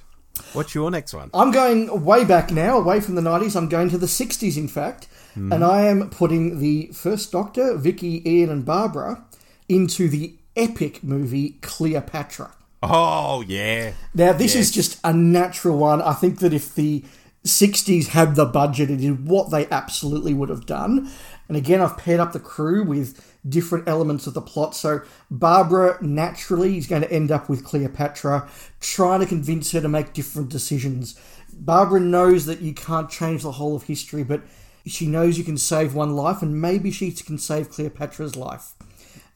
What's 0.54 0.76
your 0.76 0.92
next 0.92 1.14
one? 1.14 1.30
I'm 1.34 1.52
going 1.52 2.04
way 2.04 2.24
back 2.24 2.52
now, 2.52 2.78
away 2.78 3.00
from 3.00 3.16
the 3.16 3.22
90s. 3.22 3.56
I'm 3.56 3.70
going 3.70 3.90
to 3.90 3.98
the 3.98 4.06
60s, 4.06 4.58
in 4.58 4.68
fact. 4.68 5.08
Hmm. 5.34 5.52
And 5.52 5.64
I 5.64 5.82
am 5.82 6.10
putting 6.10 6.60
the 6.60 6.88
first 6.88 7.32
Doctor, 7.32 7.76
Vicky, 7.78 8.28
Ian, 8.30 8.50
and 8.50 8.66
Barbara 8.66 9.26
into 9.68 10.08
the 10.08 10.36
epic 10.56 11.04
movie 11.04 11.58
Cleopatra. 11.62 12.54
Oh, 12.82 13.42
yeah. 13.42 13.94
Now, 14.14 14.34
this 14.34 14.56
is 14.56 14.72
just 14.72 15.00
a 15.04 15.12
natural 15.12 15.78
one. 15.78 16.02
I 16.02 16.14
think 16.14 16.40
that 16.40 16.54
if 16.54 16.76
the 16.76 17.04
60s 17.44 18.08
had 18.08 18.36
the 18.36 18.46
budget, 18.46 18.90
it 18.90 19.04
is 19.04 19.18
what 19.18 19.52
they 19.52 19.68
absolutely 19.68 20.34
would 20.34 20.50
have 20.50 20.66
done. 20.66 21.12
And 21.48 21.58
again, 21.58 21.82
I've 21.82 21.98
paired 21.98 22.20
up 22.20 22.32
the 22.32 22.40
crew 22.40 22.84
with 22.84 23.35
different 23.48 23.88
elements 23.88 24.28
of 24.28 24.34
the 24.34 24.42
plot. 24.42 24.76
So, 24.76 25.02
Barbara 25.30 25.98
naturally 26.02 26.78
is 26.78 26.88
going 26.88 27.02
to 27.02 27.12
end 27.12 27.32
up 27.32 27.50
with 27.50 27.64
Cleopatra, 27.64 28.50
trying 28.80 29.20
to 29.20 29.26
convince 29.26 29.72
her 29.72 29.82
to 29.82 29.88
make 29.88 30.14
different 30.14 30.50
decisions. 30.50 31.20
Barbara 31.54 32.00
knows 32.00 32.46
that 32.46 32.62
you 32.62 32.74
can't 32.74 33.10
change 33.10 33.44
the 33.44 33.54
whole 33.54 33.76
of 33.76 33.84
history, 33.84 34.24
but 34.24 34.42
she 34.86 35.08
knows 35.08 35.38
you 35.38 35.44
can 35.44 35.58
save 35.58 35.96
one 35.96 36.16
life, 36.16 36.42
and 36.42 36.62
maybe 36.62 36.92
she 36.92 37.12
can 37.12 37.38
save 37.38 37.70
Cleopatra's 37.70 38.36
life. 38.36 38.74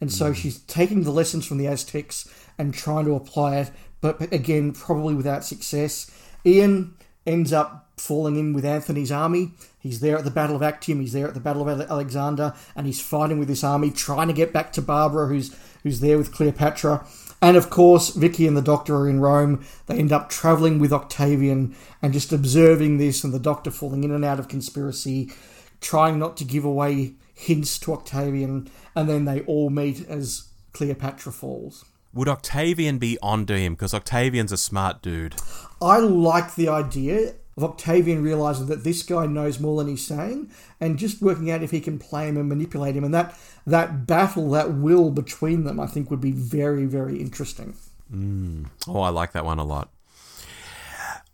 And 0.00 0.12
so 0.12 0.28
hmm. 0.28 0.34
she's 0.34 0.60
taking 0.62 1.02
the 1.02 1.10
lessons 1.10 1.46
from 1.46 1.58
the 1.58 1.66
Aztecs 1.66 2.28
and 2.58 2.74
trying 2.74 3.04
to 3.06 3.14
apply 3.14 3.58
it, 3.58 3.70
but 4.00 4.32
again, 4.32 4.72
probably 4.72 5.14
without 5.14 5.44
success. 5.44 6.10
Ian 6.44 6.94
ends 7.26 7.52
up 7.52 7.89
falling 8.00 8.36
in 8.36 8.52
with 8.52 8.64
Antony's 8.64 9.12
army. 9.12 9.52
He's 9.78 10.00
there 10.00 10.18
at 10.18 10.24
the 10.24 10.30
Battle 10.30 10.56
of 10.56 10.62
Actium, 10.62 11.00
he's 11.00 11.12
there 11.12 11.28
at 11.28 11.34
the 11.34 11.40
Battle 11.40 11.68
of 11.68 11.80
Alexander, 11.80 12.54
and 12.74 12.86
he's 12.86 13.00
fighting 13.00 13.38
with 13.38 13.48
this 13.48 13.64
army, 13.64 13.90
trying 13.90 14.28
to 14.28 14.34
get 14.34 14.52
back 14.52 14.72
to 14.72 14.82
Barbara, 14.82 15.26
who's 15.26 15.56
who's 15.82 16.00
there 16.00 16.18
with 16.18 16.32
Cleopatra. 16.32 17.06
And 17.42 17.56
of 17.56 17.70
course, 17.70 18.10
Vicky 18.10 18.46
and 18.46 18.56
the 18.56 18.62
Doctor 18.62 18.96
are 18.96 19.08
in 19.08 19.20
Rome. 19.20 19.64
They 19.86 19.98
end 19.98 20.12
up 20.12 20.28
traveling 20.28 20.78
with 20.78 20.92
Octavian 20.92 21.74
and 22.02 22.12
just 22.12 22.32
observing 22.32 22.98
this, 22.98 23.24
and 23.24 23.32
the 23.32 23.38
Doctor 23.38 23.70
falling 23.70 24.04
in 24.04 24.10
and 24.10 24.24
out 24.24 24.38
of 24.38 24.48
conspiracy, 24.48 25.32
trying 25.80 26.18
not 26.18 26.36
to 26.38 26.44
give 26.44 26.64
away 26.64 27.14
hints 27.34 27.78
to 27.80 27.94
Octavian, 27.94 28.70
and 28.94 29.08
then 29.08 29.24
they 29.24 29.40
all 29.42 29.70
meet 29.70 30.06
as 30.06 30.48
Cleopatra 30.74 31.32
falls. 31.32 31.86
Would 32.12 32.28
Octavian 32.28 32.98
be 32.98 33.16
onto 33.22 33.54
him? 33.54 33.74
Because 33.74 33.94
Octavian's 33.94 34.52
a 34.52 34.56
smart 34.56 35.00
dude. 35.00 35.36
I 35.80 35.98
like 35.98 36.56
the 36.56 36.68
idea 36.68 37.34
of 37.60 37.70
Octavian 37.70 38.22
realizing 38.22 38.66
that 38.66 38.84
this 38.84 39.02
guy 39.02 39.26
knows 39.26 39.60
more 39.60 39.76
than 39.78 39.88
he's 39.88 40.06
saying, 40.06 40.50
and 40.80 40.98
just 40.98 41.20
working 41.20 41.50
out 41.50 41.62
if 41.62 41.70
he 41.70 41.80
can 41.80 41.98
play 41.98 42.26
him 42.26 42.38
and 42.38 42.48
manipulate 42.48 42.96
him, 42.96 43.04
and 43.04 43.12
that 43.12 43.38
that 43.66 44.06
battle, 44.06 44.50
that 44.50 44.72
will 44.72 45.10
between 45.10 45.64
them, 45.64 45.78
I 45.78 45.86
think 45.86 46.10
would 46.10 46.20
be 46.20 46.32
very, 46.32 46.86
very 46.86 47.20
interesting. 47.20 47.76
Mm. 48.12 48.66
Oh, 48.88 49.00
I 49.00 49.10
like 49.10 49.32
that 49.32 49.44
one 49.44 49.58
a 49.58 49.64
lot. 49.64 49.90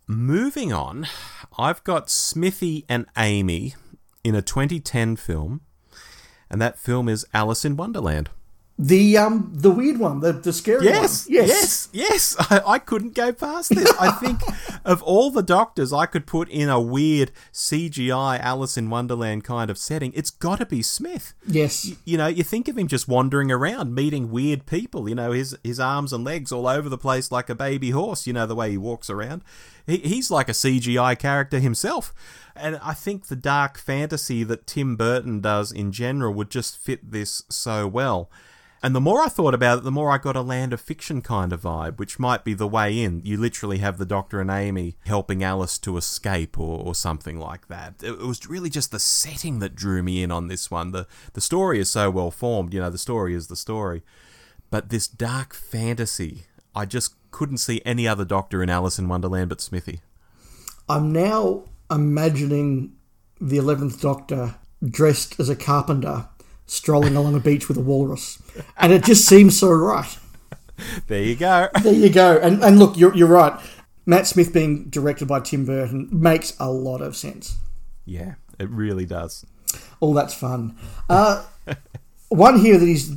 Moving 0.05 0.73
on, 0.73 1.07
I've 1.57 1.83
got 1.83 2.09
Smithy 2.09 2.85
and 2.89 3.05
Amy 3.17 3.75
in 4.23 4.35
a 4.35 4.41
2010 4.41 5.15
film, 5.15 5.61
and 6.49 6.61
that 6.61 6.77
film 6.77 7.07
is 7.07 7.25
Alice 7.33 7.63
in 7.63 7.77
Wonderland. 7.77 8.29
The 8.79 9.17
um 9.17 9.51
the 9.55 9.71
weird 9.71 9.97
one, 9.97 10.19
the 10.19 10.33
the 10.33 10.53
scary 10.53 10.85
Yes, 10.85 11.25
one. 11.25 11.33
yes, 11.33 11.89
yes. 11.91 12.35
I, 12.39 12.61
I 12.67 12.79
couldn't 12.79 13.15
go 13.15 13.33
past 13.33 13.73
this. 13.73 13.91
I 13.99 14.11
think 14.11 14.39
of 14.85 15.01
all 15.01 15.31
the 15.31 15.41
doctors 15.41 15.91
I 15.91 16.05
could 16.05 16.27
put 16.27 16.47
in 16.49 16.69
a 16.69 16.79
weird 16.79 17.31
CGI 17.51 18.39
Alice 18.39 18.77
in 18.77 18.91
Wonderland 18.91 19.43
kind 19.43 19.71
of 19.71 19.79
setting, 19.79 20.11
it's 20.15 20.29
got 20.29 20.59
to 20.59 20.65
be 20.67 20.83
Smith. 20.83 21.33
yes. 21.47 21.91
You 22.05 22.17
know, 22.19 22.27
you 22.27 22.43
think 22.43 22.67
of 22.67 22.77
him 22.77 22.87
just 22.87 23.07
wandering 23.07 23.51
around, 23.51 23.95
meeting 23.95 24.29
weird 24.29 24.67
people. 24.67 25.09
You 25.09 25.15
know, 25.15 25.31
his 25.31 25.57
his 25.63 25.79
arms 25.79 26.13
and 26.13 26.23
legs 26.23 26.51
all 26.51 26.67
over 26.67 26.87
the 26.87 26.99
place 26.99 27.31
like 27.31 27.49
a 27.49 27.55
baby 27.55 27.89
horse. 27.89 28.27
You 28.27 28.33
know 28.33 28.45
the 28.45 28.53
way 28.55 28.69
he 28.69 28.77
walks 28.77 29.09
around. 29.09 29.43
He, 29.87 29.97
he's 29.97 30.29
like 30.29 30.49
a 30.49 30.53
CGI 30.53 31.17
character 31.17 31.59
himself. 31.59 32.13
And 32.55 32.79
I 32.83 32.93
think 32.93 33.25
the 33.27 33.35
dark 33.35 33.79
fantasy 33.79 34.43
that 34.43 34.67
Tim 34.67 34.95
Burton 34.95 35.41
does 35.41 35.71
in 35.71 35.91
general 35.91 36.33
would 36.35 36.51
just 36.51 36.77
fit 36.77 37.11
this 37.11 37.43
so 37.49 37.87
well. 37.87 38.29
And 38.83 38.95
the 38.95 39.01
more 39.01 39.21
I 39.21 39.27
thought 39.27 39.55
about 39.55 39.79
it, 39.79 39.83
the 39.83 39.91
more 39.91 40.11
I 40.11 40.19
got 40.19 40.35
a 40.35 40.41
land 40.41 40.71
of 40.71 40.79
fiction 40.79 41.21
kind 41.21 41.51
of 41.51 41.63
vibe, 41.63 41.97
which 41.97 42.19
might 42.19 42.43
be 42.43 42.53
the 42.53 42.67
way 42.67 43.01
in. 43.01 43.21
You 43.25 43.37
literally 43.37 43.79
have 43.79 43.97
the 43.97 44.05
Doctor 44.05 44.39
and 44.39 44.51
Amy 44.51 44.97
helping 45.05 45.43
Alice 45.43 45.79
to 45.79 45.97
escape 45.97 46.59
or, 46.59 46.79
or 46.79 46.93
something 46.93 47.39
like 47.39 47.67
that. 47.69 47.95
It, 48.03 48.11
it 48.11 48.19
was 48.19 48.47
really 48.47 48.69
just 48.69 48.91
the 48.91 48.99
setting 48.99 49.59
that 49.59 49.75
drew 49.75 50.03
me 50.03 50.21
in 50.21 50.31
on 50.31 50.47
this 50.47 50.69
one. 50.69 50.91
The, 50.91 51.07
the 51.33 51.41
story 51.41 51.79
is 51.79 51.89
so 51.89 52.11
well 52.11 52.29
formed, 52.29 52.73
you 52.73 52.79
know, 52.79 52.91
the 52.91 52.99
story 52.99 53.33
is 53.33 53.47
the 53.47 53.55
story. 53.55 54.03
But 54.69 54.89
this 54.89 55.07
dark 55.07 55.55
fantasy, 55.55 56.43
I 56.75 56.85
just 56.85 57.15
couldn't 57.31 57.57
see 57.57 57.81
any 57.83 58.07
other 58.07 58.25
Doctor 58.25 58.61
in 58.61 58.69
Alice 58.69 58.99
in 58.99 59.07
Wonderland 59.07 59.49
but 59.49 59.61
Smithy. 59.61 60.01
I'm 60.87 61.11
now 61.11 61.63
imagining 61.89 62.93
the 63.41 63.57
eleventh 63.57 64.01
Doctor 64.01 64.55
dressed 64.87 65.39
as 65.39 65.49
a 65.49 65.55
carpenter, 65.55 66.27
strolling 66.67 67.15
along 67.15 67.33
a 67.35 67.39
beach 67.39 67.67
with 67.67 67.77
a 67.77 67.81
walrus, 67.81 68.41
and 68.77 68.93
it 68.93 69.03
just 69.03 69.25
seems 69.25 69.57
so 69.57 69.69
right. 69.71 70.17
There 71.07 71.23
you 71.23 71.35
go. 71.35 71.69
There 71.81 71.93
you 71.93 72.09
go. 72.09 72.37
And 72.37 72.63
and 72.63 72.77
look, 72.77 72.97
you're 72.97 73.15
you're 73.15 73.27
right. 73.27 73.59
Matt 74.05 74.27
Smith 74.27 74.53
being 74.53 74.89
directed 74.89 75.27
by 75.27 75.39
Tim 75.39 75.65
Burton 75.65 76.07
makes 76.11 76.55
a 76.59 76.71
lot 76.71 77.01
of 77.01 77.15
sense. 77.15 77.57
yeah, 78.05 78.35
it 78.59 78.69
really 78.69 79.05
does. 79.05 79.45
All 79.99 80.13
that's 80.13 80.33
fun. 80.33 80.77
Uh, 81.09 81.43
one 82.29 82.59
here 82.59 82.77
that 82.77 82.87
is 82.87 83.09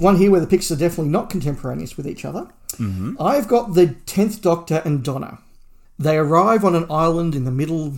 one 0.00 0.16
here 0.16 0.30
where 0.30 0.40
the 0.40 0.46
pictures 0.46 0.72
are 0.72 0.80
definitely 0.80 1.12
not 1.12 1.30
contemporaneous 1.30 1.96
with 1.96 2.06
each 2.08 2.24
other. 2.24 2.48
Mm-hmm. 2.72 3.20
I've 3.20 3.46
got 3.46 3.74
the 3.74 3.94
tenth 4.06 4.42
Doctor 4.42 4.82
and 4.84 5.04
Donna. 5.04 5.38
They 5.98 6.16
arrive 6.16 6.64
on 6.64 6.74
an 6.74 6.86
island 6.90 7.34
in 7.36 7.44
the 7.44 7.52
middle 7.52 7.94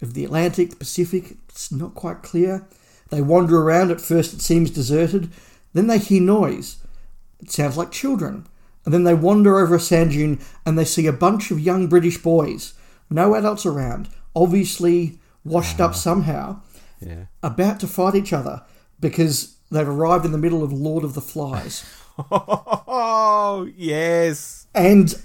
of 0.00 0.14
the 0.14 0.24
Atlantic, 0.24 0.70
the 0.70 0.76
Pacific. 0.76 1.36
It's 1.50 1.70
not 1.70 1.94
quite 1.94 2.22
clear. 2.22 2.66
They 3.10 3.20
wander 3.20 3.60
around. 3.60 3.90
At 3.90 4.00
first, 4.00 4.32
it 4.34 4.40
seems 4.42 4.70
deserted. 4.70 5.30
Then 5.72 5.86
they 5.86 5.98
hear 5.98 6.20
noise. 6.22 6.78
It 7.40 7.50
sounds 7.50 7.76
like 7.76 7.90
children. 7.92 8.46
And 8.84 8.94
then 8.94 9.04
they 9.04 9.14
wander 9.14 9.58
over 9.58 9.74
a 9.74 9.80
sand 9.80 10.12
dune 10.12 10.40
and 10.64 10.78
they 10.78 10.84
see 10.84 11.06
a 11.06 11.12
bunch 11.12 11.50
of 11.50 11.58
young 11.60 11.88
British 11.88 12.18
boys, 12.18 12.74
no 13.10 13.34
adults 13.34 13.66
around, 13.66 14.08
obviously 14.34 15.18
washed 15.44 15.80
up 15.80 15.94
somehow, 15.94 16.60
Yeah. 17.00 17.24
about 17.42 17.80
to 17.80 17.88
fight 17.88 18.14
each 18.14 18.32
other 18.32 18.62
because 19.00 19.56
they've 19.72 19.88
arrived 19.88 20.24
in 20.24 20.30
the 20.32 20.38
middle 20.38 20.62
of 20.62 20.72
Lord 20.72 21.02
of 21.04 21.14
the 21.14 21.20
Flies. 21.20 21.84
Oh, 22.18 23.68
yes. 23.76 24.66
And 24.74 25.20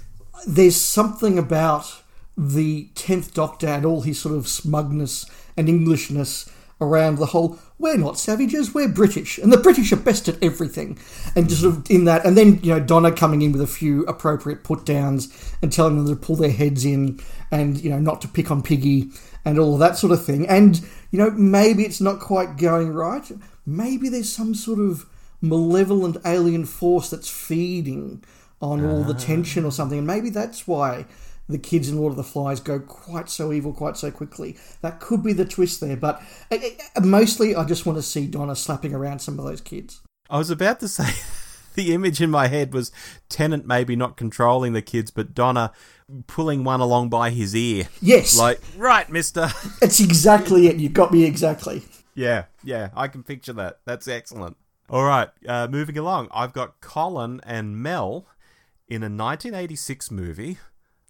there's 0.46 0.76
something 0.76 1.38
about 1.38 2.02
the 2.36 2.88
10th 2.94 3.32
Doctor 3.32 3.68
and 3.68 3.84
all 3.86 4.02
his 4.02 4.18
sort 4.20 4.34
of 4.34 4.48
smugness 4.48 5.24
and 5.56 5.68
Englishness 5.68 6.50
around 6.82 7.16
the 7.16 7.26
whole, 7.26 7.58
we're 7.78 7.96
not 7.96 8.18
savages, 8.18 8.74
we're 8.74 8.88
British. 8.88 9.38
And 9.38 9.52
the 9.52 9.58
British 9.58 9.92
are 9.92 9.96
best 9.96 10.28
at 10.28 10.42
everything. 10.42 10.98
And 11.34 11.48
just 11.48 11.62
sort 11.62 11.76
of 11.76 11.90
in 11.90 12.04
that, 12.04 12.26
and 12.26 12.36
then, 12.36 12.60
you 12.62 12.70
know, 12.70 12.80
Donna 12.80 13.12
coming 13.12 13.42
in 13.42 13.52
with 13.52 13.62
a 13.62 13.66
few 13.66 14.04
appropriate 14.04 14.64
put 14.64 14.84
downs 14.84 15.54
and 15.62 15.72
telling 15.72 15.96
them 15.96 16.06
to 16.06 16.20
pull 16.20 16.36
their 16.36 16.50
heads 16.50 16.84
in 16.84 17.20
and, 17.50 17.80
you 17.82 17.90
know, 17.90 17.98
not 17.98 18.20
to 18.22 18.28
pick 18.28 18.50
on 18.50 18.62
Piggy 18.62 19.10
and 19.44 19.58
all 19.58 19.74
of 19.74 19.80
that 19.80 19.96
sort 19.96 20.12
of 20.12 20.24
thing. 20.24 20.46
And, 20.48 20.80
you 21.10 21.18
know, 21.18 21.30
maybe 21.30 21.84
it's 21.84 22.00
not 22.00 22.20
quite 22.20 22.56
going 22.56 22.92
right. 22.92 23.30
Maybe 23.64 24.08
there's 24.08 24.32
some 24.32 24.54
sort 24.54 24.78
of 24.78 25.06
malevolent 25.40 26.16
alien 26.24 26.64
force 26.64 27.10
that's 27.10 27.28
feeding 27.28 28.22
on 28.60 28.84
all 28.84 29.02
the 29.02 29.14
ah. 29.14 29.18
tension 29.18 29.64
or 29.64 29.72
something. 29.72 29.98
And 29.98 30.06
maybe 30.06 30.30
that's 30.30 30.66
why 30.68 31.06
the 31.48 31.58
kids 31.58 31.88
in 31.88 31.98
Lord 31.98 32.12
of 32.12 32.16
the 32.16 32.24
Flies 32.24 32.60
go 32.60 32.78
quite 32.80 33.28
so 33.28 33.52
evil 33.52 33.72
quite 33.72 33.96
so 33.96 34.10
quickly. 34.10 34.56
That 34.80 35.00
could 35.00 35.22
be 35.22 35.32
the 35.32 35.44
twist 35.44 35.80
there. 35.80 35.96
But 35.96 36.22
uh, 36.50 36.58
uh, 36.96 37.00
mostly, 37.00 37.54
I 37.54 37.64
just 37.64 37.84
want 37.86 37.98
to 37.98 38.02
see 38.02 38.26
Donna 38.26 38.56
slapping 38.56 38.94
around 38.94 39.18
some 39.20 39.38
of 39.38 39.44
those 39.44 39.60
kids. 39.60 40.00
I 40.30 40.38
was 40.38 40.50
about 40.50 40.80
to 40.80 40.88
say 40.88 41.12
the 41.74 41.92
image 41.92 42.20
in 42.20 42.30
my 42.30 42.46
head 42.48 42.72
was 42.72 42.92
Tennant 43.28 43.66
maybe 43.66 43.96
not 43.96 44.16
controlling 44.16 44.72
the 44.72 44.82
kids, 44.82 45.10
but 45.10 45.34
Donna 45.34 45.72
pulling 46.26 46.64
one 46.64 46.80
along 46.80 47.08
by 47.08 47.30
his 47.30 47.54
ear. 47.56 47.88
Yes, 48.00 48.36
Like, 48.38 48.60
right, 48.76 49.08
mister. 49.10 49.48
it's 49.82 50.00
exactly 50.00 50.66
it. 50.68 50.76
You 50.76 50.88
got 50.88 51.12
me 51.12 51.24
exactly. 51.24 51.82
yeah, 52.14 52.44
yeah, 52.62 52.90
I 52.94 53.08
can 53.08 53.22
picture 53.22 53.52
that. 53.54 53.80
That's 53.84 54.08
excellent. 54.08 54.56
All 54.90 55.04
right, 55.04 55.30
uh, 55.48 55.68
moving 55.70 55.96
along. 55.96 56.28
I've 56.32 56.52
got 56.52 56.80
Colin 56.80 57.40
and 57.44 57.76
Mel 57.82 58.26
in 58.88 59.02
a 59.02 59.06
1986 59.06 60.10
movie, 60.10 60.58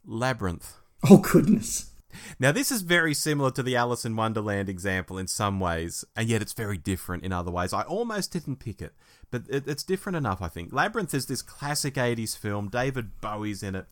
Labyrinth. 0.04 0.74
Oh 1.08 1.18
goodness. 1.18 1.90
Now, 2.38 2.52
this 2.52 2.70
is 2.70 2.82
very 2.82 3.14
similar 3.14 3.50
to 3.52 3.62
the 3.62 3.76
Alice 3.76 4.04
in 4.04 4.16
Wonderland 4.16 4.68
example 4.68 5.18
in 5.18 5.26
some 5.26 5.58
ways, 5.58 6.04
and 6.14 6.28
yet 6.28 6.42
it's 6.42 6.52
very 6.52 6.76
different 6.76 7.24
in 7.24 7.32
other 7.32 7.50
ways. 7.50 7.72
I 7.72 7.82
almost 7.82 8.32
didn't 8.32 8.56
pick 8.56 8.82
it, 8.82 8.92
but 9.30 9.44
it, 9.48 9.66
it's 9.66 9.82
different 9.82 10.16
enough, 10.16 10.42
I 10.42 10.48
think. 10.48 10.72
Labyrinth 10.72 11.14
is 11.14 11.26
this 11.26 11.42
classic 11.42 11.94
80s 11.94 12.36
film, 12.36 12.68
David 12.68 13.20
Bowie's 13.20 13.62
in 13.62 13.74
it, 13.74 13.86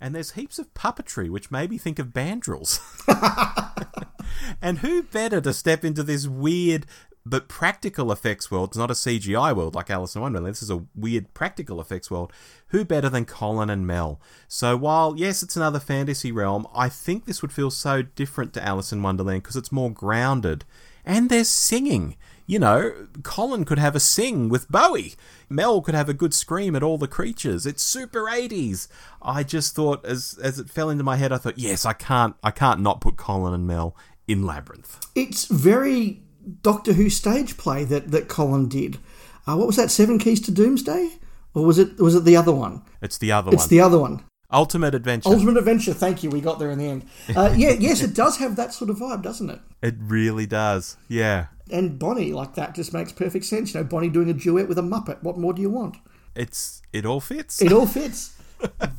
and 0.00 0.14
there's 0.14 0.32
heaps 0.32 0.58
of 0.58 0.74
puppetry, 0.74 1.30
which 1.30 1.50
made 1.50 1.70
me 1.70 1.78
think 1.78 1.98
of 1.98 2.08
Bandrils. 2.08 2.80
and 4.62 4.78
who 4.78 5.02
better 5.02 5.40
to 5.40 5.52
step 5.52 5.84
into 5.84 6.02
this 6.02 6.26
weird 6.26 6.86
but 7.24 7.48
practical 7.48 8.10
effects 8.12 8.50
world? 8.50 8.70
It's 8.70 8.78
not 8.78 8.90
a 8.90 8.94
CGI 8.94 9.54
world 9.54 9.74
like 9.74 9.90
Alice 9.90 10.14
in 10.14 10.22
Wonderland. 10.22 10.54
This 10.54 10.62
is 10.62 10.70
a 10.70 10.84
weird 10.94 11.32
practical 11.34 11.80
effects 11.80 12.10
world. 12.10 12.32
Who 12.68 12.84
better 12.84 13.08
than 13.08 13.24
Colin 13.24 13.70
and 13.70 13.86
Mel? 13.86 14.20
So 14.48 14.76
while 14.76 15.14
yes, 15.16 15.42
it's 15.42 15.56
another 15.56 15.80
fantasy 15.80 16.32
realm, 16.32 16.66
I 16.74 16.88
think 16.88 17.24
this 17.24 17.42
would 17.42 17.52
feel 17.52 17.70
so 17.70 18.02
different 18.02 18.52
to 18.54 18.64
Alice 18.64 18.92
in 18.92 19.02
Wonderland 19.02 19.42
because 19.42 19.56
it's 19.56 19.72
more 19.72 19.90
grounded. 19.90 20.64
And 21.04 21.30
there's 21.30 21.48
singing. 21.48 22.16
You 22.46 22.58
know, 22.58 23.06
Colin 23.22 23.64
could 23.64 23.78
have 23.78 23.94
a 23.94 24.00
sing 24.00 24.48
with 24.48 24.68
Bowie. 24.68 25.14
Mel 25.48 25.80
could 25.82 25.94
have 25.94 26.08
a 26.08 26.14
good 26.14 26.34
scream 26.34 26.74
at 26.74 26.82
all 26.82 26.98
the 26.98 27.06
creatures. 27.06 27.64
It's 27.64 27.82
super 27.82 28.24
80s. 28.24 28.88
I 29.22 29.44
just 29.44 29.76
thought 29.76 30.04
as 30.04 30.38
as 30.42 30.58
it 30.58 30.68
fell 30.68 30.90
into 30.90 31.04
my 31.04 31.16
head, 31.16 31.32
I 31.32 31.38
thought, 31.38 31.58
yes, 31.58 31.84
I 31.84 31.92
can't 31.92 32.34
I 32.42 32.50
can't 32.50 32.80
not 32.80 33.00
put 33.00 33.16
Colin 33.16 33.54
and 33.54 33.66
Mel 33.66 33.96
in 34.26 34.44
Labyrinth. 34.44 34.98
It's 35.14 35.44
very 35.44 36.22
Doctor 36.62 36.92
Who 36.94 37.10
stage 37.10 37.56
play 37.56 37.84
that 37.84 38.10
that 38.10 38.28
Colin 38.28 38.68
did. 38.68 38.98
Uh, 39.46 39.56
what 39.56 39.66
was 39.66 39.76
that? 39.76 39.90
Seven 39.90 40.18
Keys 40.18 40.40
to 40.42 40.50
Doomsday, 40.50 41.18
or 41.54 41.64
was 41.64 41.78
it 41.78 41.98
was 41.98 42.14
it 42.14 42.24
the 42.24 42.36
other 42.36 42.52
one? 42.52 42.82
It's 43.02 43.18
the 43.18 43.32
other 43.32 43.48
It's 43.48 43.56
one. 43.56 43.62
It's 43.62 43.66
the 43.68 43.80
other 43.80 43.98
one. 43.98 44.24
Ultimate 44.52 44.94
Adventure. 44.94 45.28
Ultimate 45.28 45.56
Adventure. 45.56 45.94
Thank 45.94 46.22
you. 46.24 46.30
We 46.30 46.40
got 46.40 46.58
there 46.58 46.70
in 46.70 46.78
the 46.78 46.86
end. 46.88 47.06
Uh, 47.34 47.54
yeah, 47.56 47.70
yes, 47.70 48.02
it 48.02 48.14
does 48.14 48.38
have 48.38 48.56
that 48.56 48.74
sort 48.74 48.90
of 48.90 48.98
vibe, 48.98 49.22
doesn't 49.22 49.48
it? 49.48 49.60
it 49.80 49.94
really 49.98 50.46
does. 50.46 50.96
Yeah. 51.08 51.46
And 51.70 51.98
Bonnie, 52.00 52.32
like 52.32 52.54
that, 52.56 52.74
just 52.74 52.92
makes 52.92 53.12
perfect 53.12 53.44
sense. 53.44 53.72
You 53.72 53.80
know, 53.80 53.84
Bonnie 53.84 54.08
doing 54.08 54.28
a 54.28 54.32
duet 54.32 54.68
with 54.68 54.76
a 54.78 54.82
Muppet. 54.82 55.22
What 55.22 55.38
more 55.38 55.52
do 55.52 55.62
you 55.62 55.70
want? 55.70 55.98
It's 56.34 56.82
it 56.92 57.06
all 57.06 57.20
fits. 57.20 57.62
It 57.62 57.72
all 57.72 57.86
fits. 57.98 58.36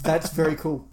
That's 0.04 0.30
very 0.32 0.56
cool. 0.56 0.88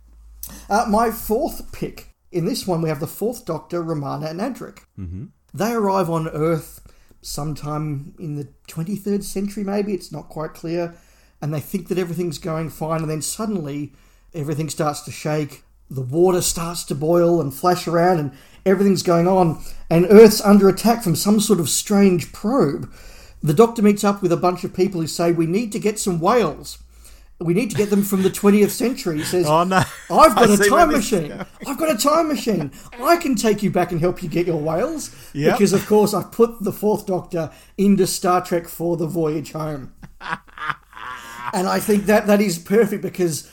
Uh, 0.69 0.87
my 0.89 1.11
fourth 1.11 1.73
pick. 1.73 2.15
In 2.31 2.45
this 2.45 2.67
one, 2.67 2.83
we 2.83 2.89
have 2.91 3.01
the 3.01 3.07
fourth 3.07 3.47
Doctor, 3.47 3.81
Romana 3.83 4.27
and 4.27 4.41
Adric. 4.41 4.81
Mm-hmm. 4.99 5.27
They 5.53 5.72
arrive 5.72 6.11
on 6.11 6.28
Earth 6.28 6.80
sometime 7.22 8.14
in 8.18 8.36
the 8.36 8.49
23rd 8.68 9.24
century, 9.24 9.64
maybe. 9.64 9.94
It's 9.94 10.12
not 10.12 10.28
quite 10.28 10.55
clear. 10.55 10.94
And 11.40 11.53
they 11.55 11.61
think 11.61 11.88
that 11.88 11.99
everything's 11.99 12.38
going 12.38 12.70
fine. 12.70 13.03
And 13.03 13.11
then 13.11 13.22
suddenly, 13.22 13.92
everything 14.34 14.68
starts 14.68 15.03
to 15.03 15.11
shake. 15.11 15.62
The 15.90 16.03
water 16.03 16.42
starts 16.42 16.84
to 16.84 16.94
boil 16.94 17.40
and 17.40 17.55
flash 17.55 17.88
around, 17.88 18.18
and 18.18 18.32
everything's 18.66 19.03
going 19.03 19.26
on. 19.26 19.62
And 19.88 20.07
Earth's 20.11 20.40
under 20.42 20.68
attack 20.68 21.03
from 21.03 21.16
some 21.16 21.40
sort 21.40 21.61
of 21.61 21.68
strange 21.68 22.32
probe. 22.32 22.92
The 23.42 23.55
Doctor 23.55 23.82
meets 23.82 24.05
up 24.05 24.20
with 24.20 24.32
a 24.32 24.36
bunch 24.36 24.64
of 24.64 24.74
people 24.74 25.01
who 25.01 25.07
say, 25.07 25.32
We 25.32 25.46
need 25.46 25.72
to 25.72 25.78
get 25.78 25.99
some 25.99 26.20
whales. 26.20 26.78
We 27.41 27.55
need 27.55 27.70
to 27.70 27.76
get 27.76 27.91
them 27.91 28.03
from 28.03 28.22
the 28.24 28.30
20th 28.30 28.70
century. 28.70 29.18
He 29.18 29.24
says, 29.24 29.47
Oh, 29.47 29.62
no. 29.62 29.76
I've 30.11 30.34
got 30.34 30.51
I 30.51 30.55
a 30.55 30.57
time 30.57 30.89
where 30.89 30.99
this 30.99 31.07
is 31.07 31.12
machine. 31.12 31.28
going. 31.28 31.47
I've 31.66 31.78
got 31.78 31.95
a 31.95 31.99
time 31.99 32.28
machine. 32.28 32.72
I 33.01 33.16
can 33.16 33.36
take 33.36 33.62
you 33.62 33.70
back 33.70 33.93
and 33.93 34.01
help 34.01 34.22
you 34.22 34.28
get 34.28 34.47
your 34.47 34.57
whales. 34.57 35.14
Yep. 35.34 35.55
Because, 35.55 35.72
of 35.72 35.86
course, 35.86 36.14
I've 36.14 36.32
put 36.32 36.62
the 36.64 36.72
Fourth 36.72 37.07
Doctor 37.07 37.53
into 37.76 38.07
Star 38.09 38.45
Trek 38.45 38.66
for 38.66 38.97
the 38.97 39.07
voyage 39.07 39.53
home. 39.53 39.93
and 41.53 41.68
I 41.68 41.78
think 41.80 42.07
that 42.07 42.26
that 42.26 42.41
is 42.41 42.59
perfect 42.59 43.03
because 43.03 43.51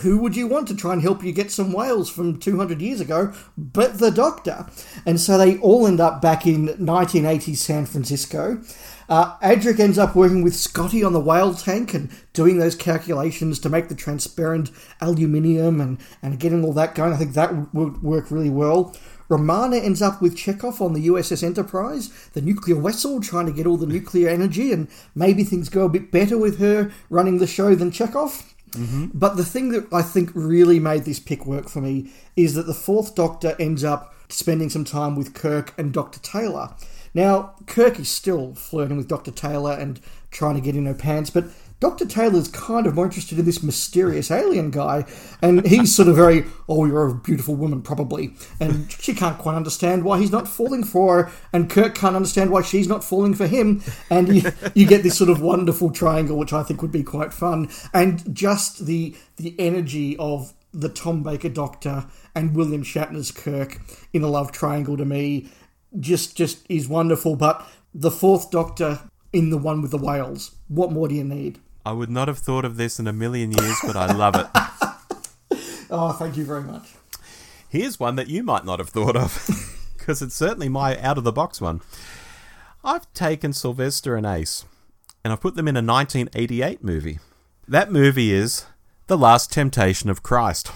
who 0.00 0.18
would 0.18 0.36
you 0.36 0.46
want 0.46 0.68
to 0.68 0.76
try 0.76 0.92
and 0.92 1.02
help 1.02 1.24
you 1.24 1.32
get 1.32 1.50
some 1.50 1.72
whales 1.72 2.08
from 2.10 2.38
200 2.38 2.80
years 2.80 3.00
ago 3.00 3.32
but 3.56 3.98
the 3.98 4.10
Doctor? 4.10 4.66
And 5.04 5.20
so 5.20 5.36
they 5.38 5.58
all 5.58 5.86
end 5.86 6.00
up 6.00 6.22
back 6.22 6.46
in 6.46 6.66
1980 6.66 7.54
San 7.54 7.86
Francisco. 7.86 8.62
Uh, 9.10 9.36
Adric 9.40 9.80
ends 9.80 9.98
up 9.98 10.14
working 10.14 10.42
with 10.42 10.54
Scotty 10.54 11.02
on 11.02 11.12
the 11.12 11.20
whale 11.20 11.52
tank 11.52 11.92
and 11.94 12.10
doing 12.32 12.58
those 12.58 12.76
calculations 12.76 13.58
to 13.58 13.68
make 13.68 13.88
the 13.88 13.94
transparent 13.96 14.70
aluminium 15.00 15.80
and, 15.80 15.98
and 16.22 16.38
getting 16.38 16.64
all 16.64 16.72
that 16.72 16.94
going. 16.94 17.12
I 17.12 17.16
think 17.16 17.34
that 17.34 17.74
would 17.74 18.04
work 18.04 18.30
really 18.30 18.50
well. 18.50 18.94
Romana 19.28 19.78
ends 19.78 20.00
up 20.00 20.22
with 20.22 20.36
Chekov 20.36 20.80
on 20.80 20.92
the 20.92 21.08
USS 21.08 21.42
Enterprise, 21.42 22.30
the 22.34 22.40
nuclear 22.40 22.80
vessel, 22.80 23.20
trying 23.20 23.46
to 23.46 23.52
get 23.52 23.66
all 23.66 23.76
the 23.76 23.86
nuclear 23.86 24.28
energy, 24.28 24.72
and 24.72 24.88
maybe 25.14 25.42
things 25.42 25.68
go 25.68 25.84
a 25.84 25.88
bit 25.88 26.12
better 26.12 26.38
with 26.38 26.58
her 26.60 26.92
running 27.10 27.38
the 27.38 27.46
show 27.48 27.74
than 27.74 27.90
Chekov. 27.90 28.44
But 29.12 29.36
the 29.36 29.44
thing 29.44 29.70
that 29.70 29.92
I 29.92 30.02
think 30.02 30.30
really 30.34 30.78
made 30.78 31.04
this 31.04 31.18
pick 31.18 31.44
work 31.46 31.68
for 31.68 31.80
me 31.80 32.12
is 32.36 32.54
that 32.54 32.66
the 32.66 32.74
fourth 32.74 33.16
Doctor 33.16 33.56
ends 33.58 33.82
up 33.82 34.14
spending 34.28 34.70
some 34.70 34.84
time 34.84 35.16
with 35.16 35.34
Kirk 35.34 35.74
and 35.76 35.92
Dr. 35.92 36.20
Taylor. 36.20 36.74
Now, 37.14 37.54
Kirk 37.66 37.98
is 37.98 38.08
still 38.08 38.54
flirting 38.54 38.96
with 38.96 39.08
Dr. 39.08 39.30
Taylor 39.30 39.72
and 39.72 40.00
trying 40.30 40.54
to 40.54 40.60
get 40.60 40.76
in 40.76 40.86
her 40.86 40.94
pants, 40.94 41.30
but 41.30 41.44
Dr. 41.80 42.04
Taylor's 42.04 42.48
kind 42.48 42.86
of 42.86 42.94
more 42.94 43.06
interested 43.06 43.38
in 43.38 43.46
this 43.46 43.62
mysterious 43.62 44.30
alien 44.30 44.70
guy, 44.70 45.06
and 45.40 45.66
he's 45.66 45.94
sort 45.94 46.08
of 46.08 46.16
very, 46.16 46.44
oh, 46.68 46.84
you're 46.84 47.08
a 47.08 47.14
beautiful 47.14 47.54
woman, 47.54 47.80
probably. 47.80 48.34
And 48.60 48.92
she 48.92 49.14
can't 49.14 49.38
quite 49.38 49.54
understand 49.54 50.04
why 50.04 50.18
he's 50.18 50.30
not 50.30 50.46
falling 50.46 50.84
for 50.84 51.24
her, 51.24 51.32
and 51.54 51.70
Kirk 51.70 51.94
can't 51.94 52.14
understand 52.14 52.50
why 52.50 52.60
she's 52.60 52.86
not 52.86 53.02
falling 53.02 53.34
for 53.34 53.46
him. 53.46 53.82
And 54.10 54.28
you, 54.28 54.52
you 54.74 54.86
get 54.86 55.02
this 55.02 55.16
sort 55.16 55.30
of 55.30 55.40
wonderful 55.40 55.90
triangle, 55.90 56.36
which 56.36 56.52
I 56.52 56.62
think 56.62 56.82
would 56.82 56.92
be 56.92 57.02
quite 57.02 57.32
fun. 57.32 57.70
And 57.94 58.34
just 58.36 58.84
the 58.84 59.16
the 59.36 59.54
energy 59.58 60.18
of 60.18 60.52
the 60.72 60.90
Tom 60.90 61.22
Baker 61.22 61.48
Doctor 61.48 62.06
and 62.34 62.54
William 62.54 62.82
Shatner's 62.82 63.30
Kirk 63.30 63.80
in 64.12 64.22
a 64.22 64.28
love 64.28 64.52
triangle 64.52 64.98
to 64.98 65.04
me 65.06 65.50
just 65.98 66.36
just 66.36 66.64
is 66.68 66.88
wonderful. 66.88 67.36
But 67.36 67.66
the 67.94 68.10
fourth 68.10 68.50
Doctor 68.50 69.00
in 69.32 69.50
the 69.50 69.58
one 69.58 69.82
with 69.82 69.90
the 69.90 69.98
whales, 69.98 70.56
what 70.68 70.92
more 70.92 71.08
do 71.08 71.14
you 71.14 71.24
need? 71.24 71.58
I 71.84 71.92
would 71.92 72.10
not 72.10 72.28
have 72.28 72.38
thought 72.38 72.64
of 72.64 72.76
this 72.76 72.98
in 72.98 73.06
a 73.06 73.12
million 73.12 73.52
years, 73.52 73.76
but 73.84 73.96
I 73.96 74.12
love 74.12 74.36
it. 74.36 74.46
Oh, 75.92 76.12
thank 76.12 76.36
you 76.36 76.44
very 76.44 76.62
much. 76.62 76.92
Here's 77.68 77.98
one 77.98 78.14
that 78.16 78.28
you 78.28 78.44
might 78.44 78.64
not 78.64 78.78
have 78.78 78.90
thought 78.90 79.16
of, 79.16 79.44
because 79.98 80.22
it's 80.22 80.36
certainly 80.36 80.68
my 80.68 80.96
out 81.00 81.18
of 81.18 81.24
the 81.24 81.32
box 81.32 81.60
one. 81.60 81.80
I've 82.84 83.12
taken 83.12 83.52
Sylvester 83.52 84.14
and 84.16 84.24
Ace, 84.24 84.64
and 85.24 85.32
I've 85.32 85.40
put 85.40 85.56
them 85.56 85.66
in 85.66 85.76
a 85.76 85.82
1988 85.82 86.84
movie. 86.84 87.18
That 87.66 87.90
movie 87.90 88.32
is 88.32 88.66
The 89.08 89.18
Last 89.18 89.52
Temptation 89.52 90.08
of 90.10 90.22
Christ. 90.22 90.70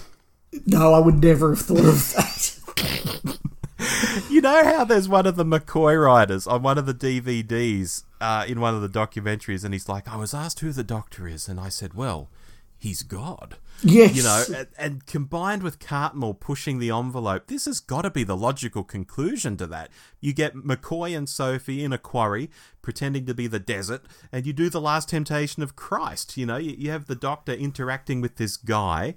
No, 0.65 0.93
I 0.93 0.99
would 0.99 1.23
never 1.23 1.55
have 1.55 1.65
thought 1.65 1.79
of 1.85 2.13
that. 2.13 3.37
You 4.29 4.41
know 4.41 4.63
how 4.63 4.83
there's 4.83 5.09
one 5.09 5.25
of 5.25 5.35
the 5.35 5.45
McCoy 5.45 6.01
riders 6.01 6.47
on 6.47 6.61
one 6.61 6.77
of 6.77 6.85
the 6.85 6.93
DVDs 6.93 8.03
uh, 8.19 8.45
in 8.47 8.59
one 8.59 8.73
of 8.73 8.81
the 8.81 8.89
documentaries, 8.89 9.63
and 9.63 9.73
he's 9.73 9.89
like, 9.89 10.07
I 10.07 10.15
was 10.15 10.33
asked 10.33 10.59
who 10.59 10.71
the 10.71 10.83
doctor 10.83 11.27
is, 11.27 11.47
and 11.47 11.59
I 11.59 11.69
said, 11.69 11.93
well, 11.93 12.29
he's 12.77 13.03
God. 13.03 13.57
Yes. 13.83 14.15
You 14.15 14.23
know, 14.23 14.43
and, 14.57 14.67
and 14.77 15.05
combined 15.05 15.63
with 15.63 15.79
Cartmel 15.79 16.33
pushing 16.33 16.79
the 16.79 16.91
envelope, 16.91 17.47
this 17.47 17.65
has 17.65 17.79
got 17.79 18.03
to 18.03 18.09
be 18.09 18.23
the 18.23 18.37
logical 18.37 18.83
conclusion 18.83 19.57
to 19.57 19.67
that. 19.67 19.89
You 20.21 20.33
get 20.33 20.55
McCoy 20.55 21.15
and 21.15 21.27
Sophie 21.27 21.83
in 21.83 21.91
a 21.91 21.97
quarry 21.97 22.49
pretending 22.81 23.25
to 23.25 23.33
be 23.33 23.47
the 23.47 23.59
desert, 23.59 24.03
and 24.31 24.45
you 24.45 24.53
do 24.53 24.69
the 24.69 24.81
last 24.81 25.09
temptation 25.09 25.61
of 25.61 25.75
Christ. 25.75 26.37
You 26.37 26.45
know, 26.45 26.57
you, 26.57 26.75
you 26.77 26.91
have 26.91 27.05
the 27.05 27.15
doctor 27.15 27.53
interacting 27.53 28.21
with 28.21 28.37
this 28.37 28.57
guy, 28.57 29.15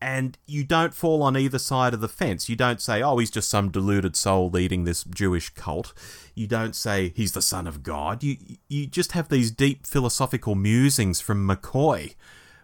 and 0.00 0.36
you 0.46 0.64
don't 0.64 0.94
fall 0.94 1.22
on 1.22 1.36
either 1.36 1.58
side 1.58 1.94
of 1.94 2.00
the 2.00 2.08
fence. 2.08 2.48
You 2.48 2.56
don't 2.56 2.80
say, 2.80 3.02
oh, 3.02 3.16
he's 3.18 3.30
just 3.30 3.48
some 3.48 3.70
deluded 3.70 4.16
soul 4.16 4.50
leading 4.50 4.84
this 4.84 5.04
Jewish 5.04 5.50
cult. 5.50 5.94
You 6.34 6.46
don't 6.46 6.76
say 6.76 7.12
he's 7.16 7.32
the 7.32 7.42
son 7.42 7.66
of 7.66 7.82
God. 7.82 8.22
You 8.22 8.36
you 8.68 8.86
just 8.86 9.12
have 9.12 9.28
these 9.28 9.50
deep 9.50 9.86
philosophical 9.86 10.54
musings 10.54 11.20
from 11.20 11.48
McCoy 11.48 12.14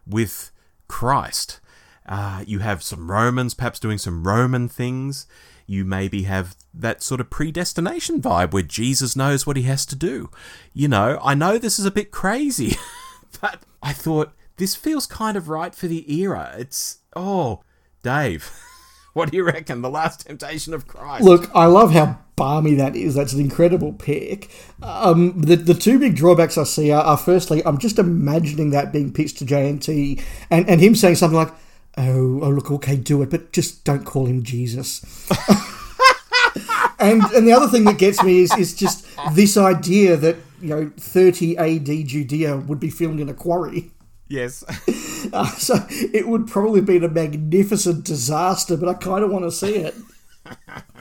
with 0.07 0.51
Christ. 0.89 1.61
Uh, 2.07 2.43
you 2.47 2.59
have 2.59 2.83
some 2.83 3.11
Romans 3.11 3.55
perhaps 3.55 3.79
doing 3.79 3.99
some 3.99 4.27
Roman 4.27 4.69
things. 4.69 5.27
You 5.67 5.85
maybe 5.85 6.25
have 6.25 6.57
that 6.75 7.03
sort 7.03 7.21
of 7.21 7.31
predestination 7.31 8.21
vibe 8.21 8.53
where 8.53 8.63
Jesus 8.63 9.15
knows 9.15 9.47
what 9.47 9.57
he 9.57 9.63
has 9.63 9.87
to 9.87 9.97
do. 9.97 10.29
You 10.75 10.89
know, 10.89 11.21
I 11.23 11.35
know 11.35 11.59
this 11.59 11.79
is 11.79 11.87
a 11.87 11.91
bit 11.93 12.11
crazy, 12.11 12.77
but 13.41 13.63
I 13.83 13.93
thought 13.93 14.33
this 14.61 14.77
feels 14.77 15.07
kind 15.07 15.37
of 15.37 15.49
right 15.49 15.75
for 15.75 15.89
the 15.89 16.13
era. 16.15 16.55
It's 16.57 16.99
oh, 17.17 17.63
Dave, 18.03 18.53
what 19.15 19.31
do 19.31 19.37
you 19.39 19.43
reckon? 19.43 19.83
The 19.83 19.91
Last 19.91 20.27
Temptation 20.27 20.73
of 20.75 20.87
Christ. 20.87 21.25
Look, 21.25 21.51
I 21.55 21.65
love 21.65 21.93
how 21.93 22.19
barmy 22.37 22.75
that 22.75 22.95
is. 22.95 23.15
That's 23.15 23.33
an 23.33 23.41
incredible 23.41 23.95
pick. 23.95 24.51
Um, 24.83 25.41
the 25.41 25.57
the 25.57 25.75
two 25.75 25.99
big 25.99 26.15
drawbacks 26.15 26.59
I 26.59 26.65
see 26.65 26.93
are, 26.93 27.03
are, 27.03 27.17
firstly, 27.17 27.65
I'm 27.65 27.79
just 27.79 27.99
imagining 27.99 28.71
that 28.71 28.93
being 28.93 29.13
pitched 29.13 29.39
to 29.39 29.47
JNT 29.47 30.23
and 30.51 30.69
and 30.69 30.81
him 30.81 30.95
saying 30.95 31.17
something 31.17 31.39
like, 31.39 31.53
"Oh, 31.97 32.41
oh, 32.43 32.51
look, 32.51 32.71
okay, 32.71 32.97
do 32.97 33.23
it, 33.23 33.31
but 33.31 33.53
just 33.53 33.85
don't 33.85 34.05
call 34.05 34.27
him 34.27 34.43
Jesus." 34.43 35.03
and 37.01 37.23
and 37.23 37.49
the 37.49 37.53
other 37.53 37.67
thing 37.67 37.85
that 37.85 37.97
gets 37.97 38.23
me 38.23 38.41
is 38.41 38.55
is 38.59 38.75
just 38.75 39.07
this 39.33 39.57
idea 39.57 40.17
that 40.17 40.37
you 40.61 40.69
know 40.69 40.93
30 40.99 41.57
AD 41.57 42.07
Judea 42.07 42.59
would 42.59 42.79
be 42.79 42.91
filmed 42.91 43.21
in 43.21 43.31
a 43.31 43.35
quarry. 43.35 43.91
Yes. 44.31 44.65
Uh, 45.35 45.47
so 45.49 45.75
it 45.91 46.27
would 46.27 46.47
probably 46.47 46.81
be 46.81 46.97
a 46.97 47.07
magnificent 47.07 48.05
disaster, 48.05 48.75
but 48.75 48.89
I 48.89 48.95
kind 48.95 49.23
of 49.23 49.31
want 49.31 49.45
to 49.45 49.53
see 49.53 49.75
it. 49.75 49.95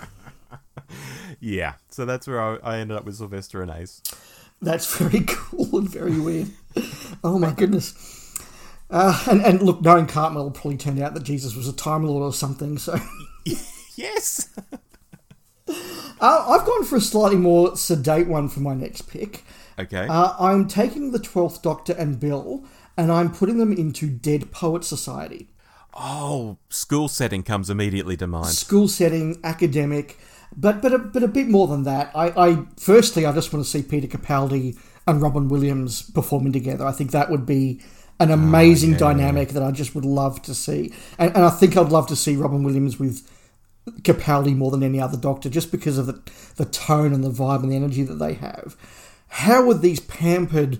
yeah, 1.40 1.76
so 1.90 2.04
that's 2.04 2.28
where 2.28 2.42
I, 2.42 2.58
I 2.62 2.78
ended 2.80 2.98
up 2.98 3.06
with 3.06 3.16
Sylvester 3.16 3.62
and 3.62 3.72
Ace. 3.72 4.02
That's 4.62 4.94
very 4.98 5.24
cool 5.28 5.78
and 5.78 5.90
very 5.90 6.20
weird. 6.20 6.50
Oh 7.24 7.40
my 7.40 7.52
goodness. 7.52 7.94
Uh, 8.90 9.18
and, 9.32 9.42
and 9.42 9.62
look, 9.62 9.82
knowing 9.82 10.06
Cartmel 10.06 10.52
probably 10.52 10.76
turned 10.76 11.00
out 11.00 11.14
that 11.14 11.24
Jesus 11.24 11.56
was 11.56 11.70
a 11.70 11.74
Time 11.74 12.04
Lord 12.04 12.24
or 12.24 12.34
something, 12.34 12.78
so. 12.78 13.00
yes! 13.96 14.50
uh, 14.60 15.74
I've 16.20 16.66
gone 16.66 16.84
for 16.84 16.98
a 16.98 17.02
slightly 17.02 17.38
more 17.38 17.78
sedate 17.78 18.28
one 18.28 18.50
for 18.50 18.60
my 18.60 18.74
next 18.74 19.04
pick. 19.04 19.46
Okay. 19.80 20.08
Uh, 20.10 20.36
I'm 20.38 20.68
taking 20.68 21.12
the 21.12 21.20
12th 21.20 21.62
Doctor 21.62 21.94
and 21.94 22.20
Bill 22.20 22.66
and 23.00 23.14
I'm 23.14 23.32
putting 23.32 23.60
them 23.60 23.72
into 23.72 24.10
Dead 24.10 24.52
Poet 24.52 24.84
Society. 24.84 25.48
Oh, 25.94 26.58
school 26.68 27.08
setting 27.08 27.44
comes 27.44 27.70
immediately 27.70 28.18
to 28.18 28.28
mind. 28.28 28.50
School 28.50 28.90
setting, 28.90 29.40
academic, 29.42 30.20
but 30.56 30.82
but 30.82 30.94
a, 30.94 30.98
but 30.98 31.24
a 31.24 31.30
bit 31.30 31.48
more 31.48 31.68
than 31.68 31.84
that. 31.84 32.12
I, 32.14 32.50
I 32.50 32.66
firstly, 32.78 33.26
I 33.26 33.32
just 33.32 33.54
want 33.54 33.64
to 33.64 33.72
see 33.72 33.84
Peter 33.84 34.08
Capaldi 34.08 34.78
and 35.08 35.22
Robin 35.22 35.48
Williams 35.48 36.12
performing 36.12 36.52
together. 36.52 36.86
I 36.86 36.92
think 36.92 37.12
that 37.12 37.32
would 37.32 37.46
be 37.46 37.82
an 38.20 38.32
ah, 38.32 38.34
amazing 38.34 38.90
oh, 38.90 38.94
yeah. 38.94 39.14
dynamic 39.14 39.50
that 39.50 39.64
I 39.64 39.72
just 39.72 39.96
would 39.96 40.06
love 40.06 40.42
to 40.42 40.54
see, 40.54 40.94
and, 41.18 41.34
and 41.34 41.46
I 41.46 41.52
think 41.52 41.78
I'd 41.78 41.94
love 41.94 42.08
to 42.08 42.18
see 42.18 42.36
Robin 42.36 42.64
Williams 42.64 43.00
with 43.00 43.26
Capaldi 44.02 44.54
more 44.58 44.72
than 44.72 44.84
any 44.84 45.00
other 45.00 45.18
Doctor, 45.18 45.50
just 45.50 45.72
because 45.72 45.98
of 45.98 46.06
the 46.06 46.22
the 46.58 46.66
tone 46.66 47.14
and 47.14 47.24
the 47.24 47.32
vibe 47.32 47.64
and 47.64 47.72
the 47.72 47.78
energy 47.78 48.04
that 48.04 48.16
they 48.16 48.34
have. 48.34 48.76
How 49.30 49.66
would 49.66 49.82
these 49.82 50.02
pampered 50.02 50.80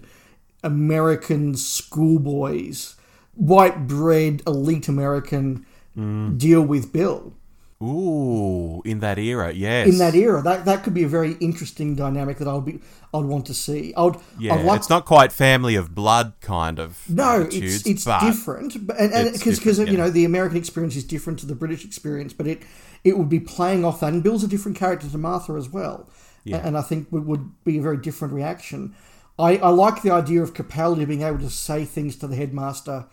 American 0.64 1.56
schoolboys, 1.56 2.96
white 3.36 3.88
bread 3.88 4.42
elite 4.46 4.88
American 4.88 5.66
mm. 5.98 6.38
deal 6.38 6.62
with 6.62 6.92
Bill. 6.92 7.34
Ooh, 7.82 8.82
in 8.84 9.00
that 9.00 9.18
era, 9.18 9.54
yes. 9.54 9.88
In 9.88 10.00
that 10.00 10.14
era, 10.14 10.42
that 10.42 10.66
that 10.66 10.84
could 10.84 10.94
be 10.94 11.04
a 11.04 11.08
very 11.08 11.34
interesting 11.40 11.96
dynamic 11.96 12.38
that 12.40 12.48
I'd 12.48 12.66
be 12.66 12.82
I'd 13.14 13.24
want 13.24 13.46
to 13.46 13.54
see. 13.54 13.94
I'd 13.96 14.18
yeah, 14.38 14.56
I'd 14.56 14.66
like 14.66 14.80
it's 14.80 14.90
not 14.90 15.06
quite 15.06 15.32
family 15.32 15.76
of 15.76 15.96
blood 15.96 16.34
kind 16.42 16.78
of 16.78 17.10
no, 17.10 17.48
it's 17.50 17.86
it's 17.86 18.04
different, 18.04 18.86
but, 18.86 18.98
and 19.00 19.32
because 19.32 19.60
because 19.60 19.80
yeah. 19.80 19.86
you 19.86 19.98
know 19.98 20.10
the 20.10 20.26
American 20.26 20.58
experience 20.58 20.98
is 20.98 21.06
different 21.06 21.40
to 21.40 21.46
the 21.46 21.56
British 21.56 21.86
experience, 21.86 22.34
but 22.34 22.48
it 22.48 22.64
it 23.06 23.18
would 23.18 23.30
be 23.30 23.40
playing 23.40 23.86
off 23.86 24.02
that, 24.02 24.12
and 24.12 24.24
Bill's 24.24 24.44
a 24.44 24.50
different 24.50 24.78
character 24.78 25.08
to 25.08 25.18
Martha 25.18 25.54
as 25.54 25.70
well, 25.70 26.10
yeah. 26.44 26.58
and 26.58 26.78
I 26.78 26.82
think 26.82 27.08
it 27.14 27.24
would 27.24 27.64
be 27.64 27.78
a 27.78 27.82
very 27.82 27.98
different 27.98 28.34
reaction. 28.34 28.94
I, 29.40 29.56
I 29.58 29.70
like 29.70 30.02
the 30.02 30.12
idea 30.12 30.44
of 30.44 30.54
Capaldi 30.54 31.08
being 31.08 31.22
able 31.22 31.40
to 31.40 31.50
say 31.50 31.86
things 31.86 32.18
to 32.18 32.28
the 32.28 32.36
headmaster 32.36 33.06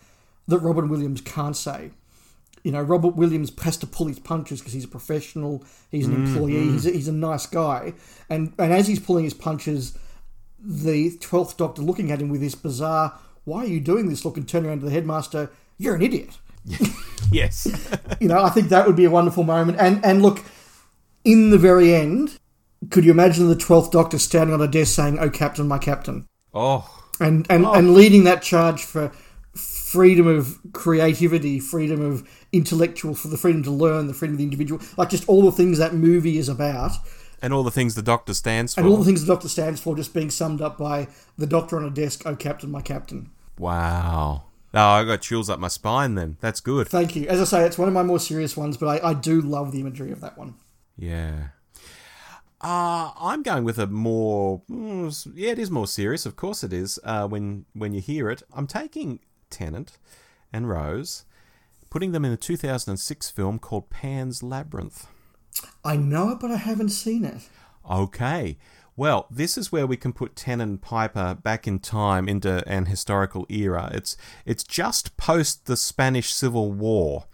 that 0.47 0.59
Robin 0.59 0.89
Williams 0.89 1.21
can't 1.21 1.55
say. 1.55 1.91
You 2.63 2.73
know, 2.73 2.81
Robert 2.81 3.15
Williams 3.15 3.51
has 3.61 3.77
to 3.77 3.87
pull 3.87 4.07
his 4.07 4.19
punches 4.19 4.59
because 4.59 4.73
he's 4.73 4.83
a 4.83 4.89
professional, 4.89 5.63
he's 5.89 6.05
an 6.05 6.13
mm-hmm. 6.13 6.25
employee, 6.25 6.71
he's 6.71 6.85
a, 6.85 6.91
he's 6.91 7.07
a 7.07 7.13
nice 7.13 7.45
guy. 7.45 7.93
And, 8.29 8.51
and 8.59 8.73
as 8.73 8.87
he's 8.87 8.99
pulling 8.99 9.23
his 9.23 9.33
punches, 9.33 9.97
the 10.59 11.11
12th 11.11 11.55
Doctor 11.55 11.81
looking 11.81 12.11
at 12.11 12.21
him 12.21 12.27
with 12.27 12.41
this 12.41 12.55
bizarre, 12.55 13.17
why 13.45 13.63
are 13.63 13.67
you 13.67 13.79
doing 13.79 14.09
this 14.09 14.25
look 14.25 14.35
and 14.35 14.47
turning 14.47 14.69
around 14.69 14.79
to 14.79 14.85
the 14.85 14.91
headmaster, 14.91 15.49
you're 15.77 15.95
an 15.95 16.01
idiot. 16.01 16.37
yes. 17.31 17.67
you 18.19 18.27
know, 18.27 18.43
I 18.43 18.49
think 18.49 18.67
that 18.67 18.85
would 18.85 18.97
be 18.97 19.05
a 19.05 19.09
wonderful 19.09 19.43
moment. 19.43 19.77
And, 19.79 20.03
and 20.03 20.21
look, 20.21 20.43
in 21.23 21.51
the 21.51 21.57
very 21.57 21.93
end, 21.93 22.37
could 22.89 23.05
you 23.05 23.11
imagine 23.11 23.47
the 23.47 23.55
Twelfth 23.55 23.91
Doctor 23.91 24.19
standing 24.19 24.53
on 24.53 24.61
a 24.61 24.67
desk 24.67 24.95
saying, 24.95 25.17
"Oh, 25.19 25.29
Captain, 25.29 25.67
my 25.67 25.77
Captain"? 25.77 26.27
Oh, 26.53 27.03
and 27.19 27.45
and 27.49 27.65
oh. 27.65 27.73
and 27.73 27.93
leading 27.93 28.23
that 28.25 28.41
charge 28.41 28.83
for 28.83 29.11
freedom 29.55 30.27
of 30.27 30.59
creativity, 30.73 31.59
freedom 31.59 32.01
of 32.01 32.27
intellectual, 32.51 33.15
for 33.15 33.29
the 33.29 33.37
freedom 33.37 33.63
to 33.63 33.71
learn, 33.71 34.07
the 34.07 34.13
freedom 34.13 34.35
of 34.35 34.37
the 34.37 34.43
individual, 34.43 34.81
like 34.97 35.09
just 35.09 35.27
all 35.27 35.43
the 35.43 35.51
things 35.51 35.77
that 35.77 35.93
movie 35.93 36.37
is 36.37 36.49
about. 36.49 36.91
And 37.41 37.53
all 37.53 37.63
the 37.63 37.71
things 37.71 37.95
the 37.95 38.01
Doctor 38.01 38.33
stands 38.33 38.73
for. 38.73 38.81
And 38.81 38.89
all 38.89 38.97
the 38.97 39.05
things 39.05 39.21
the 39.21 39.33
Doctor 39.33 39.47
stands 39.47 39.79
for, 39.79 39.95
just 39.95 40.13
being 40.13 40.29
summed 40.29 40.61
up 40.61 40.77
by 40.77 41.07
the 41.37 41.45
Doctor 41.45 41.77
on 41.77 41.85
a 41.85 41.89
desk. 41.89 42.23
Oh, 42.25 42.35
Captain, 42.35 42.69
my 42.71 42.81
Captain. 42.81 43.29
Wow. 43.59 44.43
Oh, 44.73 44.79
I 44.79 45.03
got 45.03 45.21
chills 45.21 45.49
up 45.49 45.59
my 45.59 45.67
spine. 45.67 46.15
Then 46.15 46.37
that's 46.41 46.59
good. 46.59 46.87
Thank 46.87 47.15
you. 47.15 47.27
As 47.27 47.39
I 47.39 47.43
say, 47.45 47.65
it's 47.65 47.77
one 47.77 47.87
of 47.87 47.93
my 47.93 48.03
more 48.03 48.19
serious 48.19 48.57
ones, 48.57 48.75
but 48.75 49.03
I, 49.03 49.09
I 49.09 49.13
do 49.13 49.41
love 49.41 49.71
the 49.71 49.79
imagery 49.79 50.11
of 50.11 50.19
that 50.21 50.37
one. 50.37 50.55
Yeah. 50.97 51.49
Uh, 52.59 53.11
I'm 53.19 53.43
going 53.43 53.63
with 53.63 53.77
a 53.77 53.85
more, 53.85 54.63
mm, 54.69 55.31
yeah, 55.35 55.51
it 55.51 55.59
is 55.59 55.69
more 55.69 55.87
serious. 55.87 56.25
Of 56.25 56.35
course, 56.35 56.63
it 56.63 56.73
is. 56.73 56.99
Uh, 57.03 57.27
when 57.27 57.65
when 57.73 57.93
you 57.93 58.01
hear 58.01 58.29
it, 58.29 58.41
I'm 58.53 58.65
taking 58.65 59.19
Tennant 59.49 59.99
and 60.51 60.67
Rose, 60.67 61.25
putting 61.89 62.13
them 62.13 62.25
in 62.25 62.31
a 62.31 62.37
2006 62.37 63.29
film 63.29 63.59
called 63.59 63.89
Pan's 63.91 64.41
Labyrinth. 64.41 65.07
I 65.83 65.97
know 65.97 66.31
it, 66.31 66.39
but 66.39 66.51
I 66.51 66.57
haven't 66.57 66.89
seen 66.89 67.25
it. 67.25 67.47
Okay. 67.89 68.57
Well, 68.95 69.27
this 69.29 69.59
is 69.59 69.71
where 69.71 69.85
we 69.85 69.95
can 69.95 70.11
put 70.11 70.35
Tennant 70.35 70.69
and 70.69 70.81
Piper 70.81 71.35
back 71.35 71.67
in 71.67 71.77
time 71.77 72.27
into 72.27 72.67
an 72.67 72.87
historical 72.87 73.45
era. 73.49 73.91
It's 73.93 74.17
it's 74.43 74.63
just 74.63 75.15
post 75.17 75.67
the 75.67 75.77
Spanish 75.77 76.33
Civil 76.33 76.71
War. 76.71 77.25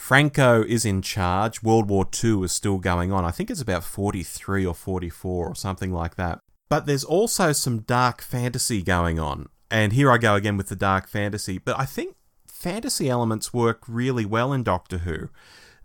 Franco 0.00 0.62
is 0.62 0.86
in 0.86 1.02
charge. 1.02 1.62
World 1.62 1.88
War 1.88 2.08
II 2.24 2.42
is 2.42 2.52
still 2.52 2.78
going 2.78 3.12
on. 3.12 3.24
I 3.24 3.30
think 3.30 3.50
it's 3.50 3.60
about 3.60 3.84
43 3.84 4.64
or 4.64 4.74
44 4.74 5.48
or 5.48 5.54
something 5.54 5.92
like 5.92 6.16
that. 6.16 6.40
But 6.70 6.86
there's 6.86 7.04
also 7.04 7.52
some 7.52 7.80
dark 7.80 8.22
fantasy 8.22 8.82
going 8.82 9.20
on. 9.20 9.50
And 9.70 9.92
here 9.92 10.10
I 10.10 10.16
go 10.16 10.34
again 10.34 10.56
with 10.56 10.68
the 10.68 10.74
dark 10.74 11.06
fantasy. 11.06 11.58
But 11.58 11.78
I 11.78 11.84
think 11.84 12.16
fantasy 12.48 13.10
elements 13.10 13.52
work 13.52 13.82
really 13.86 14.24
well 14.24 14.54
in 14.54 14.64
Doctor 14.64 14.98
Who. 14.98 15.28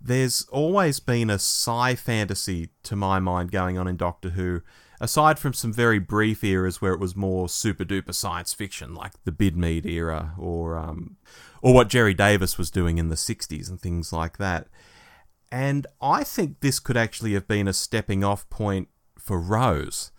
There's 0.01 0.47
always 0.49 0.99
been 1.01 1.30
a 1.30 1.34
sci 1.34 1.95
fantasy, 1.95 2.70
to 2.84 2.95
my 2.95 3.20
mind, 3.20 3.51
going 3.51 3.78
on 3.78 3.88
in 3.88 3.97
Doctor 3.97 4.30
Who, 4.30 4.61
aside 5.00 5.39
from 5.39 5.54
some 5.54 5.74
very 5.74 6.00
brief 6.00 6.43
eras 6.43 6.82
where 6.82 6.93
it 6.93 7.00
was 7.00 7.16
more 7.16 7.50
super 7.50 7.84
duper 7.84 8.14
science 8.14 8.54
fiction, 8.54 8.93
like 8.93 9.14
the 9.24 9.32
Bidmead 9.32 9.86
era 9.86 10.34
or 10.38 10.78
um, 10.78 11.18
or 11.62 11.74
what 11.74 11.89
Gerry 11.89 12.14
Davis 12.14 12.58
was 12.58 12.72
doing 12.72 12.98
in 12.98 13.10
the 13.10 13.16
60s 13.16 13.70
and 13.70 13.80
things 13.80 14.14
like 14.14 14.38
that. 14.38 14.68
And 15.52 15.88
I 16.02 16.24
think 16.24 16.60
this 16.60 16.80
could 16.80 16.98
actually 16.98 17.34
have 17.34 17.48
been 17.48 17.68
a 17.68 17.74
stepping 17.74 18.24
off 18.24 18.50
point 18.50 18.89
for 19.18 19.39
Rose. 19.39 20.12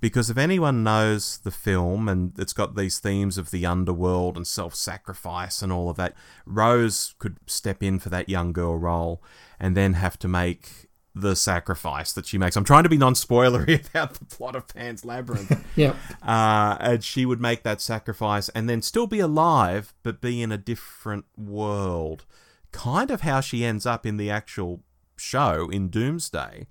Because 0.00 0.28
if 0.28 0.36
anyone 0.36 0.82
knows 0.82 1.38
the 1.38 1.52
film 1.52 2.08
and 2.08 2.36
it's 2.36 2.52
got 2.52 2.74
these 2.74 2.98
themes 2.98 3.38
of 3.38 3.52
the 3.52 3.64
underworld 3.64 4.36
and 4.36 4.44
self 4.44 4.74
sacrifice 4.74 5.62
and 5.62 5.72
all 5.72 5.88
of 5.88 5.96
that, 5.96 6.14
Rose 6.44 7.14
could 7.20 7.38
step 7.46 7.84
in 7.84 8.00
for 8.00 8.08
that 8.08 8.28
young 8.28 8.52
girl 8.52 8.76
role 8.76 9.22
and 9.60 9.76
then 9.76 9.92
have 9.94 10.18
to 10.18 10.28
make 10.28 10.88
the 11.14 11.36
sacrifice 11.36 12.12
that 12.12 12.26
she 12.26 12.38
makes. 12.38 12.56
I'm 12.56 12.64
trying 12.64 12.84
to 12.84 12.88
be 12.88 12.96
non-spoilery 12.96 13.86
about 13.90 14.14
the 14.14 14.24
plot 14.24 14.56
of 14.56 14.66
Pan's 14.68 15.04
Labyrinth. 15.04 15.64
Yeah. 15.76 15.94
uh, 16.22 16.76
and 16.80 17.02
she 17.02 17.24
would 17.24 17.40
make 17.40 17.62
that 17.62 17.80
sacrifice 17.80 18.48
and 18.50 18.68
then 18.68 18.82
still 18.82 19.06
be 19.06 19.20
alive, 19.20 19.94
but 20.02 20.20
be 20.20 20.42
in 20.42 20.52
a 20.52 20.58
different 20.58 21.24
world. 21.36 22.24
Kind 22.72 23.10
of 23.10 23.22
how 23.22 23.40
she 23.40 23.64
ends 23.64 23.86
up 23.86 24.04
in 24.04 24.16
the 24.16 24.30
actual 24.30 24.82
show 25.16 25.68
in 25.70 25.88
Doomsday, 25.88 26.66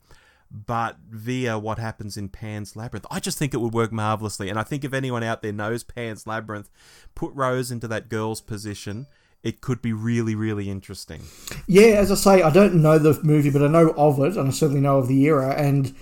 but 0.51 0.97
via 1.09 1.57
what 1.57 1.79
happens 1.79 2.17
in 2.17 2.29
Pan's 2.29 2.75
Labyrinth. 2.75 3.05
I 3.09 3.19
just 3.19 3.37
think 3.37 3.53
it 3.53 3.61
would 3.61 3.73
work 3.73 3.91
marvelously. 3.91 4.49
And 4.49 4.59
I 4.59 4.63
think 4.63 4.83
if 4.83 4.93
anyone 4.93 5.23
out 5.23 5.41
there 5.41 5.53
knows 5.53 5.83
Pan's 5.83 6.27
Labyrinth, 6.27 6.69
put 7.15 7.33
Rose 7.33 7.71
into 7.71 7.87
that 7.87 8.09
girl's 8.09 8.41
position. 8.41 9.07
It 9.43 9.61
could 9.61 9.81
be 9.81 9.91
really, 9.91 10.35
really 10.35 10.69
interesting. 10.69 11.21
Yeah, 11.67 11.95
as 11.97 12.11
I 12.11 12.15
say, 12.15 12.41
I 12.43 12.51
don't 12.51 12.75
know 12.75 12.99
the 12.99 13.19
movie, 13.23 13.49
but 13.49 13.63
I 13.63 13.67
know 13.67 13.89
of 13.97 14.19
it, 14.19 14.37
and 14.37 14.47
I 14.47 14.51
certainly 14.51 14.81
know 14.81 14.99
of 14.99 15.07
the 15.07 15.23
era. 15.23 15.55
And 15.55 15.95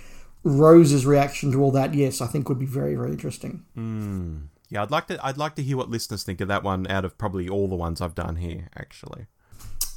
Rose's 0.44 1.06
reaction 1.06 1.50
to 1.52 1.62
all 1.62 1.70
that, 1.72 1.94
yes, 1.94 2.20
I 2.20 2.26
think 2.26 2.48
would 2.48 2.58
be 2.58 2.66
very, 2.66 2.94
very 2.94 3.10
interesting. 3.10 3.64
Mm. 3.76 4.48
Yeah, 4.68 4.82
I'd 4.82 4.90
like 4.90 5.06
to. 5.08 5.24
I'd 5.24 5.38
like 5.38 5.54
to 5.56 5.62
hear 5.62 5.76
what 5.76 5.90
listeners 5.90 6.22
think 6.22 6.40
of 6.40 6.48
that 6.48 6.62
one. 6.62 6.86
Out 6.88 7.04
of 7.04 7.16
probably 7.18 7.48
all 7.48 7.66
the 7.66 7.76
ones 7.76 8.00
I've 8.00 8.14
done 8.14 8.36
here, 8.36 8.68
actually. 8.76 9.26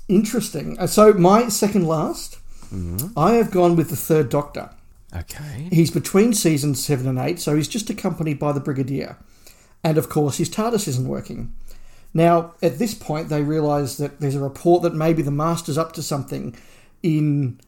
Interesting. 0.07 0.77
Uh, 0.79 0.87
So 0.87 1.13
my 1.13 1.47
second 1.49 1.85
last, 1.87 2.39
I 3.15 3.33
have 3.33 3.51
gone 3.51 3.75
with 3.75 3.89
the 3.89 3.95
Third 3.95 4.29
Doctor. 4.29 4.71
Okay. 5.15 5.67
He's 5.71 5.91
between 5.91 6.33
seasons 6.33 6.83
seven 6.83 7.07
and 7.07 7.19
eight, 7.19 7.39
so 7.39 7.55
he's 7.55 7.67
just 7.67 7.89
accompanied 7.89 8.39
by 8.39 8.51
the 8.51 8.59
Brigadier. 8.59 9.17
And 9.83 9.97
of 9.97 10.09
course, 10.09 10.37
his 10.37 10.49
TARDIS 10.49 10.87
isn't 10.87 11.07
working. 11.07 11.53
Now, 12.13 12.53
at 12.61 12.77
this 12.77 12.93
point, 12.93 13.29
they 13.29 13.41
realise 13.41 13.97
that 13.97 14.19
there's 14.19 14.35
a 14.35 14.39
report 14.39 14.83
that 14.83 14.93
maybe 14.93 15.21
the 15.21 15.31
Master's 15.31 15.77
up 15.77 15.93
to 15.93 16.03
something 16.03 16.55
in 17.01 17.59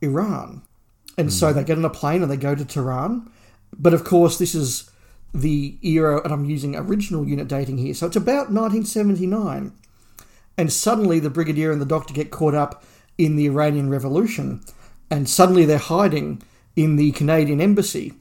Iran. 0.00 0.62
And 1.16 1.32
so 1.32 1.48
hmm. 1.48 1.58
they 1.58 1.64
get 1.64 1.78
on 1.78 1.84
a 1.84 1.90
plane 1.90 2.22
and 2.22 2.30
they 2.30 2.36
go 2.36 2.54
to 2.54 2.64
Tehran. 2.64 3.30
But 3.78 3.94
of 3.94 4.04
course, 4.04 4.38
this 4.38 4.54
is 4.54 4.90
the 5.34 5.78
era, 5.82 6.20
and 6.22 6.32
I'm 6.32 6.44
using 6.44 6.76
original 6.76 7.24
UNIT 7.24 7.48
dating 7.48 7.78
here, 7.78 7.94
so 7.94 8.06
it's 8.06 8.16
about 8.16 8.50
1979. 8.52 9.72
And 10.58 10.72
suddenly 10.72 11.18
the 11.18 11.30
Brigadier 11.30 11.72
and 11.72 11.80
the 11.80 11.86
Doctor 11.86 12.12
get 12.12 12.30
caught 12.30 12.54
up 12.54 12.84
in 13.16 13.36
the 13.36 13.46
Iranian 13.46 13.88
Revolution. 13.88 14.60
And 15.10 15.28
suddenly 15.28 15.64
they're 15.64 15.78
hiding 15.78 16.42
in 16.76 16.96
the 16.96 17.12
Canadian 17.12 17.60
Embassy. 17.60 18.14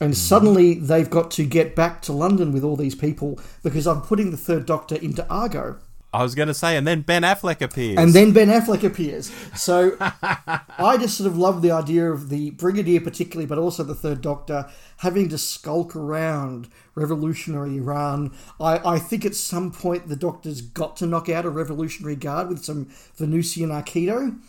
And 0.00 0.16
suddenly 0.16 0.74
they've 0.74 1.10
got 1.10 1.30
to 1.32 1.44
get 1.44 1.74
back 1.74 2.02
to 2.02 2.12
London 2.12 2.52
with 2.52 2.62
all 2.62 2.76
these 2.76 2.94
people 2.94 3.40
because 3.62 3.86
I'm 3.86 4.00
putting 4.02 4.30
the 4.30 4.36
third 4.36 4.66
Doctor 4.66 4.96
into 4.96 5.28
Argo. 5.28 5.78
I 6.12 6.22
was 6.22 6.34
going 6.34 6.48
to 6.48 6.54
say, 6.54 6.76
and 6.78 6.86
then 6.86 7.02
Ben 7.02 7.20
Affleck 7.22 7.60
appears. 7.60 7.98
And 7.98 8.14
then 8.14 8.32
Ben 8.32 8.48
Affleck 8.48 8.82
appears. 8.82 9.30
So 9.54 9.94
I 10.00 10.96
just 10.98 11.18
sort 11.18 11.26
of 11.26 11.36
love 11.36 11.60
the 11.60 11.70
idea 11.70 12.10
of 12.10 12.30
the 12.30 12.50
Brigadier, 12.50 13.00
particularly, 13.00 13.44
but 13.46 13.58
also 13.58 13.82
the 13.82 13.94
Third 13.94 14.22
Doctor, 14.22 14.70
having 14.98 15.28
to 15.28 15.36
skulk 15.36 15.94
around 15.94 16.68
revolutionary 16.94 17.76
Iran. 17.76 18.34
I, 18.58 18.94
I 18.94 18.98
think 18.98 19.26
at 19.26 19.34
some 19.34 19.70
point 19.70 20.08
the 20.08 20.16
Doctor's 20.16 20.62
got 20.62 20.96
to 20.96 21.06
knock 21.06 21.28
out 21.28 21.44
a 21.44 21.50
revolutionary 21.50 22.16
guard 22.16 22.48
with 22.48 22.64
some 22.64 22.88
Venusian 23.16 23.68
Aikido, 23.68 24.40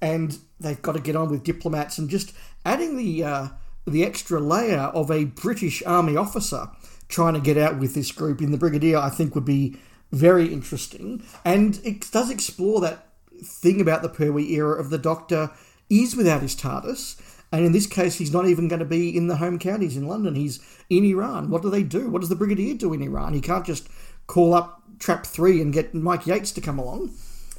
and 0.00 0.38
they've 0.60 0.80
got 0.80 0.92
to 0.92 1.00
get 1.00 1.14
on 1.14 1.30
with 1.30 1.44
diplomats 1.44 1.98
and 1.98 2.08
just 2.08 2.32
adding 2.64 2.96
the 2.96 3.22
uh, 3.22 3.48
the 3.86 4.04
extra 4.04 4.40
layer 4.40 4.90
of 4.94 5.10
a 5.10 5.24
British 5.24 5.82
Army 5.84 6.16
officer 6.16 6.68
trying 7.08 7.34
to 7.34 7.40
get 7.40 7.58
out 7.58 7.78
with 7.78 7.94
this 7.94 8.12
group 8.12 8.40
in 8.40 8.52
the 8.52 8.58
Brigadier. 8.58 8.98
I 8.98 9.10
think 9.10 9.34
would 9.34 9.44
be 9.44 9.76
very 10.10 10.52
interesting, 10.52 11.22
and 11.44 11.80
it 11.84 12.10
does 12.10 12.30
explore 12.30 12.80
that 12.80 13.08
thing 13.42 13.80
about 13.80 14.02
the 14.02 14.08
Pertwee 14.08 14.52
era 14.52 14.78
of 14.78 14.90
the 14.90 14.98
Doctor 14.98 15.50
is 15.90 16.14
without 16.16 16.42
his 16.42 16.54
TARDIS, 16.54 17.20
and 17.50 17.64
in 17.64 17.72
this 17.72 17.86
case, 17.86 18.16
he's 18.16 18.32
not 18.32 18.46
even 18.46 18.68
going 18.68 18.80
to 18.80 18.86
be 18.86 19.14
in 19.14 19.26
the 19.26 19.36
home 19.36 19.58
counties 19.58 19.96
in 19.96 20.06
London. 20.06 20.34
He's 20.34 20.60
in 20.88 21.04
Iran. 21.04 21.50
What 21.50 21.62
do 21.62 21.70
they 21.70 21.82
do? 21.82 22.08
What 22.08 22.20
does 22.20 22.30
the 22.30 22.36
Brigadier 22.36 22.74
do 22.74 22.92
in 22.94 23.02
Iran? 23.02 23.34
He 23.34 23.40
can't 23.40 23.66
just 23.66 23.88
call 24.26 24.54
up 24.54 24.82
Trap 24.98 25.26
Three 25.26 25.60
and 25.60 25.72
get 25.72 25.92
Mike 25.94 26.26
Yates 26.26 26.52
to 26.52 26.60
come 26.60 26.78
along. 26.78 27.10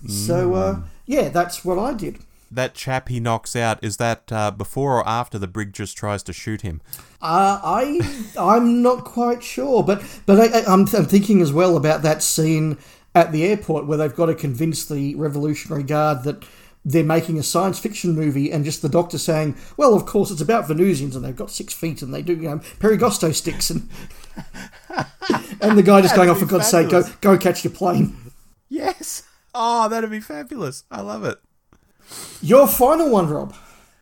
So 0.07 0.55
uh, 0.55 0.79
yeah, 1.05 1.29
that's 1.29 1.63
what 1.63 1.79
I 1.79 1.93
did. 1.93 2.19
That 2.55 2.73
chap 2.75 3.09
he 3.09 3.19
knocks 3.19 3.55
out 3.55 3.83
is 3.83 3.97
that 3.97 4.31
uh, 4.31 4.51
before 4.51 4.97
or 4.99 5.07
after 5.07 5.37
the 5.39 5.47
brig 5.47 5.73
just 5.73 5.97
tries 5.97 6.23
to 6.23 6.33
shoot 6.33 6.61
him? 6.61 6.81
Uh, 7.21 7.59
I 7.63 8.31
I'm 8.39 8.81
not 8.81 9.03
quite 9.05 9.43
sure, 9.43 9.83
but 9.83 10.01
but 10.25 10.39
I, 10.39 10.59
I- 10.59 10.73
I'm, 10.73 10.81
I'm 10.95 11.05
thinking 11.05 11.41
as 11.41 11.51
well 11.53 11.75
about 11.77 12.01
that 12.03 12.21
scene 12.23 12.77
at 13.15 13.31
the 13.31 13.43
airport 13.45 13.85
where 13.85 13.97
they've 13.97 14.15
got 14.15 14.25
to 14.27 14.35
convince 14.35 14.85
the 14.85 15.15
Revolutionary 15.15 15.83
Guard 15.83 16.23
that 16.23 16.43
they're 16.85 17.03
making 17.03 17.39
a 17.39 17.43
science 17.43 17.79
fiction 17.79 18.13
movie, 18.13 18.51
and 18.51 18.65
just 18.65 18.81
the 18.81 18.89
Doctor 18.89 19.17
saying, 19.17 19.55
"Well, 19.77 19.93
of 19.93 20.05
course 20.05 20.31
it's 20.31 20.41
about 20.41 20.67
Venusians, 20.67 21.15
and 21.15 21.23
they've 21.23 21.35
got 21.35 21.49
six 21.51 21.73
feet, 21.73 22.01
and 22.01 22.13
they 22.13 22.21
do 22.21 22.33
you 22.33 22.49
know 22.49 22.61
perigosto 22.79 23.31
sticks," 23.31 23.69
and 23.69 23.87
and 25.61 25.77
the 25.77 25.83
guy 25.83 26.01
just 26.01 26.15
going, 26.15 26.29
"Oh, 26.29 26.35
for 26.35 26.45
God's 26.45 26.67
sake, 26.69 26.89
go 26.89 27.03
go 27.21 27.37
catch 27.37 27.63
your 27.63 27.71
plane." 27.73 28.17
Yes. 28.69 29.23
Oh, 29.55 29.87
that'd 29.87 30.09
be 30.09 30.19
fabulous. 30.19 30.83
I 30.89 31.01
love 31.01 31.23
it. 31.23 31.39
Your 32.41 32.67
final 32.67 33.09
one, 33.09 33.29
Rob. 33.29 33.55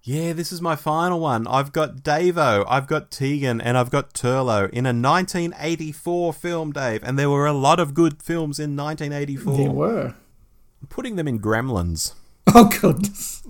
Yeah, 0.04 0.34
this 0.34 0.52
is 0.52 0.62
my 0.62 0.76
final 0.76 1.20
one. 1.20 1.46
I've 1.46 1.72
got 1.72 1.98
Davo, 1.98 2.66
I've 2.68 2.88
got 2.88 3.12
Tegan, 3.12 3.62
and 3.62 3.78
I've 3.78 3.92
got 3.92 4.14
Turlough 4.14 4.70
in 4.72 4.88
a 4.88 4.90
1984 4.90 6.34
film, 6.34 6.72
Dave. 6.72 7.04
And 7.04 7.20
there 7.20 7.30
were 7.30 7.46
a 7.46 7.54
lot 7.54 7.80
of 7.80 7.94
good 7.94 8.24
films 8.24 8.60
in 8.60 8.76
1984. 8.76 9.58
There 9.58 9.72
were. 9.72 10.16
Putting 10.90 11.18
them 11.18 11.28
in 11.28 11.40
Gremlins. 11.40 12.14
Oh 12.54 12.66
goodness. 12.82 13.44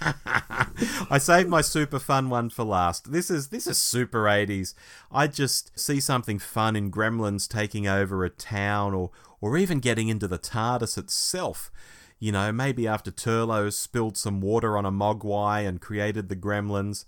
I 1.10 1.18
saved 1.18 1.48
my 1.48 1.60
super 1.60 1.98
fun 1.98 2.28
one 2.28 2.50
for 2.50 2.64
last. 2.64 3.12
This 3.12 3.30
is 3.30 3.48
this 3.48 3.66
is 3.66 3.78
super 3.78 4.24
80s. 4.24 4.74
I 5.12 5.26
just 5.26 5.78
see 5.78 6.00
something 6.00 6.38
fun 6.38 6.74
in 6.74 6.90
Gremlins 6.90 7.46
taking 7.46 7.86
over 7.86 8.24
a 8.24 8.30
town 8.30 8.94
or 8.94 9.10
or 9.40 9.56
even 9.56 9.78
getting 9.80 10.08
into 10.08 10.26
the 10.26 10.38
TARDIS 10.38 10.98
itself. 10.98 11.70
You 12.18 12.32
know, 12.32 12.50
maybe 12.50 12.86
after 12.86 13.10
Turlough 13.10 13.72
spilled 13.72 14.16
some 14.16 14.40
water 14.40 14.78
on 14.78 14.86
a 14.86 14.92
Mogwai 14.92 15.66
and 15.66 15.80
created 15.80 16.28
the 16.28 16.36
Gremlins. 16.36 17.04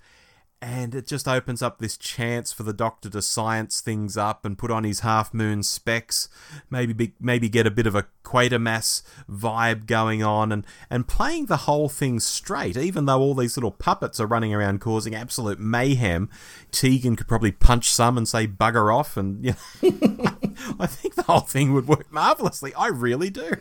And 0.61 0.92
it 0.92 1.06
just 1.06 1.28
opens 1.28 1.62
up 1.62 1.78
this 1.78 1.96
chance 1.96 2.50
for 2.50 2.64
the 2.64 2.72
Doctor 2.72 3.09
to 3.11 3.22
science 3.22 3.80
things 3.80 4.16
up 4.16 4.44
and 4.44 4.59
put 4.59 4.72
on 4.72 4.82
his 4.82 5.00
half 5.00 5.32
moon 5.32 5.62
specs, 5.62 6.28
maybe 6.68 6.92
be, 6.92 7.12
maybe 7.20 7.48
get 7.48 7.64
a 7.64 7.70
bit 7.70 7.86
of 7.86 7.94
a 7.94 8.06
Quatermass 8.24 9.02
vibe 9.30 9.86
going 9.86 10.22
on, 10.24 10.50
and, 10.50 10.66
and 10.90 11.06
playing 11.06 11.46
the 11.46 11.59
whole 11.59 11.88
thing 11.88 12.18
straight. 12.18 12.76
Even 12.76 13.04
though 13.04 13.20
all 13.20 13.36
these 13.36 13.56
little 13.56 13.70
puppets 13.70 14.18
are 14.18 14.26
running 14.26 14.52
around 14.52 14.80
causing 14.80 15.14
absolute 15.14 15.61
mayhem, 15.61 16.28
Tegan 16.72 17.14
could 17.14 17.28
probably 17.28 17.52
punch 17.52 17.88
some 17.88 18.18
and 18.18 18.26
say 18.26 18.48
bugger 18.48 18.92
off, 18.92 19.16
and 19.16 19.44
you 19.44 19.54
know, 19.82 19.90
I 20.80 20.88
think 20.88 21.14
the 21.14 21.22
whole 21.22 21.40
thing 21.40 21.72
would 21.72 21.86
work 21.86 22.12
marvelously. 22.12 22.74
I 22.74 22.88
really 22.88 23.30
do. 23.30 23.52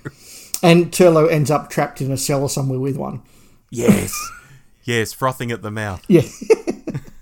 And 0.64 0.92
Turlough 0.92 1.32
ends 1.32 1.52
up 1.52 1.70
trapped 1.70 2.02
in 2.02 2.12
a 2.12 2.18
cellar 2.18 2.50
somewhere 2.50 2.80
with 2.80 2.98
one. 2.98 3.22
Yes, 3.70 4.14
yes, 4.84 5.14
frothing 5.14 5.52
at 5.52 5.62
the 5.62 5.70
mouth. 5.70 6.04
Yeah. 6.08 6.24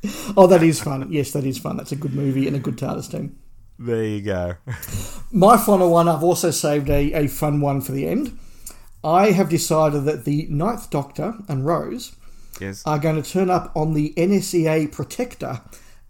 oh, 0.38 0.48
that 0.48 0.64
is 0.64 0.82
fun. 0.82 1.12
Yes, 1.12 1.32
that 1.32 1.46
is 1.46 1.58
fun. 1.58 1.78
That's 1.78 1.92
a 1.92 1.96
good 1.96 2.14
movie 2.14 2.48
and 2.48 2.56
a 2.56 2.60
good 2.60 2.78
TARDIS 2.78 3.12
team. 3.12 3.38
There 3.78 4.04
you 4.04 4.22
go. 4.22 4.56
My 5.32 5.58
final 5.58 5.92
one, 5.92 6.08
I've 6.08 6.24
also 6.24 6.52
saved 6.52 6.90
a, 6.90 7.12
a 7.14 7.28
fun 7.28 7.60
one 7.62 7.82
for 7.82 7.92
the 7.92 8.08
end. 8.08 8.38
I 9.04 9.32
have 9.32 9.50
decided 9.50 10.06
that 10.06 10.26
the 10.26 10.48
Ninth 10.50 10.90
Doctor 10.90 11.36
and 11.48 11.66
Rose 11.66 12.16
Yes. 12.60 12.82
are 12.86 12.98
going 13.00 13.22
to 13.22 13.30
turn 13.30 13.50
up 13.50 13.72
on 13.76 13.94
the 13.94 14.14
NSEA 14.16 14.92
Protector 14.92 15.62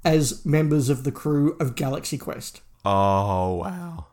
as 0.04 0.46
members 0.46 0.90
of 0.90 1.04
the 1.04 1.12
crew 1.12 1.58
of 1.60 1.76
Galaxy 1.76 2.18
Quest. 2.18 2.62
Oh 2.86 3.56
wow. 3.56 4.06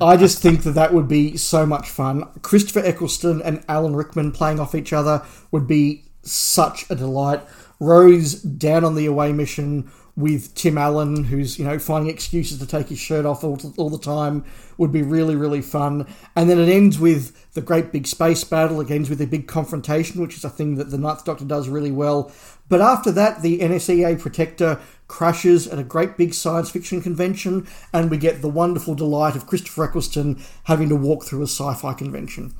I 0.00 0.16
just 0.16 0.40
think 0.42 0.62
that 0.62 0.72
that 0.72 0.92
would 0.92 1.08
be 1.08 1.36
so 1.36 1.64
much 1.66 1.88
fun. 1.88 2.28
Christopher 2.42 2.80
Eccleston 2.84 3.40
and 3.42 3.64
Alan 3.68 3.96
Rickman 3.96 4.30
playing 4.30 4.60
off 4.60 4.74
each 4.74 4.92
other 4.92 5.24
would 5.50 5.66
be 5.66 6.04
such 6.22 6.88
a 6.90 6.94
delight. 6.94 7.40
Rose 7.78 8.34
down 8.34 8.84
on 8.84 8.94
the 8.94 9.06
away 9.06 9.32
mission 9.32 9.90
with 10.16 10.54
Tim 10.54 10.78
Allen, 10.78 11.24
who's 11.24 11.58
you 11.58 11.64
know 11.64 11.78
finding 11.78 12.10
excuses 12.10 12.58
to 12.58 12.66
take 12.66 12.88
his 12.88 12.98
shirt 12.98 13.26
off 13.26 13.44
all, 13.44 13.60
all 13.76 13.90
the 13.90 13.98
time, 13.98 14.44
would 14.78 14.90
be 14.90 15.02
really 15.02 15.36
really 15.36 15.60
fun. 15.60 16.06
And 16.34 16.48
then 16.48 16.58
it 16.58 16.70
ends 16.70 16.98
with 16.98 17.52
the 17.52 17.60
great 17.60 17.92
big 17.92 18.06
space 18.06 18.42
battle. 18.42 18.80
It 18.80 18.90
ends 18.90 19.10
with 19.10 19.20
a 19.20 19.26
big 19.26 19.46
confrontation, 19.46 20.20
which 20.20 20.36
is 20.36 20.44
a 20.44 20.50
thing 20.50 20.76
that 20.76 20.90
the 20.90 20.98
Ninth 20.98 21.24
Doctor 21.24 21.44
does 21.44 21.68
really 21.68 21.92
well. 21.92 22.32
But 22.68 22.80
after 22.80 23.12
that, 23.12 23.42
the 23.42 23.60
NSEA 23.60 24.18
Protector 24.18 24.80
crashes 25.06 25.68
at 25.68 25.78
a 25.78 25.84
great 25.84 26.16
big 26.16 26.34
science 26.34 26.70
fiction 26.70 27.00
convention, 27.02 27.68
and 27.92 28.10
we 28.10 28.16
get 28.16 28.40
the 28.40 28.48
wonderful 28.48 28.94
delight 28.94 29.36
of 29.36 29.46
Christopher 29.46 29.84
Eccleston 29.84 30.42
having 30.64 30.88
to 30.88 30.96
walk 30.96 31.24
through 31.24 31.42
a 31.42 31.46
sci-fi 31.46 31.92
convention. 31.92 32.54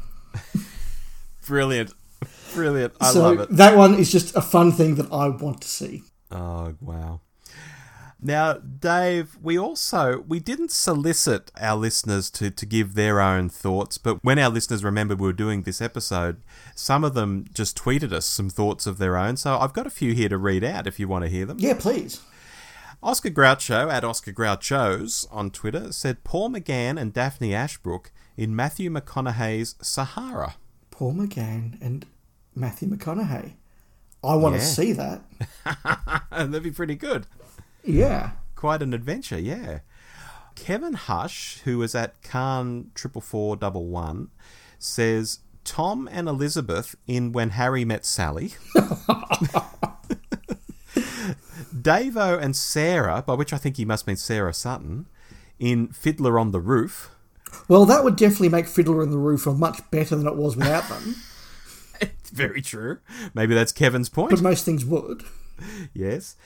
Brilliant. 1.47 1.95
Brilliant. 2.57 2.95
I 3.01 3.13
so 3.13 3.21
love 3.23 3.41
it. 3.41 3.57
that 3.57 3.77
one 3.77 3.95
is 3.95 4.11
just 4.11 4.35
a 4.35 4.41
fun 4.41 4.73
thing 4.73 4.97
that 4.97 5.13
I 5.13 5.29
want 5.29 5.61
to 5.61 5.69
see. 5.69 6.03
Oh, 6.31 6.75
wow. 6.81 7.21
Now, 8.21 8.55
Dave, 8.55 9.37
we 9.43 9.59
also 9.59 10.25
we 10.27 10.41
didn't 10.41 10.73
solicit 10.73 11.53
our 11.61 11.77
listeners 11.77 12.31
to, 12.31 12.51
to 12.51 12.67
give 12.67 12.95
their 12.95 13.21
own 13.21 13.51
thoughts, 13.51 13.99
but 13.99 14.25
when 14.25 14.39
our 14.39 14.49
listeners 14.49 14.83
remembered 14.83 15.21
we 15.21 15.27
were 15.27 15.33
doing 15.35 15.63
this 15.63 15.83
episode, 15.83 16.43
some 16.75 17.05
of 17.05 17.15
them 17.15 17.45
just 17.53 17.77
tweeted 17.79 18.13
us 18.13 18.25
some 18.27 18.49
thoughts 18.49 18.87
of 18.87 18.99
their 18.99 19.17
own. 19.17 19.37
So 19.37 19.59
I've 19.59 19.75
got 19.75 19.87
a 19.87 19.91
few 19.91 20.15
here 20.15 20.31
to 20.31 20.39
read 20.39 20.65
out 20.65 20.87
if 20.87 20.99
you 20.99 21.07
want 21.07 21.25
to 21.25 21.31
hear 21.31 21.45
them. 21.45 21.59
Yeah, 21.61 21.75
please. 21.79 22.21
Oscar 23.03 23.31
Groucho 23.31 23.93
at 23.93 24.03
Oscar 24.03 24.33
Grouchos 24.33 25.27
on 25.31 25.51
Twitter 25.51 25.93
said 25.93 26.25
Paul 26.25 26.51
McGann 26.51 26.99
and 26.99 27.13
Daphne 27.13 27.55
Ashbrook 27.55 28.11
in 28.37 28.57
Matthew 28.57 28.91
McConaughey's 28.91 29.77
Sahara. 29.83 30.57
Paul 30.91 31.13
McGann 31.13 31.81
and 31.83 32.07
Matthew 32.57 32.89
McConaughey. 32.89 33.53
I 34.25 34.35
want 34.35 34.55
Yeah. 34.55 34.61
to 34.61 34.67
see 34.67 34.93
that. 34.93 35.23
That'd 36.33 36.63
be 36.63 36.71
pretty 36.73 36.97
good. 36.97 37.27
Yeah. 37.85 38.31
Quite 38.57 38.83
an 38.83 38.93
adventure, 38.95 39.39
yeah. 39.39 39.81
Kevin 40.57 40.95
Hush, 40.95 41.61
who 41.65 41.79
was 41.79 41.95
at 41.95 42.23
Khan 42.23 42.91
Triple 42.95 43.21
Four 43.21 43.57
Double 43.57 43.87
One, 43.87 44.29
says 44.79 45.41
Tom 45.65 46.09
and 46.11 46.29
Elizabeth 46.29 46.95
in 47.07 47.31
When 47.33 47.51
Harry 47.51 47.85
Met 47.85 48.07
Sally. 48.07 48.55
Davo 51.75 52.41
and 52.41 52.57
Sarah, 52.57 53.23
by 53.27 53.35
which 53.35 53.53
I 53.53 53.59
think 53.59 53.77
he 53.77 53.85
must 53.85 54.07
mean 54.07 54.17
Sarah 54.17 54.55
Sutton, 54.55 55.07
in 55.59 55.89
Fiddler 55.89 56.39
on 56.39 56.51
the 56.53 56.61
Roof. 56.61 57.11
Well, 57.69 57.85
that 57.87 58.03
would 58.05 58.17
definitely 58.17 58.49
make 58.49 58.67
Fiddler 58.67 59.03
on 59.03 59.11
the 59.11 59.19
Roof 59.19 59.47
much 59.47 59.79
better 59.91 60.17
than 60.17 60.27
it 60.27 60.37
was 60.37 60.57
without 60.57 60.89
them. 60.89 61.17
Very 62.31 62.63
true. 62.63 62.99
Maybe 63.35 63.55
that's 63.55 63.73
Kevin's 63.73 64.09
point. 64.09 64.31
but 64.31 64.43
most 64.43 64.65
things 64.65 64.85
would. 64.85 65.25
Yes. 65.95 66.37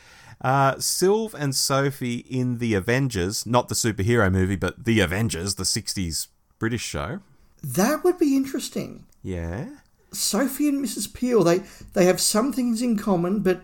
Uh, 0.41 0.75
Sylve 0.77 1.35
and 1.35 1.55
Sophie 1.55 2.19
in 2.29 2.59
The 2.59 2.75
Avengers, 2.75 3.45
not 3.45 3.69
the 3.69 3.75
superhero 3.75 4.31
movie, 4.33 4.57
but 4.57 4.85
The 4.85 5.01
Avengers, 5.01 5.57
the 5.57 5.65
60s 5.65 6.29
British 6.59 6.83
show. 6.83 7.21
That 7.63 8.05
would 8.05 8.19
be 8.19 8.37
interesting. 8.37 9.05
Yeah. 9.23 9.69
Sophie 10.13 10.69
and 10.69 10.83
Mrs. 10.85 11.13
Peel, 11.13 11.45
they, 11.45 11.63
they 11.93 12.07
have 12.07 12.21
some 12.21 12.53
things 12.53 12.81
in 12.83 12.97
common, 12.97 13.41
but 13.41 13.61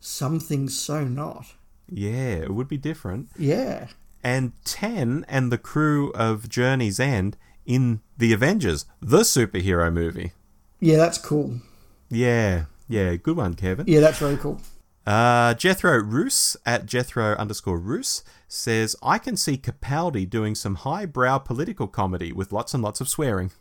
some 0.00 0.38
things 0.38 0.78
so 0.78 1.04
not. 1.04 1.46
Yeah, 1.90 2.34
it 2.42 2.54
would 2.54 2.68
be 2.68 2.76
different. 2.76 3.28
Yeah. 3.38 3.88
And 4.22 4.52
Ten 4.64 5.24
and 5.28 5.50
the 5.50 5.58
crew 5.58 6.10
of 6.12 6.48
Journey's 6.48 7.00
End 7.00 7.36
in 7.64 8.00
The 8.18 8.32
Avengers, 8.32 8.84
the 9.00 9.20
superhero 9.20 9.92
movie. 9.92 10.32
Yeah, 10.82 10.96
that's 10.96 11.16
cool. 11.16 11.60
Yeah, 12.10 12.64
yeah, 12.88 13.14
good 13.14 13.36
one, 13.36 13.54
Kevin. 13.54 13.86
Yeah, 13.86 14.00
that's 14.00 14.18
very 14.18 14.36
cool. 14.36 14.60
Uh, 15.06 15.54
Jethro 15.54 15.96
Roos 15.98 16.56
at 16.66 16.86
Jethro 16.86 17.36
underscore 17.36 17.78
Roos 17.78 18.24
says, 18.48 18.96
I 19.00 19.18
can 19.18 19.36
see 19.36 19.56
Capaldi 19.56 20.28
doing 20.28 20.56
some 20.56 20.74
highbrow 20.74 21.38
political 21.38 21.86
comedy 21.86 22.32
with 22.32 22.50
lots 22.50 22.74
and 22.74 22.82
lots 22.82 23.00
of 23.00 23.08
swearing. 23.08 23.52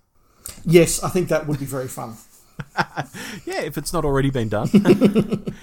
Yes, 0.66 1.04
I 1.04 1.10
think 1.10 1.28
that 1.28 1.46
would 1.46 1.60
be 1.60 1.66
very 1.66 1.88
fun. 1.88 2.16
Yeah, 3.46 3.62
if 3.62 3.78
it's 3.78 3.94
not 3.94 4.06
already 4.06 4.30
been 4.30 4.50
done. 4.50 4.70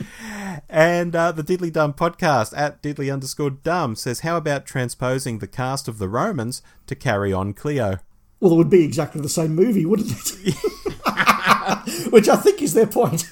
and 0.69 1.15
uh, 1.15 1.31
the 1.31 1.45
Diddly 1.45 1.73
Dumb 1.73 1.93
podcast 1.93 2.57
at 2.57 2.83
Diddly 2.83 3.13
underscore 3.13 3.51
Dumb 3.51 3.95
says, 3.95 4.21
How 4.21 4.37
about 4.37 4.67
transposing 4.67 5.39
the 5.39 5.47
cast 5.47 5.87
of 5.87 5.99
the 5.99 6.09
Romans 6.09 6.61
to 6.87 6.97
carry 6.97 7.33
on 7.33 7.53
Cleo? 7.53 7.99
Well, 8.41 8.53
it 8.53 8.57
would 8.57 8.71
be 8.71 8.85
exactly 8.85 9.21
the 9.21 9.29
same 9.29 9.55
movie, 9.55 9.85
wouldn't 9.85 10.11
it? 10.11 10.55
Which 12.11 12.29
I 12.29 12.37
think 12.37 12.63
is 12.63 12.75
their 12.75 12.87
point. 12.87 13.31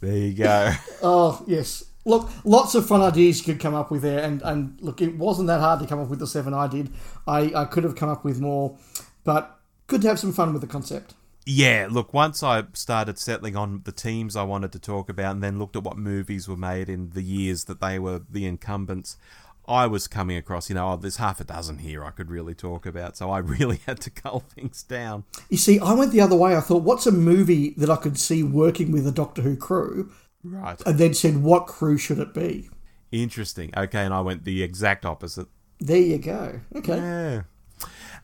There 0.00 0.16
you 0.16 0.34
go. 0.34 0.72
Oh, 1.02 1.42
yes. 1.46 1.84
Look, 2.04 2.30
lots 2.44 2.74
of 2.74 2.86
fun 2.86 3.00
ideas 3.00 3.38
you 3.38 3.52
could 3.52 3.62
come 3.62 3.74
up 3.74 3.90
with 3.90 4.02
there. 4.02 4.22
And, 4.22 4.42
and 4.42 4.78
look, 4.80 5.00
it 5.00 5.16
wasn't 5.16 5.48
that 5.48 5.60
hard 5.60 5.80
to 5.80 5.86
come 5.86 6.00
up 6.00 6.08
with 6.08 6.18
the 6.18 6.26
seven 6.26 6.52
I 6.52 6.66
did. 6.66 6.90
I, 7.26 7.52
I 7.54 7.64
could 7.64 7.84
have 7.84 7.96
come 7.96 8.08
up 8.08 8.24
with 8.24 8.40
more, 8.40 8.76
but 9.24 9.58
good 9.86 10.02
to 10.02 10.08
have 10.08 10.18
some 10.18 10.32
fun 10.32 10.52
with 10.52 10.62
the 10.62 10.68
concept. 10.68 11.14
Yeah, 11.46 11.88
look, 11.90 12.14
once 12.14 12.42
I 12.42 12.64
started 12.72 13.18
settling 13.18 13.54
on 13.54 13.82
the 13.84 13.92
teams 13.92 14.34
I 14.34 14.44
wanted 14.44 14.72
to 14.72 14.78
talk 14.78 15.10
about 15.10 15.32
and 15.32 15.42
then 15.42 15.58
looked 15.58 15.76
at 15.76 15.84
what 15.84 15.98
movies 15.98 16.48
were 16.48 16.56
made 16.56 16.88
in 16.88 17.10
the 17.10 17.22
years 17.22 17.64
that 17.64 17.80
they 17.80 17.98
were 17.98 18.22
the 18.30 18.46
incumbents, 18.46 19.18
I 19.66 19.86
was 19.86 20.06
coming 20.06 20.36
across, 20.36 20.68
you 20.68 20.74
know, 20.74 20.92
oh, 20.92 20.96
there's 20.96 21.16
half 21.16 21.40
a 21.40 21.44
dozen 21.44 21.78
here 21.78 22.04
I 22.04 22.10
could 22.10 22.30
really 22.30 22.54
talk 22.54 22.86
about. 22.86 23.16
So 23.16 23.30
I 23.30 23.38
really 23.38 23.80
had 23.86 24.00
to 24.02 24.10
cull 24.10 24.40
things 24.40 24.82
down. 24.82 25.24
You 25.48 25.56
see, 25.56 25.78
I 25.78 25.92
went 25.94 26.12
the 26.12 26.20
other 26.20 26.36
way. 26.36 26.56
I 26.56 26.60
thought, 26.60 26.82
what's 26.82 27.06
a 27.06 27.12
movie 27.12 27.70
that 27.76 27.90
I 27.90 27.96
could 27.96 28.18
see 28.18 28.42
working 28.42 28.92
with 28.92 29.06
a 29.06 29.12
Doctor 29.12 29.42
Who 29.42 29.56
crew? 29.56 30.12
Right. 30.42 30.80
And 30.84 30.98
then 30.98 31.14
said, 31.14 31.42
what 31.42 31.66
crew 31.66 31.96
should 31.96 32.18
it 32.18 32.34
be? 32.34 32.68
Interesting. 33.10 33.72
Okay, 33.76 34.04
and 34.04 34.12
I 34.12 34.20
went 34.20 34.44
the 34.44 34.62
exact 34.62 35.06
opposite. 35.06 35.46
There 35.80 35.96
you 35.96 36.18
go. 36.18 36.60
Okay. 36.74 36.96
Yeah. 36.96 37.42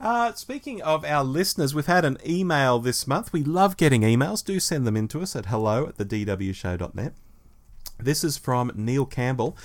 Uh, 0.00 0.32
speaking 0.32 0.80
of 0.80 1.04
our 1.04 1.22
listeners, 1.22 1.74
we've 1.74 1.86
had 1.86 2.04
an 2.04 2.16
email 2.26 2.78
this 2.78 3.06
month. 3.06 3.32
We 3.32 3.44
love 3.44 3.76
getting 3.76 4.00
emails. 4.00 4.44
Do 4.44 4.58
send 4.58 4.86
them 4.86 4.96
in 4.96 5.08
to 5.08 5.20
us 5.20 5.36
at 5.36 5.46
hello 5.46 5.86
at 5.86 5.96
the 5.96 6.06
dwshow.net. 6.06 7.12
This 7.98 8.24
is 8.24 8.38
from 8.38 8.72
Neil 8.74 9.04
Campbell, 9.04 9.56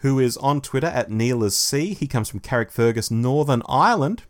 who 0.00 0.18
is 0.18 0.36
on 0.38 0.60
Twitter 0.60 0.86
at 0.86 1.10
Neil 1.10 1.48
C. 1.50 1.94
He 1.94 2.06
comes 2.06 2.28
from 2.28 2.40
Carrickfergus, 2.40 3.10
Northern 3.10 3.62
Ireland. 3.68 4.24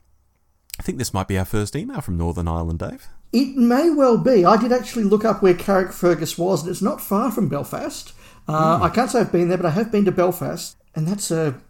I 0.78 0.82
think 0.82 0.98
this 0.98 1.14
might 1.14 1.28
be 1.28 1.38
our 1.38 1.44
first 1.44 1.76
email 1.76 2.00
from 2.00 2.16
Northern 2.16 2.48
Ireland, 2.48 2.78
Dave. 2.78 3.08
It 3.32 3.56
may 3.56 3.90
well 3.90 4.18
be. 4.18 4.44
I 4.44 4.56
did 4.56 4.72
actually 4.72 5.04
look 5.04 5.24
up 5.24 5.42
where 5.42 5.54
Carrickfergus 5.54 6.38
was, 6.38 6.62
and 6.62 6.70
it's 6.70 6.82
not 6.82 7.00
far 7.00 7.30
from 7.30 7.48
Belfast. 7.48 8.12
Uh, 8.48 8.80
I 8.82 8.88
can't 8.88 9.10
say 9.10 9.20
I've 9.20 9.30
been 9.30 9.48
there, 9.48 9.58
but 9.58 9.66
I 9.66 9.70
have 9.70 9.92
been 9.92 10.04
to 10.06 10.12
Belfast, 10.12 10.76
and 10.94 11.06
that's 11.06 11.30
a 11.30 11.60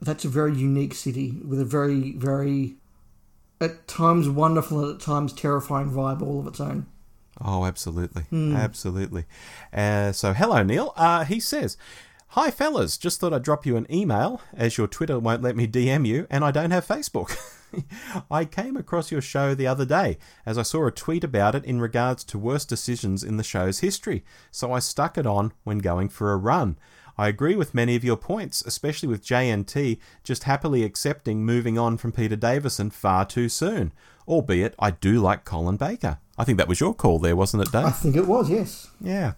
that's 0.00 0.24
a 0.24 0.28
very 0.28 0.54
unique 0.54 0.94
city 0.94 1.32
with 1.44 1.60
a 1.60 1.64
very 1.64 2.12
very 2.12 2.76
at 3.60 3.86
times 3.88 4.28
wonderful 4.28 4.82
and 4.82 4.94
at 4.94 5.00
times 5.00 5.32
terrifying 5.32 5.90
vibe 5.90 6.22
all 6.22 6.40
of 6.40 6.46
its 6.46 6.60
own. 6.60 6.86
Oh, 7.40 7.64
absolutely. 7.64 8.24
Absolutely. 8.32 9.24
Uh, 9.72 10.12
so, 10.12 10.32
hello, 10.32 10.62
Neil. 10.62 10.92
Uh, 10.96 11.24
he 11.24 11.38
says, 11.38 11.76
Hi, 12.32 12.50
fellas. 12.50 12.98
Just 12.98 13.20
thought 13.20 13.32
I'd 13.32 13.42
drop 13.42 13.64
you 13.64 13.78
an 13.78 13.86
email, 13.90 14.42
as 14.52 14.76
your 14.76 14.86
Twitter 14.86 15.18
won't 15.18 15.40
let 15.40 15.56
me 15.56 15.66
DM 15.66 16.06
you, 16.06 16.26
and 16.28 16.44
I 16.44 16.50
don't 16.50 16.72
have 16.72 16.86
Facebook. 16.86 17.34
I 18.30 18.44
came 18.44 18.76
across 18.76 19.10
your 19.10 19.22
show 19.22 19.54
the 19.54 19.66
other 19.66 19.86
day, 19.86 20.18
as 20.44 20.58
I 20.58 20.62
saw 20.62 20.86
a 20.86 20.90
tweet 20.90 21.24
about 21.24 21.54
it 21.54 21.64
in 21.64 21.80
regards 21.80 22.24
to 22.24 22.38
worst 22.38 22.68
decisions 22.68 23.24
in 23.24 23.38
the 23.38 23.42
show's 23.42 23.78
history, 23.78 24.26
so 24.50 24.74
I 24.74 24.78
stuck 24.78 25.16
it 25.16 25.26
on 25.26 25.54
when 25.64 25.78
going 25.78 26.10
for 26.10 26.30
a 26.30 26.36
run. 26.36 26.78
I 27.16 27.28
agree 27.28 27.56
with 27.56 27.74
many 27.74 27.96
of 27.96 28.04
your 28.04 28.18
points, 28.18 28.60
especially 28.60 29.08
with 29.08 29.24
JNT 29.24 29.98
just 30.22 30.44
happily 30.44 30.84
accepting 30.84 31.46
moving 31.46 31.78
on 31.78 31.96
from 31.96 32.12
Peter 32.12 32.36
Davison 32.36 32.90
far 32.90 33.24
too 33.24 33.48
soon. 33.48 33.90
Albeit, 34.28 34.74
I 34.78 34.92
do 34.92 35.20
like 35.20 35.44
Colin 35.44 35.76
Baker. 35.76 36.18
I 36.36 36.44
think 36.44 36.58
that 36.58 36.68
was 36.68 36.78
your 36.78 36.94
call 36.94 37.18
there, 37.18 37.34
wasn't 37.34 37.64
it, 37.64 37.72
Dave? 37.72 37.86
I 37.86 37.90
think 37.90 38.14
it 38.14 38.28
was, 38.28 38.48
yes. 38.48 38.88
Yeah. 39.00 39.32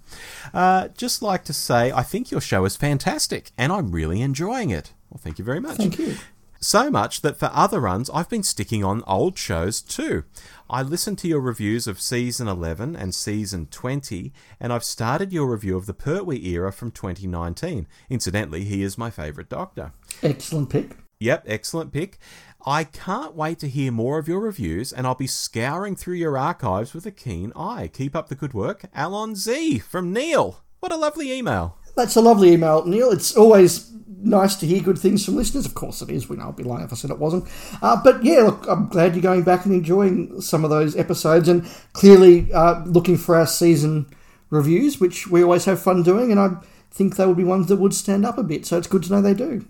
Uh, 0.52 0.88
just 0.88 1.22
like 1.22 1.44
to 1.44 1.54
say, 1.54 1.92
I 1.92 2.02
think 2.02 2.30
your 2.30 2.42
show 2.42 2.64
is 2.66 2.76
fantastic, 2.76 3.52
and 3.56 3.72
I'm 3.72 3.92
really 3.92 4.20
enjoying 4.20 4.70
it. 4.70 4.92
Well, 5.08 5.20
thank 5.22 5.38
you 5.38 5.44
very 5.44 5.60
much. 5.60 5.76
Thank 5.76 5.98
you. 5.98 6.16
So 6.62 6.90
much 6.90 7.22
that 7.22 7.38
for 7.38 7.50
other 7.54 7.80
runs, 7.80 8.10
I've 8.10 8.28
been 8.28 8.42
sticking 8.42 8.84
on 8.84 9.02
old 9.06 9.38
shows 9.38 9.80
too. 9.80 10.24
I 10.68 10.82
listened 10.82 11.18
to 11.20 11.28
your 11.28 11.40
reviews 11.40 11.86
of 11.86 12.02
season 12.02 12.48
11 12.48 12.94
and 12.96 13.14
season 13.14 13.66
20, 13.70 14.30
and 14.60 14.70
I've 14.70 14.84
started 14.84 15.32
your 15.32 15.50
review 15.50 15.78
of 15.78 15.86
the 15.86 15.94
Pertwee 15.94 16.46
era 16.46 16.70
from 16.70 16.90
2019. 16.90 17.86
Incidentally, 18.10 18.64
he 18.64 18.82
is 18.82 18.98
my 18.98 19.08
favourite 19.08 19.48
doctor. 19.48 19.92
Excellent 20.22 20.68
pick. 20.68 20.98
Yep, 21.18 21.44
excellent 21.46 21.92
pick. 21.92 22.18
I 22.66 22.84
can't 22.84 23.34
wait 23.34 23.58
to 23.60 23.68
hear 23.68 23.90
more 23.90 24.18
of 24.18 24.28
your 24.28 24.40
reviews, 24.40 24.92
and 24.92 25.06
I'll 25.06 25.14
be 25.14 25.26
scouring 25.26 25.96
through 25.96 26.16
your 26.16 26.36
archives 26.36 26.92
with 26.92 27.06
a 27.06 27.10
keen 27.10 27.52
eye. 27.56 27.90
Keep 27.92 28.14
up 28.14 28.28
the 28.28 28.34
good 28.34 28.52
work. 28.52 28.84
Allons-y 28.94 29.78
from 29.78 30.12
Neil. 30.12 30.62
What 30.80 30.92
a 30.92 30.96
lovely 30.96 31.32
email. 31.32 31.78
That's 31.96 32.16
a 32.16 32.20
lovely 32.20 32.52
email, 32.52 32.84
Neil. 32.84 33.10
It's 33.10 33.36
always 33.36 33.90
nice 34.22 34.56
to 34.56 34.66
hear 34.66 34.82
good 34.82 34.98
things 34.98 35.24
from 35.24 35.36
listeners. 35.36 35.66
Of 35.66 35.74
course, 35.74 36.02
it 36.02 36.10
is. 36.10 36.28
We 36.28 36.36
know 36.36 36.48
I'd 36.48 36.56
be 36.56 36.62
lying 36.62 36.84
if 36.84 36.92
I 36.92 36.96
said 36.96 37.10
it 37.10 37.18
wasn't. 37.18 37.48
Uh, 37.82 38.00
but 38.02 38.22
yeah, 38.22 38.40
look, 38.40 38.66
I'm 38.68 38.88
glad 38.88 39.14
you're 39.14 39.22
going 39.22 39.42
back 39.42 39.64
and 39.64 39.74
enjoying 39.74 40.40
some 40.40 40.64
of 40.64 40.70
those 40.70 40.96
episodes, 40.96 41.48
and 41.48 41.66
clearly 41.92 42.52
uh, 42.52 42.84
looking 42.84 43.16
for 43.16 43.36
our 43.36 43.46
season 43.46 44.06
reviews, 44.50 45.00
which 45.00 45.26
we 45.28 45.42
always 45.42 45.64
have 45.64 45.80
fun 45.80 46.02
doing. 46.02 46.30
And 46.30 46.40
I 46.40 46.50
think 46.90 47.16
they 47.16 47.26
would 47.26 47.36
be 47.36 47.44
ones 47.44 47.68
that 47.68 47.76
would 47.76 47.94
stand 47.94 48.26
up 48.26 48.36
a 48.36 48.42
bit. 48.42 48.66
So 48.66 48.76
it's 48.76 48.86
good 48.86 49.02
to 49.04 49.12
know 49.12 49.22
they 49.22 49.34
do. 49.34 49.64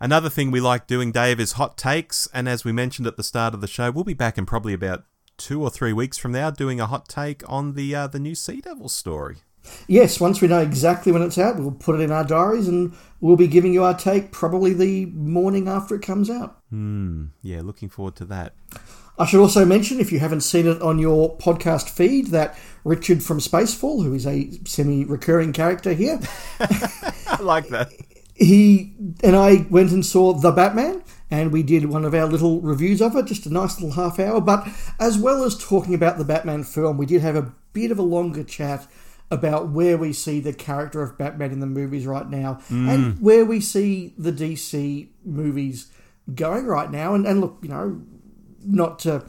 Another 0.00 0.28
thing 0.28 0.50
we 0.50 0.60
like 0.60 0.86
doing, 0.86 1.12
Dave, 1.12 1.40
is 1.40 1.52
hot 1.52 1.76
takes. 1.76 2.28
And 2.32 2.48
as 2.48 2.64
we 2.64 2.72
mentioned 2.72 3.06
at 3.06 3.16
the 3.16 3.22
start 3.22 3.54
of 3.54 3.60
the 3.60 3.66
show, 3.66 3.90
we'll 3.90 4.04
be 4.04 4.14
back 4.14 4.38
in 4.38 4.46
probably 4.46 4.72
about 4.74 5.04
two 5.36 5.62
or 5.62 5.70
three 5.70 5.92
weeks 5.92 6.18
from 6.18 6.32
now 6.32 6.50
doing 6.50 6.80
a 6.80 6.86
hot 6.86 7.08
take 7.08 7.42
on 7.48 7.74
the 7.74 7.94
uh, 7.94 8.06
the 8.06 8.18
new 8.18 8.34
Sea 8.34 8.60
Devil 8.60 8.88
story. 8.88 9.38
Yes, 9.88 10.20
once 10.20 10.40
we 10.40 10.48
know 10.48 10.60
exactly 10.60 11.10
when 11.10 11.22
it's 11.22 11.38
out, 11.38 11.58
we'll 11.58 11.70
put 11.70 11.98
it 11.98 12.02
in 12.02 12.12
our 12.12 12.24
diaries, 12.24 12.68
and 12.68 12.94
we'll 13.20 13.36
be 13.36 13.46
giving 13.46 13.72
you 13.72 13.82
our 13.82 13.96
take 13.96 14.30
probably 14.30 14.74
the 14.74 15.06
morning 15.06 15.68
after 15.68 15.94
it 15.94 16.02
comes 16.02 16.28
out. 16.28 16.58
Hmm. 16.70 17.26
Yeah, 17.42 17.62
looking 17.62 17.88
forward 17.88 18.16
to 18.16 18.24
that. 18.26 18.54
I 19.18 19.26
should 19.26 19.40
also 19.40 19.64
mention, 19.64 20.00
if 20.00 20.10
you 20.10 20.18
haven't 20.18 20.40
seen 20.40 20.66
it 20.66 20.82
on 20.82 20.98
your 20.98 21.38
podcast 21.38 21.88
feed, 21.88 22.28
that 22.28 22.58
Richard 22.82 23.22
from 23.22 23.38
Spacefall, 23.38 24.04
who 24.04 24.12
is 24.12 24.26
a 24.26 24.50
semi 24.66 25.04
recurring 25.04 25.52
character 25.52 25.92
here, 25.92 26.20
I 26.60 27.38
like 27.40 27.68
that. 27.68 27.90
He 28.34 28.94
and 29.22 29.36
I 29.36 29.66
went 29.70 29.92
and 29.92 30.04
saw 30.04 30.32
The 30.32 30.50
Batman, 30.50 31.02
and 31.30 31.52
we 31.52 31.62
did 31.62 31.86
one 31.86 32.04
of 32.04 32.14
our 32.14 32.26
little 32.26 32.60
reviews 32.60 33.00
of 33.00 33.14
it, 33.16 33.26
just 33.26 33.46
a 33.46 33.52
nice 33.52 33.80
little 33.80 33.92
half 33.92 34.18
hour. 34.18 34.40
But 34.40 34.68
as 34.98 35.18
well 35.18 35.44
as 35.44 35.56
talking 35.56 35.94
about 35.94 36.18
the 36.18 36.24
Batman 36.24 36.64
film, 36.64 36.96
we 36.96 37.06
did 37.06 37.22
have 37.22 37.36
a 37.36 37.52
bit 37.72 37.90
of 37.90 37.98
a 37.98 38.02
longer 38.02 38.44
chat 38.44 38.86
about 39.30 39.70
where 39.70 39.96
we 39.96 40.12
see 40.12 40.40
the 40.40 40.52
character 40.52 41.02
of 41.02 41.16
Batman 41.16 41.50
in 41.50 41.60
the 41.60 41.66
movies 41.66 42.06
right 42.06 42.28
now 42.28 42.54
hmm. 42.68 42.88
and 42.88 43.20
where 43.20 43.44
we 43.44 43.60
see 43.60 44.14
the 44.18 44.32
DC 44.32 45.08
movies 45.24 45.90
going 46.34 46.66
right 46.66 46.90
now. 46.90 47.14
And, 47.14 47.26
and 47.26 47.40
look, 47.40 47.58
you 47.62 47.68
know, 47.68 48.02
not 48.64 48.98
to 49.00 49.24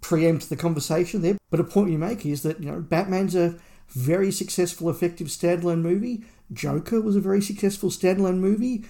preempt 0.00 0.48
the 0.48 0.56
conversation 0.56 1.22
there, 1.22 1.38
but 1.50 1.60
a 1.60 1.64
point 1.64 1.90
you 1.90 1.98
make 1.98 2.24
is 2.24 2.42
that, 2.42 2.60
you 2.60 2.70
know, 2.70 2.80
Batman's 2.80 3.34
a 3.34 3.58
very 3.88 4.32
successful, 4.32 4.88
effective 4.88 5.28
standalone 5.28 5.82
movie. 5.82 6.24
Joker 6.52 7.00
was 7.00 7.16
a 7.16 7.20
very 7.20 7.40
successful 7.40 7.90
standalone 7.90 8.38
movie. 8.38 8.84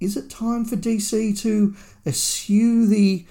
Is 0.00 0.16
it 0.16 0.28
time 0.28 0.64
for 0.64 0.76
DC 0.76 1.38
to 1.40 1.74
eschew 2.04 2.86
the 2.86 3.24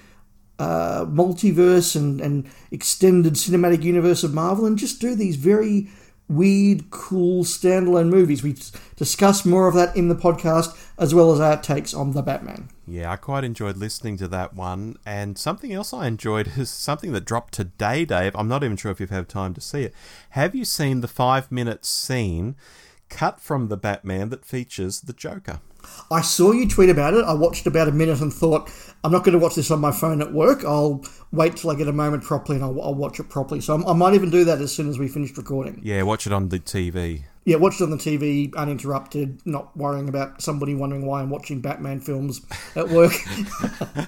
uh, 0.58 1.06
multiverse 1.06 1.96
and, 1.96 2.20
and 2.22 2.50
extended 2.72 3.34
cinematic 3.34 3.84
universe 3.84 4.24
of 4.24 4.34
Marvel 4.34 4.66
and 4.66 4.78
just 4.78 5.00
do 5.00 5.16
these 5.16 5.36
very 5.36 5.90
weird, 6.28 6.90
cool 6.90 7.44
standalone 7.44 8.10
movies? 8.10 8.42
We 8.42 8.56
discuss 8.96 9.46
more 9.46 9.68
of 9.68 9.76
that 9.76 9.96
in 9.96 10.08
the 10.08 10.16
podcast 10.16 10.76
as 10.98 11.14
well 11.14 11.32
as 11.32 11.40
our 11.40 11.62
takes 11.62 11.94
on 11.94 12.14
the 12.14 12.24
Batman. 12.24 12.70
Yeah, 12.88 13.12
I 13.12 13.16
quite 13.16 13.44
enjoyed 13.44 13.78
listening 13.78 14.18
to 14.18 14.28
that 14.30 14.56
one. 14.56 14.98
And 15.06 15.38
something 15.38 15.74
else 15.74 15.94
I 15.94 16.08
enjoyed 16.08 16.54
is 16.58 16.70
something 16.70 17.12
that 17.12 17.26
dropped 17.26 17.54
today, 17.54 18.06
Dave. 18.06 18.36
I'm 18.36 18.48
not 18.48 18.64
even 18.64 18.78
sure 18.78 18.92
if 18.92 19.00
you've 19.00 19.10
had 19.10 19.30
time 19.30 19.54
to 19.54 19.62
see 19.62 19.84
it. 19.84 19.94
Have 20.32 20.56
you 20.56 20.66
seen 20.66 21.02
the 21.02 21.08
five 21.08 21.52
minute 21.52 21.86
scene 21.86 22.56
cut 23.10 23.40
from 23.40 23.68
the 23.68 23.78
Batman 23.78 24.30
that 24.30 24.46
features 24.46 25.02
the 25.02 25.14
Joker? 25.14 25.60
I 26.10 26.22
saw 26.22 26.52
you 26.52 26.68
tweet 26.68 26.90
about 26.90 27.14
it. 27.14 27.24
I 27.26 27.34
watched 27.34 27.68
about 27.68 27.88
a 27.88 27.92
minute 27.92 28.22
and 28.22 28.34
thought, 28.34 28.70
I'm 29.04 29.12
not 29.12 29.24
going 29.24 29.34
to 29.34 29.40
watch 29.40 29.56
this 29.56 29.72
on 29.72 29.80
my 29.80 29.92
phone 29.92 30.22
at 30.22 30.34
work. 30.34 30.64
I'll 30.64 31.04
wait 31.32 31.58
till 31.58 31.70
I 31.70 31.76
get 31.76 31.88
a 31.88 31.94
moment 31.94 32.24
properly 32.24 32.58
and 32.58 32.66
I'll, 32.66 32.82
I'll 32.82 32.96
watch 32.96 33.20
it 33.20 33.30
properly. 33.30 33.62
So 33.62 33.74
I'm, 33.74 33.88
I 33.88 33.94
might 33.94 34.14
even 34.14 34.30
do 34.30 34.46
that 34.46 34.62
as 34.62 34.74
soon 34.74 34.90
as 34.90 35.00
we 35.00 35.08
finished 35.08 35.38
recording. 35.38 35.80
Yeah, 35.84 36.02
watch 36.04 36.26
it 36.26 36.34
on 36.34 36.50
the 36.50 36.60
TV. 36.60 37.24
Yeah, 37.46 37.58
watch 37.58 37.80
it 37.80 37.84
on 37.84 37.92
the 37.92 37.98
TV, 37.98 38.56
uninterrupted, 38.56 39.46
not 39.46 39.78
worrying 39.78 40.10
about 40.10 40.42
somebody 40.42 40.74
wondering 40.74 41.06
why 41.06 41.22
I'm 41.22 41.30
watching 41.30 41.62
Batman 41.62 42.00
films 42.00 42.42
at 42.76 42.90
work. 42.90 43.14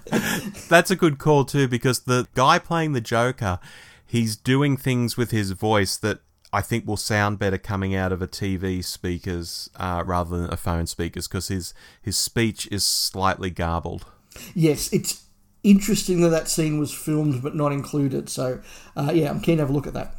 That's 0.69 0.89
a 0.89 0.95
good 0.95 1.19
call 1.19 1.45
too, 1.45 1.67
because 1.67 1.99
the 1.99 2.27
guy 2.33 2.57
playing 2.57 2.93
the 2.93 3.01
Joker, 3.01 3.59
he's 4.07 4.35
doing 4.35 4.75
things 4.75 5.17
with 5.17 5.29
his 5.29 5.51
voice 5.51 5.97
that 5.97 6.21
I 6.57 6.61
think 6.61 6.87
will 6.87 6.97
sound 6.97 7.37
better 7.37 7.59
coming 7.59 7.93
out 7.93 8.11
of 8.11 8.19
a 8.19 8.27
TV 8.27 8.83
speakers 8.83 9.69
uh, 9.75 10.01
rather 10.03 10.35
than 10.35 10.51
a 10.51 10.57
phone 10.57 10.87
speakers, 10.87 11.27
because 11.27 11.49
his 11.49 11.71
his 12.01 12.17
speech 12.17 12.67
is 12.71 12.83
slightly 12.83 13.51
garbled. 13.51 14.07
yes, 14.55 14.91
it's 14.91 15.21
interesting 15.61 16.21
that 16.21 16.29
that 16.29 16.47
scene 16.47 16.79
was 16.79 16.91
filmed 16.91 17.43
but 17.43 17.53
not 17.53 17.71
included. 17.71 18.27
So, 18.27 18.59
uh, 18.95 19.11
yeah, 19.13 19.29
I'm 19.29 19.39
keen 19.39 19.57
to 19.57 19.63
have 19.63 19.69
a 19.69 19.73
look 19.73 19.85
at 19.85 19.93
that. 19.93 20.15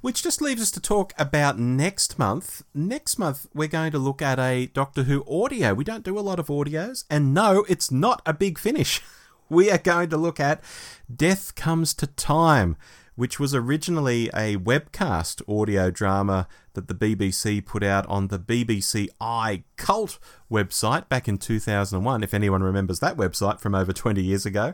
Which 0.00 0.24
just 0.24 0.42
leaves 0.42 0.60
us 0.60 0.72
to 0.72 0.80
talk 0.80 1.12
about 1.16 1.56
next 1.56 2.18
month. 2.18 2.64
Next 2.74 3.16
month, 3.16 3.46
we're 3.54 3.68
going 3.68 3.92
to 3.92 3.98
look 4.00 4.20
at 4.20 4.40
a 4.40 4.66
Doctor 4.66 5.04
Who 5.04 5.24
audio. 5.30 5.72
We 5.72 5.84
don't 5.84 6.02
do 6.04 6.18
a 6.18 6.20
lot 6.20 6.40
of 6.40 6.48
audios, 6.48 7.04
and 7.08 7.32
no, 7.32 7.64
it's 7.68 7.92
not 7.92 8.22
a 8.26 8.34
big 8.34 8.58
finish. 8.58 9.00
We 9.50 9.70
are 9.70 9.78
going 9.78 10.10
to 10.10 10.18
look 10.18 10.38
at 10.38 10.62
Death 11.14 11.54
Comes 11.54 11.94
to 11.94 12.06
Time, 12.06 12.76
which 13.18 13.40
was 13.40 13.52
originally 13.52 14.28
a 14.28 14.56
webcast 14.58 15.42
audio 15.48 15.90
drama 15.90 16.46
that 16.74 16.86
the 16.86 16.94
BBC 16.94 17.66
put 17.66 17.82
out 17.82 18.06
on 18.06 18.28
the 18.28 18.38
BBC 18.38 19.08
i 19.20 19.64
Cult 19.76 20.20
website 20.48 21.08
back 21.08 21.26
in 21.26 21.36
2001, 21.36 22.22
if 22.22 22.32
anyone 22.32 22.62
remembers 22.62 23.00
that 23.00 23.16
website 23.16 23.58
from 23.58 23.74
over 23.74 23.92
20 23.92 24.22
years 24.22 24.46
ago. 24.46 24.72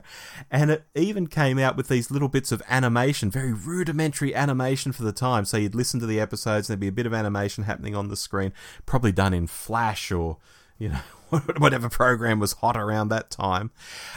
And 0.50 0.70
it 0.70 0.84
even 0.94 1.26
came 1.26 1.58
out 1.58 1.74
with 1.74 1.88
these 1.88 2.10
little 2.10 2.28
bits 2.28 2.52
of 2.52 2.62
animation, 2.68 3.30
very 3.30 3.54
rudimentary 3.54 4.34
animation 4.34 4.92
for 4.92 5.04
the 5.04 5.12
time. 5.12 5.46
So 5.46 5.56
you'd 5.56 5.74
listen 5.74 5.98
to 6.00 6.06
the 6.06 6.20
episodes, 6.20 6.68
and 6.68 6.74
there'd 6.74 6.80
be 6.80 6.88
a 6.88 6.92
bit 6.92 7.06
of 7.06 7.14
animation 7.14 7.64
happening 7.64 7.96
on 7.96 8.08
the 8.08 8.16
screen, 8.16 8.52
probably 8.84 9.12
done 9.12 9.32
in 9.32 9.46
Flash 9.46 10.12
or, 10.12 10.36
you 10.76 10.90
know, 10.90 11.00
whatever 11.58 11.88
program 11.88 12.40
was 12.40 12.54
hot 12.54 12.76
around 12.76 13.08
that 13.08 13.30
time. 13.30 13.70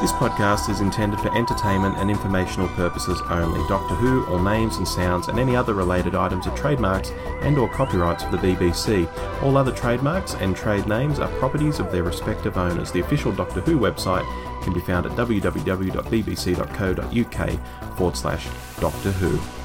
This 0.00 0.12
podcast 0.12 0.68
is 0.68 0.80
intended 0.80 1.20
for 1.20 1.34
entertainment 1.34 1.96
and 1.96 2.10
informational 2.10 2.68
purposes 2.68 3.22
only. 3.30 3.66
Doctor 3.68 3.94
Who, 3.94 4.26
all 4.26 4.38
names 4.38 4.76
and 4.76 4.86
sounds, 4.86 5.28
and 5.28 5.38
any 5.38 5.56
other 5.56 5.72
related 5.72 6.14
items 6.14 6.46
are 6.46 6.54
trademarks 6.56 7.10
and 7.40 7.56
or 7.56 7.70
copyrights 7.70 8.22
of 8.24 8.30
the 8.30 8.36
BBC. 8.36 9.08
All 9.42 9.56
other 9.56 9.72
trademarks 9.72 10.34
and 10.34 10.54
trade 10.54 10.86
names 10.86 11.18
are 11.18 11.28
properties 11.38 11.78
of 11.78 11.90
their 11.90 12.02
respective 12.02 12.58
owners. 12.58 12.92
The 12.92 13.00
official 13.00 13.32
Doctor 13.32 13.62
Who 13.62 13.78
website 13.78 14.26
can 14.62 14.74
be 14.74 14.80
found 14.80 15.06
at 15.06 15.12
www.bbc.co.uk 15.12 17.96
forward 17.96 18.16
slash 18.16 18.48
Doctor 18.80 19.12
Who. 19.12 19.63